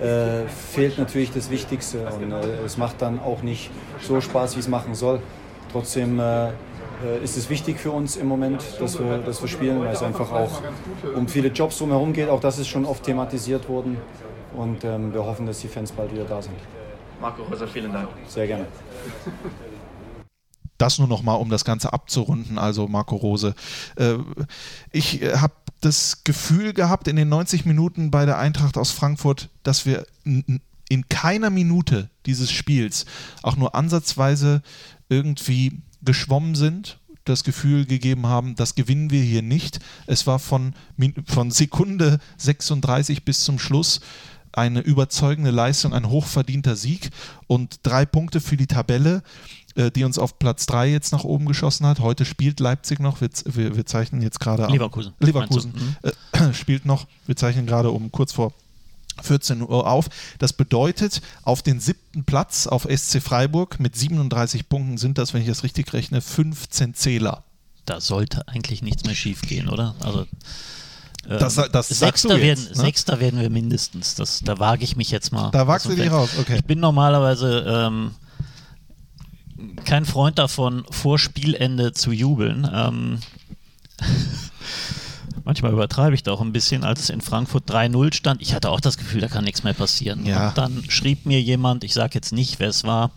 äh, 0.00 0.48
fehlt 0.48 0.96
natürlich 0.96 1.30
das 1.30 1.50
Wichtigste. 1.50 2.06
Und 2.06 2.32
äh, 2.32 2.64
es 2.64 2.78
macht 2.78 3.02
dann 3.02 3.20
auch 3.20 3.42
nicht 3.42 3.70
so 4.00 4.18
Spaß, 4.18 4.56
wie 4.56 4.60
es 4.60 4.68
machen 4.68 4.94
soll. 4.94 5.20
Trotzdem 5.70 6.18
äh, 6.18 6.46
äh, 6.46 6.52
ist 7.22 7.36
es 7.36 7.50
wichtig 7.50 7.78
für 7.78 7.90
uns 7.90 8.16
im 8.16 8.26
Moment, 8.26 8.64
dass 8.80 8.98
wir, 8.98 9.18
dass 9.18 9.42
wir 9.42 9.48
spielen, 9.48 9.80
weil 9.80 9.92
es 9.92 10.02
einfach 10.02 10.32
auch 10.32 10.62
um 11.14 11.28
viele 11.28 11.48
Jobs 11.48 11.76
drumherum 11.76 12.14
geht. 12.14 12.30
Auch 12.30 12.40
das 12.40 12.58
ist 12.58 12.68
schon 12.68 12.86
oft 12.86 13.02
thematisiert 13.02 13.68
worden. 13.68 13.98
Und 14.56 14.84
ähm, 14.84 15.12
wir 15.12 15.22
hoffen, 15.26 15.44
dass 15.44 15.58
die 15.58 15.68
Fans 15.68 15.92
bald 15.92 16.14
wieder 16.14 16.24
da 16.24 16.40
sind. 16.40 16.56
Marco 17.20 17.42
Rosa, 17.42 17.66
vielen 17.66 17.92
Dank. 17.92 18.08
Sehr 18.26 18.46
gerne. 18.46 18.64
Das 20.84 20.98
nur 20.98 21.08
noch 21.08 21.22
mal, 21.22 21.34
um 21.34 21.48
das 21.48 21.64
Ganze 21.64 21.92
abzurunden, 21.92 22.58
also 22.58 22.88
Marco 22.88 23.16
Rose. 23.16 23.54
Äh, 23.96 24.16
ich 24.92 25.22
äh, 25.22 25.36
habe 25.36 25.54
das 25.80 26.24
Gefühl 26.24 26.72
gehabt 26.72 27.08
in 27.08 27.16
den 27.16 27.28
90 27.28 27.64
Minuten 27.64 28.10
bei 28.10 28.26
der 28.26 28.38
Eintracht 28.38 28.76
aus 28.76 28.90
Frankfurt, 28.90 29.48
dass 29.62 29.86
wir 29.86 30.06
in, 30.24 30.60
in 30.88 31.08
keiner 31.08 31.50
Minute 31.50 32.10
dieses 32.26 32.50
Spiels 32.50 33.06
auch 33.42 33.56
nur 33.56 33.74
ansatzweise 33.74 34.62
irgendwie 35.08 35.80
geschwommen 36.02 36.54
sind 36.54 36.98
das 37.26 37.42
Gefühl 37.42 37.86
gegeben 37.86 38.26
haben, 38.26 38.54
das 38.54 38.74
gewinnen 38.74 39.08
wir 39.08 39.22
hier 39.22 39.40
nicht. 39.40 39.78
Es 40.06 40.26
war 40.26 40.38
von, 40.38 40.74
von 41.24 41.50
Sekunde 41.50 42.18
36 42.36 43.24
bis 43.24 43.44
zum 43.44 43.58
Schluss 43.58 44.00
eine 44.52 44.80
überzeugende 44.80 45.50
Leistung, 45.50 45.94
ein 45.94 46.08
hochverdienter 46.08 46.76
Sieg 46.76 47.10
und 47.46 47.80
drei 47.82 48.06
Punkte 48.06 48.40
für 48.40 48.56
die 48.56 48.66
Tabelle, 48.66 49.22
die 49.90 50.04
uns 50.04 50.18
auf 50.18 50.38
Platz 50.38 50.66
drei 50.66 50.90
jetzt 50.90 51.12
nach 51.12 51.24
oben 51.24 51.46
geschossen 51.46 51.86
hat. 51.86 51.98
Heute 52.00 52.24
spielt 52.24 52.60
Leipzig 52.60 53.00
noch, 53.00 53.20
wir, 53.20 53.28
wir, 53.46 53.76
wir 53.76 53.86
zeichnen 53.86 54.22
jetzt 54.22 54.38
gerade 54.40 54.66
Leverkusen, 54.66 55.12
Leverkusen 55.20 55.96
äh, 56.02 56.52
spielt 56.54 56.86
noch, 56.86 57.06
wir 57.26 57.36
zeichnen 57.36 57.66
gerade 57.66 57.90
um 57.90 58.12
kurz 58.12 58.32
vor 58.32 58.52
14 59.22 59.62
Uhr 59.62 59.86
auf. 59.88 60.08
Das 60.38 60.52
bedeutet, 60.52 61.22
auf 61.42 61.62
den 61.62 61.80
siebten 61.80 62.24
Platz 62.24 62.66
auf 62.66 62.82
SC 62.90 63.22
Freiburg 63.22 63.78
mit 63.80 63.96
37 63.96 64.68
Punkten 64.68 64.98
sind 64.98 65.18
das, 65.18 65.34
wenn 65.34 65.40
ich 65.42 65.46
das 65.48 65.62
richtig 65.62 65.92
rechne, 65.92 66.20
15 66.20 66.94
Zähler. 66.94 67.44
Da 67.84 68.00
sollte 68.00 68.48
eigentlich 68.48 68.82
nichts 68.82 69.04
mehr 69.04 69.14
schief 69.14 69.42
gehen, 69.42 69.68
oder? 69.68 69.94
Also 70.00 70.20
ähm, 71.28 71.38
Das- 71.38 71.54
das 71.70 71.88
Sechster, 71.88 72.36
jetzt, 72.38 72.42
werden, 72.64 72.76
ne? 72.76 72.82
Sechster 72.84 73.20
werden 73.20 73.40
wir 73.40 73.50
mindestens. 73.50 74.14
Das, 74.14 74.40
da 74.40 74.58
wage 74.58 74.84
ich 74.84 74.96
mich 74.96 75.10
jetzt 75.10 75.32
mal. 75.32 75.50
Da 75.52 75.66
wagst 75.66 75.86
du 75.86 75.94
dich 75.94 76.10
raus, 76.10 76.30
okay. 76.40 76.56
Ich 76.56 76.64
bin 76.64 76.80
normalerweise 76.80 77.64
ähm, 77.66 78.10
kein 79.84 80.04
Freund 80.04 80.38
davon, 80.38 80.84
vor 80.90 81.18
Spielende 81.18 81.92
zu 81.92 82.12
jubeln. 82.12 82.68
Ähm, 82.72 83.18
manchmal 85.44 85.72
übertreibe 85.72 86.14
ich 86.14 86.22
da 86.22 86.32
auch 86.32 86.40
ein 86.40 86.52
bisschen, 86.52 86.84
als 86.84 87.00
es 87.00 87.10
in 87.10 87.20
Frankfurt 87.20 87.70
3-0 87.70 88.14
stand. 88.14 88.42
Ich 88.42 88.54
hatte 88.54 88.70
auch 88.70 88.80
das 88.80 88.96
Gefühl, 88.96 89.20
da 89.20 89.28
kann 89.28 89.44
nichts 89.44 89.62
mehr 89.62 89.74
passieren. 89.74 90.26
Ja. 90.26 90.48
Und 90.48 90.58
dann 90.58 90.84
schrieb 90.88 91.26
mir 91.26 91.40
jemand, 91.40 91.84
ich 91.84 91.94
sage 91.94 92.14
jetzt 92.14 92.32
nicht, 92.32 92.58
wer 92.58 92.68
es 92.68 92.84
war, 92.84 93.10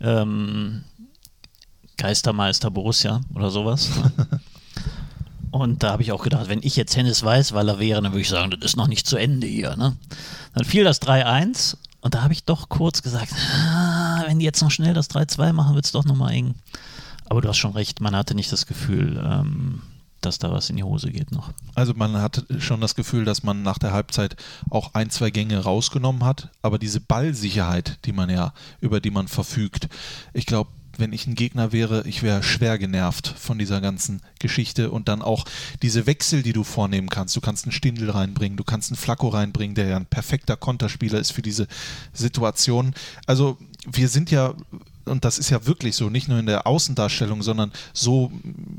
ähm, 0.00 0.84
Geistermeister 1.96 2.70
Borussia 2.70 3.20
oder 3.34 3.50
sowas. 3.50 3.90
Und 5.50 5.82
da 5.82 5.90
habe 5.90 6.02
ich 6.02 6.12
auch 6.12 6.22
gedacht, 6.22 6.48
wenn 6.48 6.60
ich 6.62 6.76
jetzt 6.76 6.96
Hennes 6.96 7.24
Weißweiler 7.24 7.80
wäre, 7.80 8.00
dann 8.00 8.12
würde 8.12 8.20
ich 8.20 8.28
sagen, 8.28 8.50
das 8.52 8.60
ist 8.60 8.76
noch 8.76 8.86
nicht 8.86 9.06
zu 9.06 9.16
Ende 9.16 9.48
hier. 9.48 9.76
Ne? 9.76 9.96
Dann 10.54 10.64
fiel 10.64 10.84
das 10.84 11.02
3-1 11.02 11.76
und 12.00 12.14
da 12.14 12.22
habe 12.22 12.32
ich 12.32 12.44
doch 12.44 12.68
kurz 12.68 13.02
gesagt, 13.02 13.32
wenn 14.30 14.38
die 14.38 14.44
jetzt 14.44 14.62
noch 14.62 14.70
schnell 14.70 14.94
das 14.94 15.10
3-2 15.10 15.52
machen, 15.52 15.74
wird 15.74 15.86
es 15.86 15.90
doch 15.90 16.04
nochmal 16.04 16.32
eng. 16.34 16.54
Aber 17.28 17.40
du 17.40 17.48
hast 17.48 17.58
schon 17.58 17.72
recht, 17.72 18.00
man 18.00 18.14
hatte 18.14 18.36
nicht 18.36 18.52
das 18.52 18.66
Gefühl, 18.66 19.20
ähm, 19.24 19.82
dass 20.20 20.38
da 20.38 20.52
was 20.52 20.70
in 20.70 20.76
die 20.76 20.84
Hose 20.84 21.10
geht 21.10 21.32
noch. 21.32 21.50
Also 21.74 21.94
man 21.94 22.16
hat 22.16 22.44
schon 22.60 22.80
das 22.80 22.94
Gefühl, 22.94 23.24
dass 23.24 23.42
man 23.42 23.64
nach 23.64 23.78
der 23.78 23.92
Halbzeit 23.92 24.36
auch 24.70 24.94
ein, 24.94 25.10
zwei 25.10 25.30
Gänge 25.30 25.58
rausgenommen 25.58 26.24
hat, 26.24 26.50
aber 26.62 26.78
diese 26.78 27.00
Ballsicherheit, 27.00 27.98
die 28.04 28.12
man 28.12 28.30
ja, 28.30 28.52
über 28.80 29.00
die 29.00 29.10
man 29.10 29.26
verfügt, 29.26 29.88
ich 30.32 30.46
glaube, 30.46 30.70
wenn 31.00 31.12
ich 31.12 31.26
ein 31.26 31.34
Gegner 31.34 31.72
wäre, 31.72 32.06
ich 32.06 32.22
wäre 32.22 32.42
schwer 32.42 32.78
genervt 32.78 33.28
von 33.28 33.58
dieser 33.58 33.80
ganzen 33.80 34.20
Geschichte 34.38 34.90
und 34.90 35.08
dann 35.08 35.22
auch 35.22 35.44
diese 35.82 36.06
Wechsel, 36.06 36.42
die 36.42 36.52
du 36.52 36.62
vornehmen 36.64 37.08
kannst. 37.08 37.34
Du 37.34 37.40
kannst 37.40 37.64
einen 37.64 37.72
Stindel 37.72 38.10
reinbringen, 38.10 38.56
du 38.56 38.64
kannst 38.64 38.90
einen 38.90 38.96
Flacco 38.96 39.28
reinbringen, 39.28 39.74
der 39.74 39.88
ja 39.88 39.96
ein 39.96 40.06
perfekter 40.06 40.56
Konterspieler 40.56 41.18
ist 41.18 41.32
für 41.32 41.42
diese 41.42 41.66
Situation. 42.12 42.94
Also 43.26 43.58
wir 43.90 44.08
sind 44.08 44.30
ja 44.30 44.54
und 45.04 45.24
das 45.24 45.38
ist 45.38 45.50
ja 45.50 45.66
wirklich 45.66 45.96
so, 45.96 46.10
nicht 46.10 46.28
nur 46.28 46.38
in 46.38 46.46
der 46.46 46.66
Außendarstellung, 46.66 47.42
sondern 47.42 47.72
so 47.92 48.30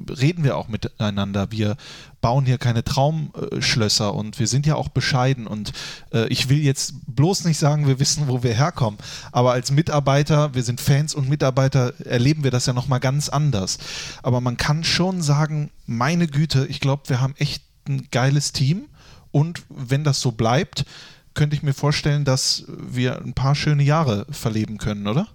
reden 0.09 0.43
wir 0.43 0.57
auch 0.57 0.67
miteinander. 0.67 1.51
Wir 1.51 1.77
bauen 2.21 2.45
hier 2.45 2.57
keine 2.57 2.83
Traumschlösser 2.83 4.13
und 4.13 4.39
wir 4.39 4.47
sind 4.47 4.65
ja 4.65 4.75
auch 4.75 4.89
bescheiden. 4.89 5.47
Und 5.47 5.73
äh, 6.13 6.27
ich 6.27 6.49
will 6.49 6.59
jetzt 6.59 6.93
bloß 7.07 7.45
nicht 7.45 7.57
sagen, 7.57 7.87
wir 7.87 7.99
wissen, 7.99 8.27
wo 8.27 8.43
wir 8.43 8.53
herkommen, 8.53 8.99
aber 9.31 9.51
als 9.51 9.71
Mitarbeiter, 9.71 10.53
wir 10.53 10.63
sind 10.63 10.79
Fans 10.79 11.15
und 11.15 11.29
Mitarbeiter, 11.29 11.93
erleben 12.05 12.43
wir 12.43 12.51
das 12.51 12.65
ja 12.65 12.73
nochmal 12.73 12.99
ganz 12.99 13.29
anders. 13.29 13.77
Aber 14.23 14.41
man 14.41 14.57
kann 14.57 14.83
schon 14.83 15.21
sagen, 15.21 15.71
meine 15.85 16.27
Güte, 16.27 16.65
ich 16.67 16.79
glaube, 16.79 17.03
wir 17.07 17.21
haben 17.21 17.35
echt 17.37 17.63
ein 17.87 18.07
geiles 18.11 18.51
Team 18.51 18.85
und 19.31 19.63
wenn 19.69 20.03
das 20.03 20.21
so 20.21 20.31
bleibt, 20.31 20.85
könnte 21.33 21.55
ich 21.55 21.63
mir 21.63 21.73
vorstellen, 21.73 22.25
dass 22.25 22.65
wir 22.67 23.21
ein 23.21 23.33
paar 23.33 23.55
schöne 23.55 23.83
Jahre 23.83 24.25
verleben 24.29 24.77
können, 24.77 25.07
oder? 25.07 25.27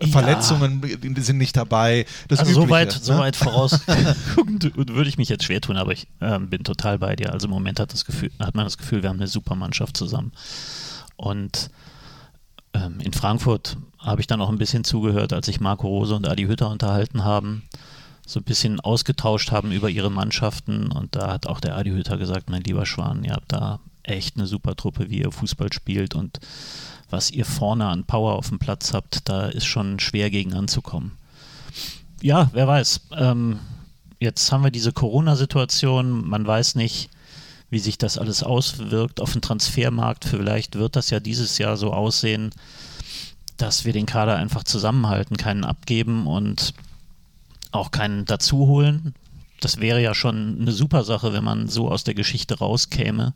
Ja. 0.00 0.08
Verletzungen 0.08 0.82
sind 1.16 1.38
nicht 1.38 1.56
dabei. 1.56 2.06
Das 2.28 2.40
also 2.40 2.52
so 2.52 2.60
Übliche, 2.64 2.72
weit, 2.74 2.94
ne? 2.94 3.00
so 3.00 3.18
weit 3.18 3.36
voraus 3.36 3.80
würde 3.86 5.08
ich 5.08 5.18
mich 5.18 5.28
jetzt 5.28 5.44
schwer 5.44 5.60
tun, 5.60 5.76
aber 5.76 5.92
ich 5.92 6.06
ähm, 6.20 6.50
bin 6.50 6.64
total 6.64 6.98
bei 6.98 7.16
dir. 7.16 7.32
Also 7.32 7.46
im 7.46 7.52
Moment 7.52 7.80
hat, 7.80 7.92
das 7.92 8.04
Gefühl, 8.04 8.30
hat 8.38 8.54
man 8.54 8.64
das 8.64 8.78
Gefühl, 8.78 9.02
wir 9.02 9.08
haben 9.08 9.18
eine 9.18 9.28
super 9.28 9.54
Mannschaft 9.54 9.96
zusammen. 9.96 10.32
Und 11.16 11.70
ähm, 12.74 13.00
in 13.00 13.12
Frankfurt 13.12 13.76
habe 13.98 14.20
ich 14.20 14.26
dann 14.26 14.40
auch 14.40 14.50
ein 14.50 14.58
bisschen 14.58 14.84
zugehört, 14.84 15.32
als 15.32 15.46
sich 15.46 15.60
Marco 15.60 15.86
Rose 15.86 16.14
und 16.14 16.28
Adi 16.28 16.44
Hütter 16.44 16.70
unterhalten 16.70 17.24
haben, 17.24 17.62
so 18.26 18.40
ein 18.40 18.44
bisschen 18.44 18.80
ausgetauscht 18.80 19.50
haben 19.50 19.72
über 19.72 19.88
ihre 19.88 20.10
Mannschaften. 20.10 20.92
Und 20.92 21.16
da 21.16 21.32
hat 21.32 21.46
auch 21.46 21.60
der 21.60 21.76
Adi 21.76 21.90
Hütter 21.90 22.18
gesagt, 22.18 22.50
mein 22.50 22.62
lieber 22.62 22.86
Schwan, 22.86 23.24
ihr 23.24 23.32
habt 23.32 23.52
da 23.52 23.80
echt 24.02 24.36
eine 24.36 24.46
super 24.46 24.76
Truppe, 24.76 25.10
wie 25.10 25.20
ihr 25.20 25.32
Fußball 25.32 25.72
spielt 25.72 26.14
und 26.14 26.38
was 27.10 27.30
ihr 27.30 27.44
vorne 27.44 27.86
an 27.86 28.04
Power 28.04 28.34
auf 28.34 28.48
dem 28.48 28.58
Platz 28.58 28.92
habt, 28.92 29.28
da 29.28 29.46
ist 29.46 29.66
schon 29.66 30.00
schwer 30.00 30.30
gegen 30.30 30.54
anzukommen. 30.54 31.12
Ja, 32.20 32.50
wer 32.52 32.66
weiß. 32.66 33.00
Ähm, 33.16 33.60
jetzt 34.18 34.50
haben 34.50 34.64
wir 34.64 34.70
diese 34.70 34.92
Corona-Situation. 34.92 36.26
Man 36.26 36.46
weiß 36.46 36.74
nicht, 36.74 37.10
wie 37.70 37.78
sich 37.78 37.98
das 37.98 38.18
alles 38.18 38.42
auswirkt 38.42 39.20
auf 39.20 39.32
den 39.32 39.42
Transfermarkt. 39.42 40.24
Vielleicht 40.24 40.76
wird 40.76 40.96
das 40.96 41.10
ja 41.10 41.20
dieses 41.20 41.58
Jahr 41.58 41.76
so 41.76 41.92
aussehen, 41.92 42.50
dass 43.56 43.84
wir 43.84 43.92
den 43.92 44.06
Kader 44.06 44.36
einfach 44.36 44.64
zusammenhalten, 44.64 45.36
keinen 45.36 45.64
abgeben 45.64 46.26
und 46.26 46.74
auch 47.72 47.90
keinen 47.90 48.24
dazuholen. 48.24 49.14
Das 49.60 49.80
wäre 49.80 50.02
ja 50.02 50.14
schon 50.14 50.60
eine 50.60 50.72
super 50.72 51.04
Sache, 51.04 51.32
wenn 51.32 51.44
man 51.44 51.68
so 51.68 51.90
aus 51.90 52.04
der 52.04 52.14
Geschichte 52.14 52.58
rauskäme. 52.58 53.34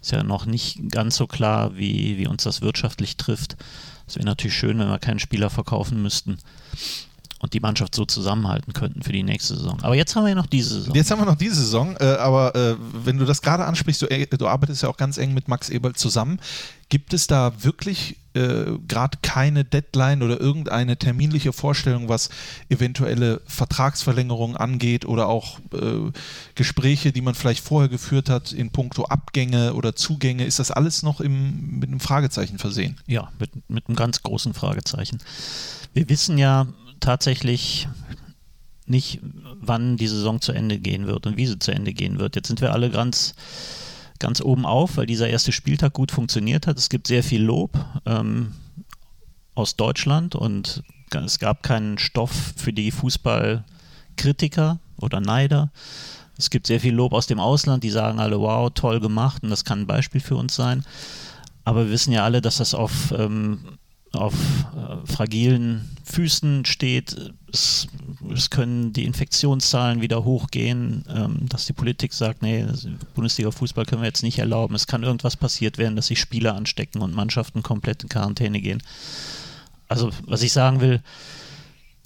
Ist 0.00 0.12
ja 0.12 0.22
noch 0.22 0.46
nicht 0.46 0.90
ganz 0.90 1.16
so 1.16 1.26
klar, 1.26 1.76
wie, 1.76 2.16
wie 2.16 2.26
uns 2.26 2.44
das 2.44 2.62
wirtschaftlich 2.62 3.16
trifft. 3.16 3.56
Es 4.06 4.16
wäre 4.16 4.26
natürlich 4.26 4.56
schön, 4.56 4.78
wenn 4.78 4.88
wir 4.88 4.98
keinen 4.98 5.18
Spieler 5.18 5.50
verkaufen 5.50 6.02
müssten 6.02 6.38
und 7.40 7.54
die 7.54 7.60
Mannschaft 7.60 7.94
so 7.94 8.04
zusammenhalten 8.04 8.74
könnten 8.74 9.02
für 9.02 9.12
die 9.12 9.22
nächste 9.22 9.56
Saison. 9.56 9.80
Aber 9.82 9.94
jetzt 9.94 10.14
haben 10.14 10.24
wir 10.24 10.28
ja 10.28 10.34
noch 10.34 10.46
diese 10.46 10.74
Saison. 10.74 10.94
Jetzt 10.94 11.10
haben 11.10 11.20
wir 11.20 11.26
noch 11.26 11.36
diese 11.36 11.56
Saison, 11.56 11.96
äh, 11.98 12.04
aber 12.04 12.54
äh, 12.54 12.76
wenn 13.04 13.16
du 13.16 13.24
das 13.24 13.40
gerade 13.40 13.64
ansprichst, 13.64 14.02
du, 14.02 14.06
äh, 14.06 14.26
du, 14.26 14.46
arbeitest 14.46 14.82
ja 14.82 14.90
auch 14.90 14.98
ganz 14.98 15.16
eng 15.16 15.32
mit 15.32 15.48
Max 15.48 15.70
Eberl 15.70 15.94
zusammen. 15.94 16.38
Gibt 16.90 17.14
es 17.14 17.28
da 17.28 17.52
wirklich 17.62 18.16
äh, 18.34 18.78
gerade 18.86 19.18
keine 19.22 19.64
Deadline 19.64 20.22
oder 20.22 20.38
irgendeine 20.38 20.98
terminliche 20.98 21.52
Vorstellung, 21.54 22.08
was 22.08 22.28
eventuelle 22.68 23.40
Vertragsverlängerungen 23.46 24.56
angeht 24.56 25.06
oder 25.06 25.28
auch 25.28 25.60
äh, 25.72 26.10
Gespräche, 26.56 27.10
die 27.10 27.22
man 27.22 27.34
vielleicht 27.34 27.64
vorher 27.64 27.88
geführt 27.88 28.28
hat 28.28 28.52
in 28.52 28.70
puncto 28.70 29.04
Abgänge 29.04 29.72
oder 29.74 29.96
Zugänge? 29.96 30.44
Ist 30.44 30.58
das 30.58 30.70
alles 30.70 31.02
noch 31.02 31.22
im, 31.22 31.78
mit 31.78 31.88
einem 31.88 32.00
Fragezeichen 32.00 32.58
versehen? 32.58 32.98
Ja, 33.06 33.30
mit, 33.38 33.70
mit 33.70 33.88
einem 33.88 33.96
ganz 33.96 34.22
großen 34.22 34.52
Fragezeichen. 34.52 35.18
Wir 35.94 36.08
wissen 36.08 36.36
ja, 36.36 36.66
tatsächlich 37.00 37.88
nicht, 38.86 39.20
wann 39.60 39.96
die 39.96 40.08
Saison 40.08 40.40
zu 40.40 40.52
Ende 40.52 40.78
gehen 40.78 41.06
wird 41.06 41.26
und 41.26 41.36
wie 41.36 41.46
sie 41.46 41.58
zu 41.58 41.72
Ende 41.72 41.92
gehen 41.92 42.18
wird. 42.18 42.36
Jetzt 42.36 42.48
sind 42.48 42.60
wir 42.60 42.72
alle 42.72 42.90
ganz, 42.90 43.34
ganz 44.18 44.40
oben 44.40 44.66
auf, 44.66 44.96
weil 44.96 45.06
dieser 45.06 45.28
erste 45.28 45.52
Spieltag 45.52 45.92
gut 45.92 46.10
funktioniert 46.10 46.66
hat. 46.66 46.76
Es 46.76 46.88
gibt 46.88 47.06
sehr 47.06 47.22
viel 47.22 47.42
Lob 47.42 47.78
ähm, 48.06 48.54
aus 49.54 49.76
Deutschland 49.76 50.34
und 50.34 50.82
es 51.14 51.38
gab 51.38 51.62
keinen 51.62 51.98
Stoff 51.98 52.54
für 52.56 52.72
die 52.72 52.90
Fußballkritiker 52.90 54.78
oder 54.98 55.20
Neider. 55.20 55.70
Es 56.36 56.50
gibt 56.50 56.66
sehr 56.66 56.80
viel 56.80 56.94
Lob 56.94 57.12
aus 57.12 57.26
dem 57.26 57.38
Ausland, 57.38 57.84
die 57.84 57.90
sagen 57.90 58.18
alle, 58.18 58.40
wow, 58.40 58.70
toll 58.72 59.00
gemacht 59.00 59.42
und 59.42 59.50
das 59.50 59.64
kann 59.64 59.82
ein 59.82 59.86
Beispiel 59.86 60.20
für 60.20 60.36
uns 60.36 60.54
sein. 60.54 60.84
Aber 61.64 61.84
wir 61.84 61.92
wissen 61.92 62.12
ja 62.12 62.24
alle, 62.24 62.40
dass 62.40 62.56
das 62.56 62.74
auf 62.74 63.12
ähm, 63.16 63.60
auf 64.12 64.34
äh, 64.34 65.06
fragilen 65.06 65.88
Füßen 66.10 66.64
steht. 66.64 67.16
Es, 67.52 67.88
es, 68.34 68.50
können 68.50 68.92
die 68.92 69.04
Infektionszahlen 69.04 70.00
wieder 70.00 70.24
hochgehen, 70.24 71.04
ähm, 71.08 71.48
dass 71.48 71.66
die 71.66 71.72
Politik 71.72 72.12
sagt, 72.12 72.42
nee, 72.42 72.66
Bundesliga-Fußball 73.14 73.86
können 73.86 74.02
wir 74.02 74.08
jetzt 74.08 74.22
nicht 74.22 74.38
erlauben. 74.38 74.74
Es 74.74 74.86
kann 74.86 75.02
irgendwas 75.02 75.36
passiert 75.36 75.78
werden, 75.78 75.96
dass 75.96 76.08
sich 76.08 76.20
Spieler 76.20 76.54
anstecken 76.54 77.02
und 77.02 77.14
Mannschaften 77.14 77.62
komplett 77.62 78.02
in 78.02 78.08
Quarantäne 78.08 78.60
gehen. 78.60 78.82
Also, 79.88 80.10
was 80.26 80.42
ich 80.42 80.52
sagen 80.52 80.80
will, 80.80 81.02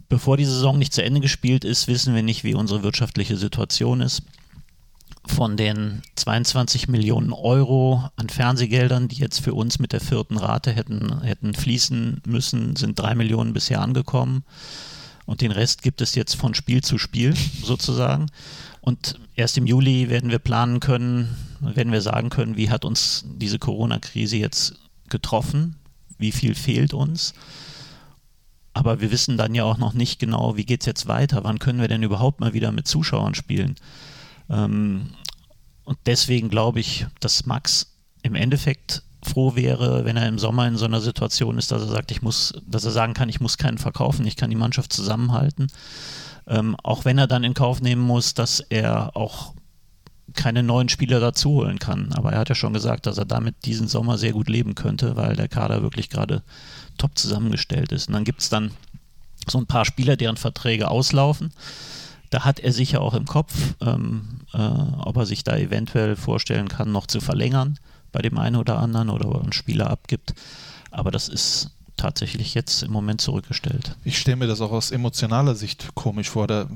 bevor 0.09 0.37
die 0.37 0.45
Saison 0.45 0.79
nicht 0.79 0.93
zu 0.93 1.03
Ende 1.03 1.21
gespielt 1.21 1.64
ist, 1.64 1.88
wissen 1.88 2.14
wir 2.14 2.23
nicht, 2.23 2.45
wie 2.45 2.55
unsere 2.55 2.83
wirtschaftliche 2.83 3.37
Situation 3.37 4.01
ist 4.01 4.23
von 5.26 5.56
den 5.56 6.02
22 6.16 6.88
Millionen 6.88 7.32
Euro 7.32 8.08
an 8.16 8.28
Fernsehgeldern, 8.28 9.08
die 9.08 9.16
jetzt 9.16 9.40
für 9.40 9.54
uns 9.54 9.78
mit 9.78 9.92
der 9.92 10.00
vierten 10.00 10.37
Rate 10.37 10.72
hätten, 10.72 11.22
hätten 11.22 11.54
fließen 11.54 12.22
müssen, 12.26 12.76
sind 12.76 12.98
drei 12.98 13.14
Millionen 13.14 13.52
bisher 13.52 13.80
angekommen. 13.80 14.44
Und 15.26 15.40
den 15.40 15.50
Rest 15.50 15.82
gibt 15.82 16.00
es 16.00 16.14
jetzt 16.14 16.34
von 16.34 16.54
Spiel 16.54 16.82
zu 16.82 16.98
Spiel 16.98 17.34
sozusagen. 17.62 18.26
Und 18.80 19.18
erst 19.34 19.56
im 19.56 19.66
Juli 19.66 20.10
werden 20.10 20.30
wir 20.30 20.38
planen 20.38 20.80
können, 20.80 21.34
werden 21.60 21.92
wir 21.92 22.02
sagen 22.02 22.28
können, 22.28 22.56
wie 22.56 22.68
hat 22.68 22.84
uns 22.84 23.24
diese 23.26 23.58
Corona-Krise 23.58 24.37
jetzt 24.37 24.74
getroffen, 25.08 25.76
wie 26.18 26.32
viel 26.32 26.54
fehlt 26.54 26.92
uns. 26.92 27.32
Aber 28.74 29.00
wir 29.00 29.10
wissen 29.10 29.38
dann 29.38 29.54
ja 29.54 29.64
auch 29.64 29.78
noch 29.78 29.94
nicht 29.94 30.18
genau, 30.18 30.56
wie 30.56 30.66
geht 30.66 30.82
es 30.82 30.87
jetzt 30.87 31.06
weiter, 31.06 31.44
wann 31.44 31.60
können 31.60 31.80
wir 31.80 31.88
denn 31.88 32.02
überhaupt 32.02 32.40
mal 32.40 32.52
wieder 32.52 32.72
mit 32.72 32.87
Zuschauern 32.87 33.34
spielen. 33.34 33.76
Ähm, 34.50 35.11
und 35.85 35.98
deswegen 36.07 36.48
glaube 36.48 36.80
ich, 36.80 37.07
dass 37.20 37.46
Max 37.46 37.98
im 38.22 38.35
Endeffekt 38.35 39.02
froh 39.22 39.54
wäre, 39.54 40.04
wenn 40.04 40.16
er 40.16 40.28
im 40.28 40.38
Sommer 40.38 40.66
in 40.66 40.76
so 40.76 40.85
einer 40.85 41.00
Situation 41.00 41.59
ist, 41.59 41.72
dass 41.72 41.83
er 41.83 41.88
sagt, 41.88 42.11
ich 42.11 42.22
muss, 42.22 42.52
dass 42.66 42.85
er 42.85 42.90
sagen 42.90 43.14
kann, 43.14 43.28
ich 43.28 43.40
muss 43.40 43.59
keinen 43.59 43.78
verkaufen, 43.78 44.26
ich 44.26 44.37
kann 44.37 44.50
die 44.50 44.57
Mannschaft 44.57 44.92
zusammenhalten. 44.92 45.68
Ähm, 46.46 46.76
auch 46.83 47.04
wenn 47.04 47.18
er 47.18 47.26
dann 47.26 47.44
in 47.44 47.54
Kauf 47.54 47.80
nehmen 47.80 48.02
muss, 48.02 48.35
dass 48.35 48.61
er 48.61 49.16
auch 49.16 49.54
keine 50.35 50.62
neuen 50.62 50.88
Spieler 50.88 51.20
dazu 51.20 51.50
holen 51.50 51.78
kann. 51.78 52.12
Aber 52.12 52.33
er 52.33 52.40
hat 52.40 52.48
ja 52.48 52.54
schon 52.54 52.72
gesagt, 52.72 53.07
dass 53.07 53.18
er 53.18 53.24
damit 53.24 53.64
diesen 53.64 53.88
Sommer 53.88 54.18
sehr 54.18 54.33
gut 54.33 54.48
leben 54.48 54.74
könnte, 54.74 55.16
weil 55.16 55.37
der 55.37 55.48
Kader 55.48 55.83
wirklich 55.83 56.11
gerade 56.11 56.42
top 56.98 57.16
zusammengestellt 57.16 57.92
ist. 57.92 58.09
Und 58.09 58.14
dann 58.14 58.24
gibt 58.24 58.40
es 58.40 58.48
dann 58.48 58.72
so 59.48 59.59
ein 59.59 59.66
paar 59.66 59.85
Spieler, 59.85 60.16
deren 60.16 60.37
Verträge 60.37 60.88
auslaufen. 60.90 61.52
Da 62.35 62.44
hat 62.44 62.59
er 62.59 62.73
sicher 62.73 63.01
auch 63.01 63.14
im 63.14 63.27
Kopf, 63.27 63.55
ähm, 63.81 64.40
äh, 64.53 64.59
ob 64.59 65.16
er 65.18 65.25
sich 65.25 65.44
da 65.44 65.57
eventuell 65.57 66.16
vorstellen 66.16 66.66
kann, 66.66 66.90
noch 66.90 67.07
zu 67.07 67.20
verlängern 67.20 67.79
bei 68.11 68.23
dem 68.23 68.38
einen 68.38 68.57
oder 68.57 68.81
anderen 68.81 69.09
oder 69.09 69.40
einen 69.40 69.53
Spieler 69.53 69.88
abgibt. 69.88 70.35
Aber 70.90 71.12
das 71.12 71.29
ist 71.29 71.70
tatsächlich 71.97 72.55
jetzt 72.55 72.83
im 72.83 72.90
Moment 72.90 73.20
zurückgestellt. 73.20 73.97
Ich 74.03 74.18
stelle 74.18 74.38
mir 74.38 74.49
das 74.49 74.61
auch 74.61 74.73
aus 74.73 74.90
emotionaler 74.90 75.55
Sicht 75.55 75.94
komisch 75.94 76.29
vor. 76.29 76.49
Da, 76.49 76.68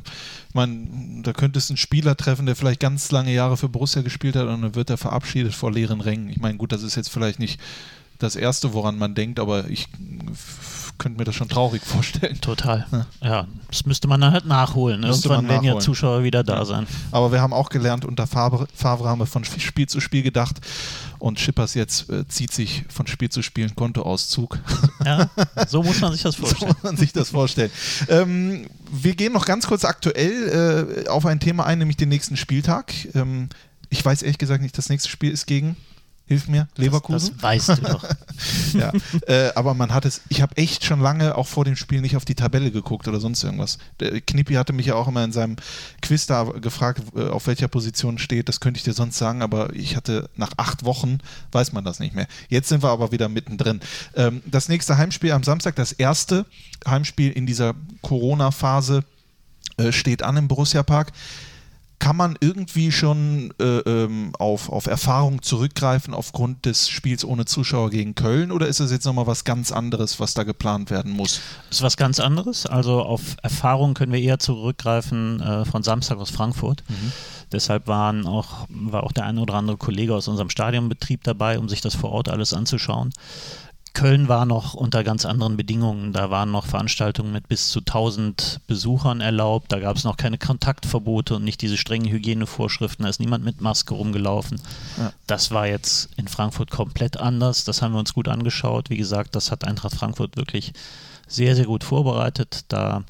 ich 0.49 0.55
meine, 0.55 1.23
da 1.25 1.33
könnte 1.33 1.59
es 1.59 1.71
einen 1.71 1.77
Spieler 1.77 2.17
treffen, 2.17 2.47
der 2.47 2.55
vielleicht 2.55 2.79
ganz 2.79 3.11
lange 3.11 3.35
Jahre 3.35 3.57
für 3.57 3.69
Borussia 3.69 4.03
gespielt 4.03 4.37
hat 4.37 4.47
und 4.47 4.63
dann 4.63 4.77
wird 4.77 4.91
er 4.91 4.97
verabschiedet 4.97 5.55
vor 5.57 5.73
leeren 5.73 6.01
Rängen. 6.01 6.29
Ich 6.29 6.39
meine, 6.39 6.57
gut, 6.57 6.71
das 6.71 6.85
ist 6.85 6.95
jetzt 6.95 7.11
vielleicht 7.11 7.41
nicht 7.41 7.59
das 8.19 8.37
Erste, 8.37 8.73
woran 8.75 8.99
man 8.99 9.15
denkt, 9.15 9.39
aber 9.41 9.69
ich 9.69 9.89
könnte 10.99 11.19
mir 11.19 11.25
das 11.25 11.37
schon 11.37 11.49
traurig 11.49 11.83
vorstellen. 11.85 12.41
Total. 12.41 12.87
Ja, 12.91 13.07
ja 13.23 13.47
das 13.69 13.87
müsste 13.87 14.09
man 14.09 14.21
dann 14.21 14.33
halt 14.33 14.47
nachholen. 14.47 15.01
Müsste 15.01 15.29
Irgendwann 15.29 15.49
werden 15.49 15.65
ja 15.65 15.79
Zuschauer 15.79 16.25
wieder 16.25 16.43
da 16.43 16.59
ja. 16.59 16.65
sein. 16.65 16.87
Aber 17.13 17.33
wir 17.33 17.41
haben 17.41 17.53
auch 17.53 17.71
gelernt, 17.71 18.05
unter 18.05 18.27
Favre, 18.27 18.67
Favre 18.75 19.09
haben 19.09 19.21
wir 19.21 19.27
von 19.27 19.45
Spiel 19.45 19.89
zu 19.89 20.01
Spiel 20.01 20.23
gedacht 20.23 20.57
und 21.19 21.41
Schippers 21.41 21.75
jetzt 21.75 22.11
äh, 22.11 22.27
zieht 22.27 22.53
sich 22.53 22.85
von 22.89 23.07
Spiel 23.07 23.29
zu 23.29 23.43
Spiel 23.43 23.67
ein 23.67 23.77
Kontoauszug. 23.77 24.59
Ja, 25.05 25.31
so 25.69 25.83
muss 25.83 26.01
man 26.01 26.13
sich 26.13 26.23
das 26.23 26.35
vorstellen. 26.35 26.73
so 26.73 26.75
muss 26.75 26.83
man 26.83 26.97
sich 26.97 27.13
das 27.13 27.31
vorstellen. 27.31 27.71
ähm, 28.09 28.67
wir 28.91 29.15
gehen 29.15 29.33
noch 29.33 29.47
ganz 29.47 29.67
kurz 29.67 29.85
aktuell 29.85 31.05
äh, 31.05 31.09
auf 31.09 31.25
ein 31.27 31.41
Thema 31.41 31.65
ein, 31.65 31.79
nämlich 31.79 31.97
den 31.97 32.09
nächsten 32.09 32.37
Spieltag. 32.37 32.93
Ähm, 33.15 33.49
ich 33.91 34.05
weiß 34.05 34.23
ehrlich 34.23 34.39
gesagt 34.39 34.63
nicht, 34.63 34.77
das 34.77 34.89
nächste 34.89 35.09
Spiel 35.09 35.31
ist 35.31 35.47
gegen 35.47 35.77
Hilf 36.29 36.47
mir, 36.47 36.69
Leverkusen. 36.77 37.31
Das, 37.41 37.59
das 37.59 37.69
weißt 37.69 37.69
du 37.79 37.91
doch. 37.91 38.05
ja, 38.75 38.93
äh, 39.27 39.51
aber 39.55 39.73
man 39.73 39.95
hat 39.95 40.05
es, 40.05 40.21
ich 40.29 40.43
habe 40.43 40.55
echt 40.59 40.85
schon 40.85 41.01
lange 41.01 41.35
auch 41.37 41.47
vor 41.47 41.65
dem 41.65 41.75
Spiel 41.75 42.03
nicht 42.03 42.17
auf 42.17 42.27
die 42.27 42.35
Tabelle 42.35 42.71
geguckt 42.71 43.09
oder 43.09 43.19
sonst 43.19 43.43
irgendwas. 43.43 43.79
Der 43.99 44.21
Knippi 44.21 44.53
hatte 44.53 44.75
mich 44.75 44.85
ja 44.85 44.95
auch 44.95 45.09
immer 45.09 45.25
in 45.25 45.33
seinem 45.33 45.57
Quiz 46.03 46.27
da 46.27 46.45
gefragt, 46.45 47.03
äh, 47.17 47.29
auf 47.29 47.47
welcher 47.47 47.69
Position 47.69 48.19
steht. 48.19 48.51
Das 48.51 48.61
könnte 48.61 48.77
ich 48.77 48.85
dir 48.85 48.93
sonst 48.93 49.17
sagen, 49.17 49.41
aber 49.41 49.75
ich 49.75 49.97
hatte 49.97 50.29
nach 50.37 50.53
acht 50.59 50.85
Wochen, 50.85 51.19
weiß 51.53 51.73
man 51.73 51.85
das 51.85 51.99
nicht 51.99 52.15
mehr. 52.15 52.27
Jetzt 52.51 52.69
sind 52.69 52.83
wir 52.83 52.91
aber 52.91 53.11
wieder 53.11 53.31
mittendrin. 53.31 53.81
Ähm, 54.15 54.43
das 54.45 54.69
nächste 54.69 54.99
Heimspiel 54.99 55.33
am 55.33 55.45
Samstag, 55.45 55.77
das 55.77 55.93
erste 55.93 56.45
Heimspiel 56.87 57.33
in 57.33 57.47
dieser 57.47 57.75
Corona-Phase, 58.03 59.03
äh, 59.79 59.93
steht 59.93 60.23
an 60.23 60.37
im 60.37 60.49
Borussia 60.49 60.83
Park 60.83 61.13
kann 61.99 62.17
man 62.17 62.37
irgendwie 62.41 62.93
schon 62.93 63.53
äh, 63.61 63.79
ähm, 63.79 64.33
auf, 64.39 64.71
auf 64.71 64.87
Erfahrung 64.87 65.43
zurückgreifen 65.43 66.15
aufgrund 66.15 66.65
des 66.65 66.89
Spiels 66.89 67.25
ohne 67.25 67.45
Zuschauer 67.45 67.91
gegen 67.91 68.15
Köln 68.15 68.53
oder 68.53 68.69
ist 68.69 68.81
das 68.81 68.91
jetzt 68.91 69.05
nochmal 69.05 69.27
was 69.27 69.45
ganz 69.45 69.73
anderes, 69.73 70.21
was 70.21 70.35
da 70.35 70.45
geplant 70.45 70.91
werden 70.91 71.13
muss? 71.13 71.41
Das 71.69 71.79
ist 71.79 71.83
was 71.83 71.97
ganz 71.97 72.21
anderes. 72.21 72.67
Also 72.67 73.03
auf 73.03 73.37
Erfahrung 73.43 73.95
können 73.95 74.13
wir 74.13 74.21
eher 74.21 74.39
zurückgreifen 74.39 75.41
äh, 75.41 75.65
von 75.65 75.83
Samstag 75.83 76.19
aus 76.19 76.31
Frankfurt. 76.31 76.85
Mhm. 76.89 77.13
Deshalb 77.51 77.87
waren 77.87 78.27
auch, 78.27 78.67
war 78.69 79.03
auch 79.05 79.13
der 79.13 79.25
eine 79.25 79.41
oder 79.41 79.55
andere 79.55 79.77
Kollege 79.79 80.15
aus 80.15 80.29
unserem 80.29 80.51
Stadionbetrieb 80.51 81.25
dabei, 81.25 81.59
um 81.59 81.69
sich 81.69 81.81
das 81.81 81.95
vor 81.95 82.11
Ort 82.13 82.29
alles 82.29 82.53
anzuschauen. 82.53 83.11
Köln 83.95 84.29
war 84.29 84.47
noch 84.47 84.75
unter 84.75 85.05
ganz 85.05 85.25
anderen 85.25 85.57
Bedingungen. 85.57 86.13
Da 86.13 86.31
waren 86.31 86.51
noch 86.51 86.67
Veranstaltungen 86.67 87.33
mit 87.33 87.49
bis 87.49 87.71
zu 87.71 87.81
1000 87.81 88.61
Besuchern 88.67 89.21
erlaubt. 89.21 89.73
Da 89.73 89.79
gab 89.79 89.97
es 89.97 90.05
noch 90.05 90.17
keine 90.17 90.39
Kontaktverbote 90.39 91.37
und 91.37 91.45
nicht 91.45 91.61
diese 91.63 91.77
strengen 91.77 92.11
Hygienevorschriften. 92.11 93.05
Da 93.05 93.09
ist 93.09 93.21
niemand 93.21 93.45
mit 93.45 93.61
Maske 93.61 93.95
rumgelaufen. 93.95 94.61
Ja. 94.97 95.13
Das 95.27 95.51
war 95.51 95.67
jetzt 95.67 96.11
in 96.17 96.29
Frankfurt 96.29 96.71
komplett 96.71 97.19
anders. 97.19 97.65
Das 97.65 97.83
haben 97.83 97.93
wir 97.93 97.99
uns 97.99 98.15
gut 98.15 98.29
angeschaut. 98.29 98.91
Wie 98.91 98.97
gesagt, 98.97 99.35
das 99.35 99.51
hat 99.51 99.65
Eintracht 99.65 99.95
Frankfurt 99.95 100.37
wirklich 100.37 100.73
sehr, 101.27 101.55
sehr 101.55 101.67
gut 101.67 101.85
vorbereitet. 101.85 102.65
Da 102.69 103.05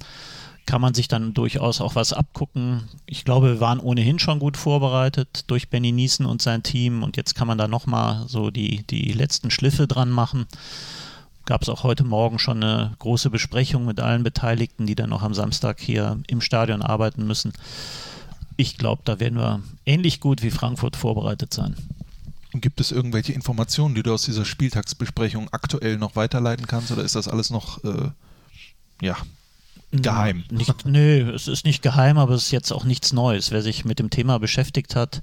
kann 0.68 0.82
man 0.82 0.92
sich 0.92 1.08
dann 1.08 1.32
durchaus 1.32 1.80
auch 1.80 1.94
was 1.94 2.12
abgucken. 2.12 2.90
Ich 3.06 3.24
glaube, 3.24 3.54
wir 3.54 3.60
waren 3.60 3.80
ohnehin 3.80 4.18
schon 4.18 4.38
gut 4.38 4.58
vorbereitet 4.58 5.44
durch 5.46 5.70
Benny 5.70 5.92
Niesen 5.92 6.26
und 6.26 6.42
sein 6.42 6.62
Team 6.62 7.02
und 7.02 7.16
jetzt 7.16 7.34
kann 7.34 7.48
man 7.48 7.56
da 7.56 7.66
nochmal 7.66 8.28
so 8.28 8.50
die, 8.50 8.82
die 8.86 9.12
letzten 9.12 9.50
Schliffe 9.50 9.86
dran 9.86 10.10
machen. 10.10 10.44
gab 11.46 11.62
es 11.62 11.70
auch 11.70 11.84
heute 11.84 12.04
Morgen 12.04 12.38
schon 12.38 12.62
eine 12.62 12.92
große 12.98 13.30
Besprechung 13.30 13.86
mit 13.86 13.98
allen 13.98 14.22
Beteiligten, 14.22 14.84
die 14.84 14.94
dann 14.94 15.08
noch 15.08 15.22
am 15.22 15.32
Samstag 15.32 15.80
hier 15.80 16.20
im 16.26 16.42
Stadion 16.42 16.82
arbeiten 16.82 17.26
müssen. 17.26 17.54
Ich 18.58 18.76
glaube, 18.76 19.00
da 19.06 19.20
werden 19.20 19.38
wir 19.38 19.62
ähnlich 19.86 20.20
gut 20.20 20.42
wie 20.42 20.50
Frankfurt 20.50 20.96
vorbereitet 20.96 21.54
sein. 21.54 21.76
Gibt 22.52 22.78
es 22.78 22.92
irgendwelche 22.92 23.32
Informationen, 23.32 23.94
die 23.94 24.02
du 24.02 24.12
aus 24.12 24.26
dieser 24.26 24.44
Spieltagsbesprechung 24.44 25.48
aktuell 25.50 25.96
noch 25.96 26.14
weiterleiten 26.14 26.66
kannst 26.66 26.92
oder 26.92 27.04
ist 27.04 27.14
das 27.14 27.26
alles 27.26 27.48
noch 27.48 27.82
äh, 27.84 28.10
ja, 29.00 29.16
geheim? 29.92 30.44
Nicht, 30.50 30.84
nö, 30.84 31.32
es 31.34 31.48
ist 31.48 31.64
nicht 31.64 31.82
geheim, 31.82 32.18
aber 32.18 32.34
es 32.34 32.44
ist 32.44 32.50
jetzt 32.50 32.72
auch 32.72 32.84
nichts 32.84 33.12
Neues. 33.12 33.50
Wer 33.50 33.62
sich 33.62 33.84
mit 33.84 33.98
dem 33.98 34.10
Thema 34.10 34.38
beschäftigt 34.38 34.96
hat, 34.96 35.22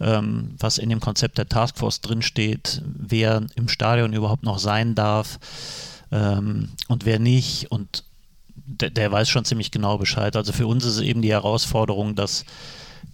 ähm, 0.00 0.54
was 0.58 0.78
in 0.78 0.90
dem 0.90 1.00
Konzept 1.00 1.38
der 1.38 1.48
Taskforce 1.48 2.00
drinsteht, 2.00 2.82
wer 2.84 3.46
im 3.54 3.68
Stadion 3.68 4.12
überhaupt 4.12 4.42
noch 4.42 4.58
sein 4.58 4.94
darf 4.94 5.38
ähm, 6.12 6.70
und 6.88 7.06
wer 7.06 7.18
nicht 7.18 7.70
und 7.70 8.04
der, 8.66 8.90
der 8.90 9.12
weiß 9.12 9.28
schon 9.28 9.44
ziemlich 9.44 9.70
genau 9.70 9.96
Bescheid. 9.96 10.36
Also 10.36 10.52
für 10.52 10.66
uns 10.66 10.84
ist 10.84 10.96
es 10.96 11.00
eben 11.02 11.22
die 11.22 11.30
Herausforderung, 11.30 12.14
dass 12.14 12.44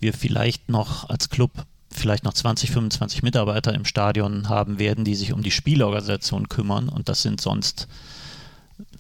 wir 0.01 0.12
vielleicht 0.12 0.68
noch 0.68 1.09
als 1.09 1.28
Club 1.28 1.51
vielleicht 1.91 2.24
noch 2.24 2.33
20, 2.33 2.70
25 2.70 3.22
Mitarbeiter 3.22 3.74
im 3.74 3.85
Stadion 3.85 4.49
haben 4.49 4.78
werden, 4.78 5.05
die 5.05 5.14
sich 5.14 5.33
um 5.33 5.43
die 5.43 5.51
Spielorganisation 5.51 6.49
kümmern 6.49 6.89
und 6.89 7.09
das 7.09 7.22
sind 7.22 7.41
sonst 7.41 7.87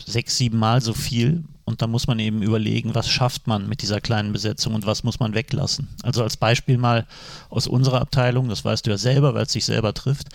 sechs, 0.04 0.36
sieben 0.36 0.58
Mal 0.58 0.82
so 0.82 0.92
viel 0.92 1.44
und 1.72 1.80
da 1.80 1.86
muss 1.86 2.06
man 2.06 2.18
eben 2.18 2.42
überlegen, 2.42 2.94
was 2.94 3.08
schafft 3.08 3.46
man 3.46 3.66
mit 3.66 3.80
dieser 3.80 4.02
kleinen 4.02 4.30
Besetzung 4.34 4.74
und 4.74 4.84
was 4.84 5.04
muss 5.04 5.20
man 5.20 5.32
weglassen. 5.32 5.88
Also 6.02 6.22
als 6.22 6.36
Beispiel 6.36 6.76
mal 6.76 7.06
aus 7.48 7.66
unserer 7.66 8.02
Abteilung, 8.02 8.50
das 8.50 8.62
weißt 8.62 8.86
du 8.86 8.90
ja 8.90 8.98
selber, 8.98 9.32
weil 9.32 9.44
es 9.44 9.52
sich 9.52 9.64
selber 9.64 9.94
trifft. 9.94 10.28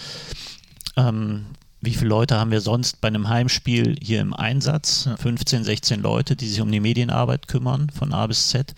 Ähm, 0.95 1.45
wie 1.79 1.93
viele 1.93 2.09
Leute 2.09 2.37
haben 2.37 2.49
wir 2.49 2.59
sonst 2.59 3.01
bei 3.01 3.07
einem 3.07 3.29
Heimspiel 3.29 3.97
hier 4.01 4.19
im 4.19 4.33
Einsatz? 4.33 5.05
Ja. 5.05 5.15
15, 5.15 5.63
16 5.63 6.01
Leute, 6.01 6.35
die 6.35 6.47
sich 6.47 6.59
um 6.59 6.71
die 6.71 6.79
Medienarbeit 6.79 7.47
kümmern, 7.47 7.91
von 7.91 8.13
A 8.13 8.25
bis 8.25 8.47
Z. 8.47 8.73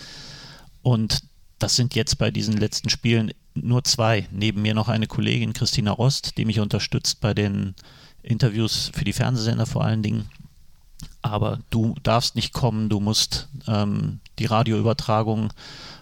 Und 0.82 1.24
das 1.60 1.78
sind 1.78 1.95
jetzt 1.95 2.18
bei 2.18 2.30
diesen 2.30 2.57
letzten 2.57 2.89
Spielen 2.89 3.32
nur 3.53 3.86
zwei. 3.86 4.28
Neben 4.32 4.62
mir 4.62 4.74
noch 4.74 4.89
eine 4.89 5.07
Kollegin, 5.07 5.53
Christina 5.53 5.91
Rost, 5.91 6.38
die 6.38 6.43
mich 6.43 6.60
unterstützt 6.60 7.22
bei 7.22 7.34
den 7.34 7.74
Interviews 8.22 8.91
für 8.93 9.05
die 9.05 9.14
Fernsehsender 9.14 9.66
vor 9.66 9.86
allen 9.86 10.03
Dingen 10.03 10.30
aber 11.22 11.59
du 11.70 11.95
darfst 12.03 12.36
nicht 12.36 12.53
kommen, 12.53 12.89
du 12.89 12.99
musst 12.99 13.47
ähm, 13.67 14.20
die 14.39 14.45
Radioübertragung 14.45 15.51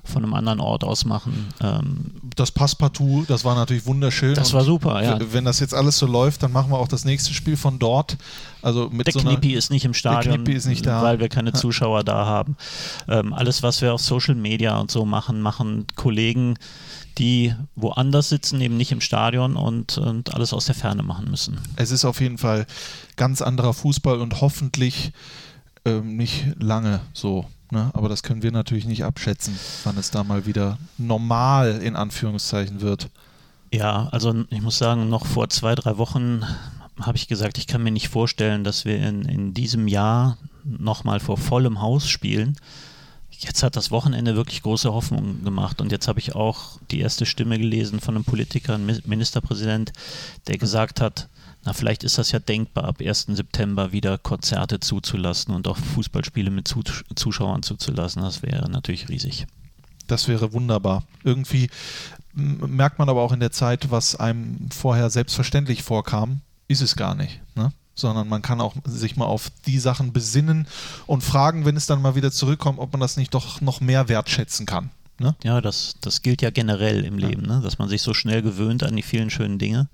von 0.03 0.23
einem 0.23 0.33
anderen 0.33 0.59
Ort 0.59 0.83
aus 0.83 1.05
machen. 1.05 1.49
Ähm, 1.61 2.11
das 2.35 2.51
Passpartout, 2.51 3.25
das 3.27 3.43
war 3.43 3.55
natürlich 3.55 3.85
wunderschön. 3.85 4.35
Das 4.35 4.53
war 4.53 4.63
super, 4.63 5.03
ja. 5.03 5.19
Wenn 5.31 5.43
das 5.43 5.59
jetzt 5.59 5.73
alles 5.73 5.97
so 5.97 6.05
läuft, 6.05 6.43
dann 6.43 6.51
machen 6.51 6.71
wir 6.71 6.77
auch 6.77 6.87
das 6.87 7.03
nächste 7.03 7.33
Spiel 7.33 7.57
von 7.57 7.77
dort. 7.79 8.17
Also 8.61 8.89
mit 8.89 9.07
der 9.07 9.13
so 9.13 9.19
Knippi 9.19 9.53
ist 9.53 9.69
nicht 9.69 9.85
im 9.85 9.93
Stadion, 9.93 10.43
nicht 10.43 10.85
da. 10.85 11.01
weil 11.01 11.19
wir 11.19 11.29
keine 11.29 11.53
Zuschauer 11.53 12.03
da 12.03 12.25
haben. 12.25 12.55
Ähm, 13.07 13.33
alles, 13.33 13.63
was 13.63 13.81
wir 13.81 13.93
auf 13.93 14.01
Social 14.01 14.35
Media 14.35 14.77
und 14.77 14.91
so 14.91 15.05
machen, 15.05 15.41
machen 15.41 15.85
Kollegen, 15.95 16.55
die 17.17 17.53
woanders 17.75 18.29
sitzen, 18.29 18.61
eben 18.61 18.77
nicht 18.77 18.91
im 18.91 19.01
Stadion 19.01 19.55
und, 19.55 19.97
und 19.97 20.33
alles 20.33 20.53
aus 20.53 20.65
der 20.65 20.75
Ferne 20.75 21.03
machen 21.03 21.29
müssen. 21.29 21.59
Es 21.75 21.91
ist 21.91 22.05
auf 22.05 22.21
jeden 22.21 22.37
Fall 22.37 22.65
ganz 23.15 23.41
anderer 23.41 23.73
Fußball 23.73 24.19
und 24.21 24.41
hoffentlich 24.41 25.11
ähm, 25.85 26.17
nicht 26.17 26.45
lange 26.59 27.01
so. 27.13 27.45
Ne? 27.71 27.89
Aber 27.93 28.07
das 28.07 28.23
können 28.23 28.43
wir 28.43 28.51
natürlich 28.51 28.85
nicht 28.85 29.03
abschätzen, 29.03 29.57
wann 29.83 29.97
es 29.97 30.11
da 30.11 30.23
mal 30.23 30.45
wieder 30.45 30.77
normal 30.97 31.81
in 31.81 31.95
Anführungszeichen 31.95 32.81
wird. 32.81 33.09
Ja, 33.73 34.07
also 34.11 34.45
ich 34.49 34.61
muss 34.61 34.77
sagen, 34.77 35.09
noch 35.09 35.25
vor 35.25 35.49
zwei, 35.49 35.75
drei 35.75 35.97
Wochen 35.97 36.43
habe 37.01 37.17
ich 37.17 37.27
gesagt, 37.27 37.57
ich 37.57 37.67
kann 37.67 37.83
mir 37.83 37.91
nicht 37.91 38.07
vorstellen, 38.07 38.63
dass 38.63 38.85
wir 38.85 38.97
in, 38.97 39.23
in 39.23 39.53
diesem 39.53 39.87
Jahr 39.87 40.37
nochmal 40.63 41.19
vor 41.19 41.37
vollem 41.37 41.81
Haus 41.81 42.07
spielen 42.07 42.57
jetzt 43.39 43.63
hat 43.63 43.75
das 43.75 43.91
Wochenende 43.91 44.35
wirklich 44.35 44.61
große 44.61 44.91
Hoffnung 44.91 45.43
gemacht. 45.43 45.81
Und 45.81 45.91
jetzt 45.91 46.07
habe 46.07 46.19
ich 46.19 46.35
auch 46.35 46.79
die 46.91 46.99
erste 46.99 47.25
Stimme 47.25 47.57
gelesen 47.57 47.99
von 47.99 48.15
einem 48.15 48.25
Politiker, 48.25 48.75
einem 48.75 48.99
Ministerpräsident, 49.05 49.93
der 50.47 50.57
gesagt 50.57 51.01
hat, 51.01 51.29
na, 51.63 51.73
vielleicht 51.73 52.03
ist 52.03 52.17
das 52.17 52.31
ja 52.31 52.39
denkbar, 52.39 52.85
ab 52.85 53.01
1. 53.01 53.27
September 53.29 53.91
wieder 53.91 54.17
Konzerte 54.17 54.79
zuzulassen 54.79 55.53
und 55.53 55.67
auch 55.67 55.77
Fußballspiele 55.77 56.49
mit 56.49 56.73
Zuschauern 57.15 57.63
zuzulassen. 57.63 58.21
Das 58.21 58.41
wäre 58.41 58.69
natürlich 58.69 59.09
riesig. 59.09 59.47
Das 60.07 60.27
wäre 60.29 60.53
wunderbar. 60.53 61.03
Irgendwie 61.23 61.69
merkt 62.33 62.99
man 62.99 63.09
aber 63.09 63.21
auch 63.21 63.33
in 63.33 63.41
der 63.41 63.51
Zeit, 63.51 63.91
was 63.91 64.15
einem 64.15 64.69
vorher 64.71 65.09
selbstverständlich 65.09 65.83
vorkam, 65.83 66.41
ist 66.69 66.81
es 66.81 66.95
gar 66.95 67.15
nicht. 67.15 67.41
Ne? 67.55 67.73
Sondern 67.99 68.27
man 68.27 68.41
kann 68.41 68.61
auch 68.61 68.75
sich 68.85 69.15
mal 69.15 69.25
auf 69.25 69.51
die 69.65 69.79
Sachen 69.79 70.13
besinnen 70.13 70.67
und 71.05 71.23
fragen, 71.23 71.65
wenn 71.65 71.75
es 71.75 71.85
dann 71.85 72.01
mal 72.01 72.15
wieder 72.15 72.31
zurückkommt, 72.31 72.79
ob 72.79 72.91
man 72.93 73.01
das 73.01 73.17
nicht 73.17 73.33
doch 73.33 73.61
noch 73.61 73.81
mehr 73.81 74.09
wertschätzen 74.09 74.65
kann. 74.65 74.89
Ne? 75.19 75.35
Ja, 75.43 75.61
das, 75.61 75.95
das 76.01 76.21
gilt 76.21 76.41
ja 76.41 76.51
generell 76.51 77.03
im 77.03 77.17
Leben, 77.17 77.41
ne? 77.41 77.61
dass 77.63 77.79
man 77.79 77.89
sich 77.89 78.01
so 78.01 78.13
schnell 78.13 78.41
gewöhnt 78.41 78.83
an 78.83 78.95
die 78.95 79.01
vielen 79.01 79.29
schönen 79.29 79.57
Dinge 79.57 79.87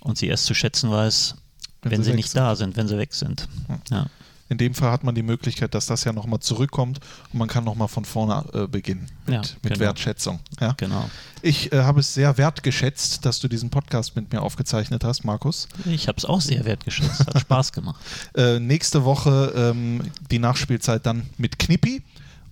und 0.00 0.16
sie 0.16 0.28
erst 0.28 0.46
zu 0.46 0.54
schätzen 0.54 0.90
weiß, 0.90 1.34
wenn, 1.82 1.92
wenn 1.92 2.02
sie, 2.04 2.10
sie 2.10 2.16
nicht 2.16 2.30
sind. 2.30 2.40
da 2.40 2.54
sind, 2.54 2.76
wenn 2.76 2.86
sie 2.86 2.98
weg 2.98 3.14
sind. 3.14 3.48
Ja. 3.90 4.06
In 4.48 4.58
dem 4.58 4.74
Fall 4.74 4.90
hat 4.90 5.04
man 5.04 5.14
die 5.14 5.22
Möglichkeit, 5.22 5.74
dass 5.74 5.86
das 5.86 6.04
ja 6.04 6.12
nochmal 6.12 6.40
zurückkommt 6.40 7.00
und 7.32 7.38
man 7.38 7.48
kann 7.48 7.64
nochmal 7.64 7.88
von 7.88 8.04
vorne 8.04 8.44
äh, 8.54 8.66
beginnen 8.66 9.06
mit, 9.26 9.34
ja, 9.34 9.40
mit 9.62 9.72
genau. 9.74 9.80
Wertschätzung. 9.80 10.40
Ja? 10.60 10.74
Genau. 10.76 11.08
Ich 11.42 11.72
äh, 11.72 11.82
habe 11.82 12.00
es 12.00 12.14
sehr 12.14 12.38
wertgeschätzt, 12.38 13.24
dass 13.24 13.40
du 13.40 13.48
diesen 13.48 13.70
Podcast 13.70 14.16
mit 14.16 14.32
mir 14.32 14.42
aufgezeichnet 14.42 15.04
hast, 15.04 15.24
Markus. 15.24 15.68
Ich 15.84 16.08
habe 16.08 16.18
es 16.18 16.24
auch 16.24 16.40
sehr 16.40 16.64
wertgeschätzt. 16.64 17.26
Hat 17.26 17.40
Spaß 17.40 17.72
gemacht. 17.72 18.00
äh, 18.34 18.58
nächste 18.58 19.04
Woche 19.04 19.52
ähm, 19.54 20.02
die 20.30 20.38
Nachspielzeit 20.38 21.04
dann 21.04 21.26
mit 21.36 21.58
Knippi 21.58 22.02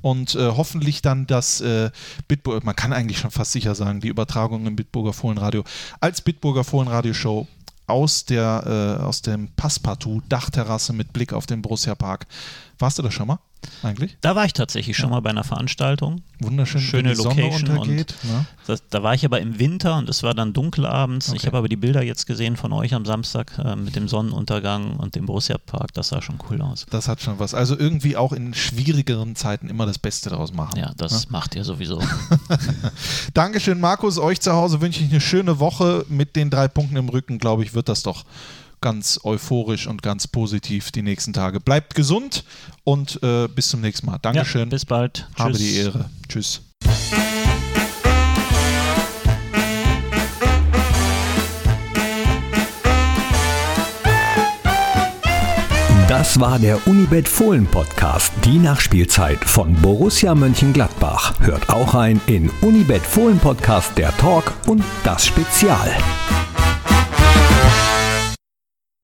und 0.03 0.35
äh, 0.35 0.53
hoffentlich 0.57 1.03
dann 1.03 1.27
das 1.27 1.61
äh, 1.61 1.91
Bitburger, 2.29 2.65
man 2.65 2.77
kann 2.77 2.93
eigentlich 2.93 3.19
schon 3.19 3.31
fast 3.31 3.53
sicher 3.53 3.75
sagen, 3.75 4.01
die 4.01 4.09
Übertragung 4.09 4.67
im 4.67 4.77
Bitburger 4.77 5.13
Fohlenradio 5.13 5.65
als 6.01 6.21
Bitburger 6.21 6.63
Fohlenradio 6.63 7.13
Show 7.13 7.49
aus, 7.87 8.25
der, 8.25 8.99
äh, 9.01 9.03
aus 9.03 9.23
dem 9.23 9.49
Passepartout 9.57 10.23
Dachterrasse 10.29 10.93
mit 10.93 11.13
Blick 11.13 11.33
auf 11.33 11.47
den 11.47 11.63
Borussia 11.63 11.95
Park. 11.95 12.27
Warst 12.79 12.99
du 12.99 13.03
da 13.03 13.11
schon 13.11 13.29
mal? 13.29 13.39
Eigentlich? 13.83 14.17
Da 14.21 14.35
war 14.35 14.45
ich 14.45 14.53
tatsächlich 14.53 14.97
schon 14.97 15.11
mal 15.11 15.21
bei 15.21 15.31
einer 15.31 15.45
Veranstaltung. 15.45 16.23
Wunderschön, 16.41 16.81
schöne 16.81 17.15
Location. 17.15 17.79
und 17.79 17.89
ne? 17.89 18.07
das, 18.67 18.83
da 18.91 19.03
war 19.03 19.15
ich 19.15 19.25
aber 19.25 19.41
im 19.41 19.59
Winter 19.59 19.97
und 19.97 20.09
es 20.09 20.23
war 20.23 20.35
dann 20.35 20.53
dunkel 20.53 20.85
abends. 20.85 21.29
Okay. 21.29 21.39
Ich 21.39 21.47
habe 21.47 21.57
aber 21.59 21.69
die 21.69 21.77
Bilder 21.77 22.03
jetzt 22.03 22.27
gesehen 22.27 22.57
von 22.57 22.73
euch 22.73 22.95
am 22.95 23.05
Samstag 23.05 23.59
äh, 23.59 23.75
mit 23.77 23.97
dem 23.97 24.09
Sonnenuntergang 24.09 24.97
und 24.97 25.15
dem 25.15 25.27
Borussia 25.27 25.57
Park. 25.59 25.95
Das 25.95 26.09
sah 26.09 26.21
schon 26.21 26.39
cool 26.51 26.61
aus. 26.61 26.87
Das 26.91 27.09
hat 27.09 27.23
schon 27.23 27.39
was. 27.39 27.55
Also 27.55 27.79
irgendwie 27.79 28.17
auch 28.17 28.33
in 28.33 28.53
schwierigeren 28.55 29.35
Zeiten 29.35 29.69
immer 29.69 29.87
das 29.87 29.99
Beste 29.99 30.31
daraus 30.31 30.53
machen. 30.53 30.79
Ja, 30.79 30.93
das 30.97 31.13
ne? 31.13 31.31
macht 31.31 31.55
ihr 31.55 31.65
sowieso. 31.65 32.03
Dankeschön, 33.35 33.81
Markus. 33.81 34.19
Euch 34.19 34.41
zu 34.41 34.53
Hause 34.53 34.81
wünsche 34.81 35.03
ich 35.03 35.11
eine 35.11 35.21
schöne 35.21 35.59
Woche. 35.59 36.05
Mit 36.09 36.37
den 36.37 36.51
drei 36.51 36.69
Punkten 36.69 36.97
im 36.97 37.09
Rücken, 37.09 37.39
glaube 37.39 37.63
ich, 37.65 37.75
wird 37.75 37.89
das 37.89 38.03
doch 38.03 38.25
ganz 38.81 39.21
euphorisch 39.25 39.87
und 39.87 40.03
ganz 40.03 40.27
positiv 40.27 40.91
die 40.93 41.03
nächsten 41.03 41.33
Tage. 41.33 41.61
Bleibt 41.61 41.95
gesund 41.95 42.45
und 42.85 43.23
äh, 43.23 43.49
bis 43.49 43.69
zum 43.69 43.81
nächsten 43.81 44.07
Mal. 44.07 44.19
Dankeschön. 44.21 44.63
Ja, 44.63 44.67
bis 44.67 44.85
bald. 44.85 45.29
Habe 45.37 45.53
Tschüss. 45.53 45.61
die 45.61 45.77
Ehre. 45.77 46.11
Tschüss. 46.29 46.63
Das 56.09 56.39
war 56.39 56.61
der 56.61 56.87
Unibet 56.87 57.29
Fohlen 57.29 57.67
Podcast, 57.67 58.33
die 58.45 58.59
Nachspielzeit 58.59 59.45
von 59.45 59.75
Borussia 59.75 60.37
Mönchengladbach. 60.37 61.41
Hört 61.41 61.69
auch 61.69 61.95
ein 61.95 62.21
in 62.29 62.49
Unibet 62.61 63.03
Fohlen 63.03 63.41
Podcast 63.41 63.99
der 63.99 64.17
Talk 64.17 64.53
und 64.69 64.85
das 65.03 65.27
Spezial. 65.27 65.91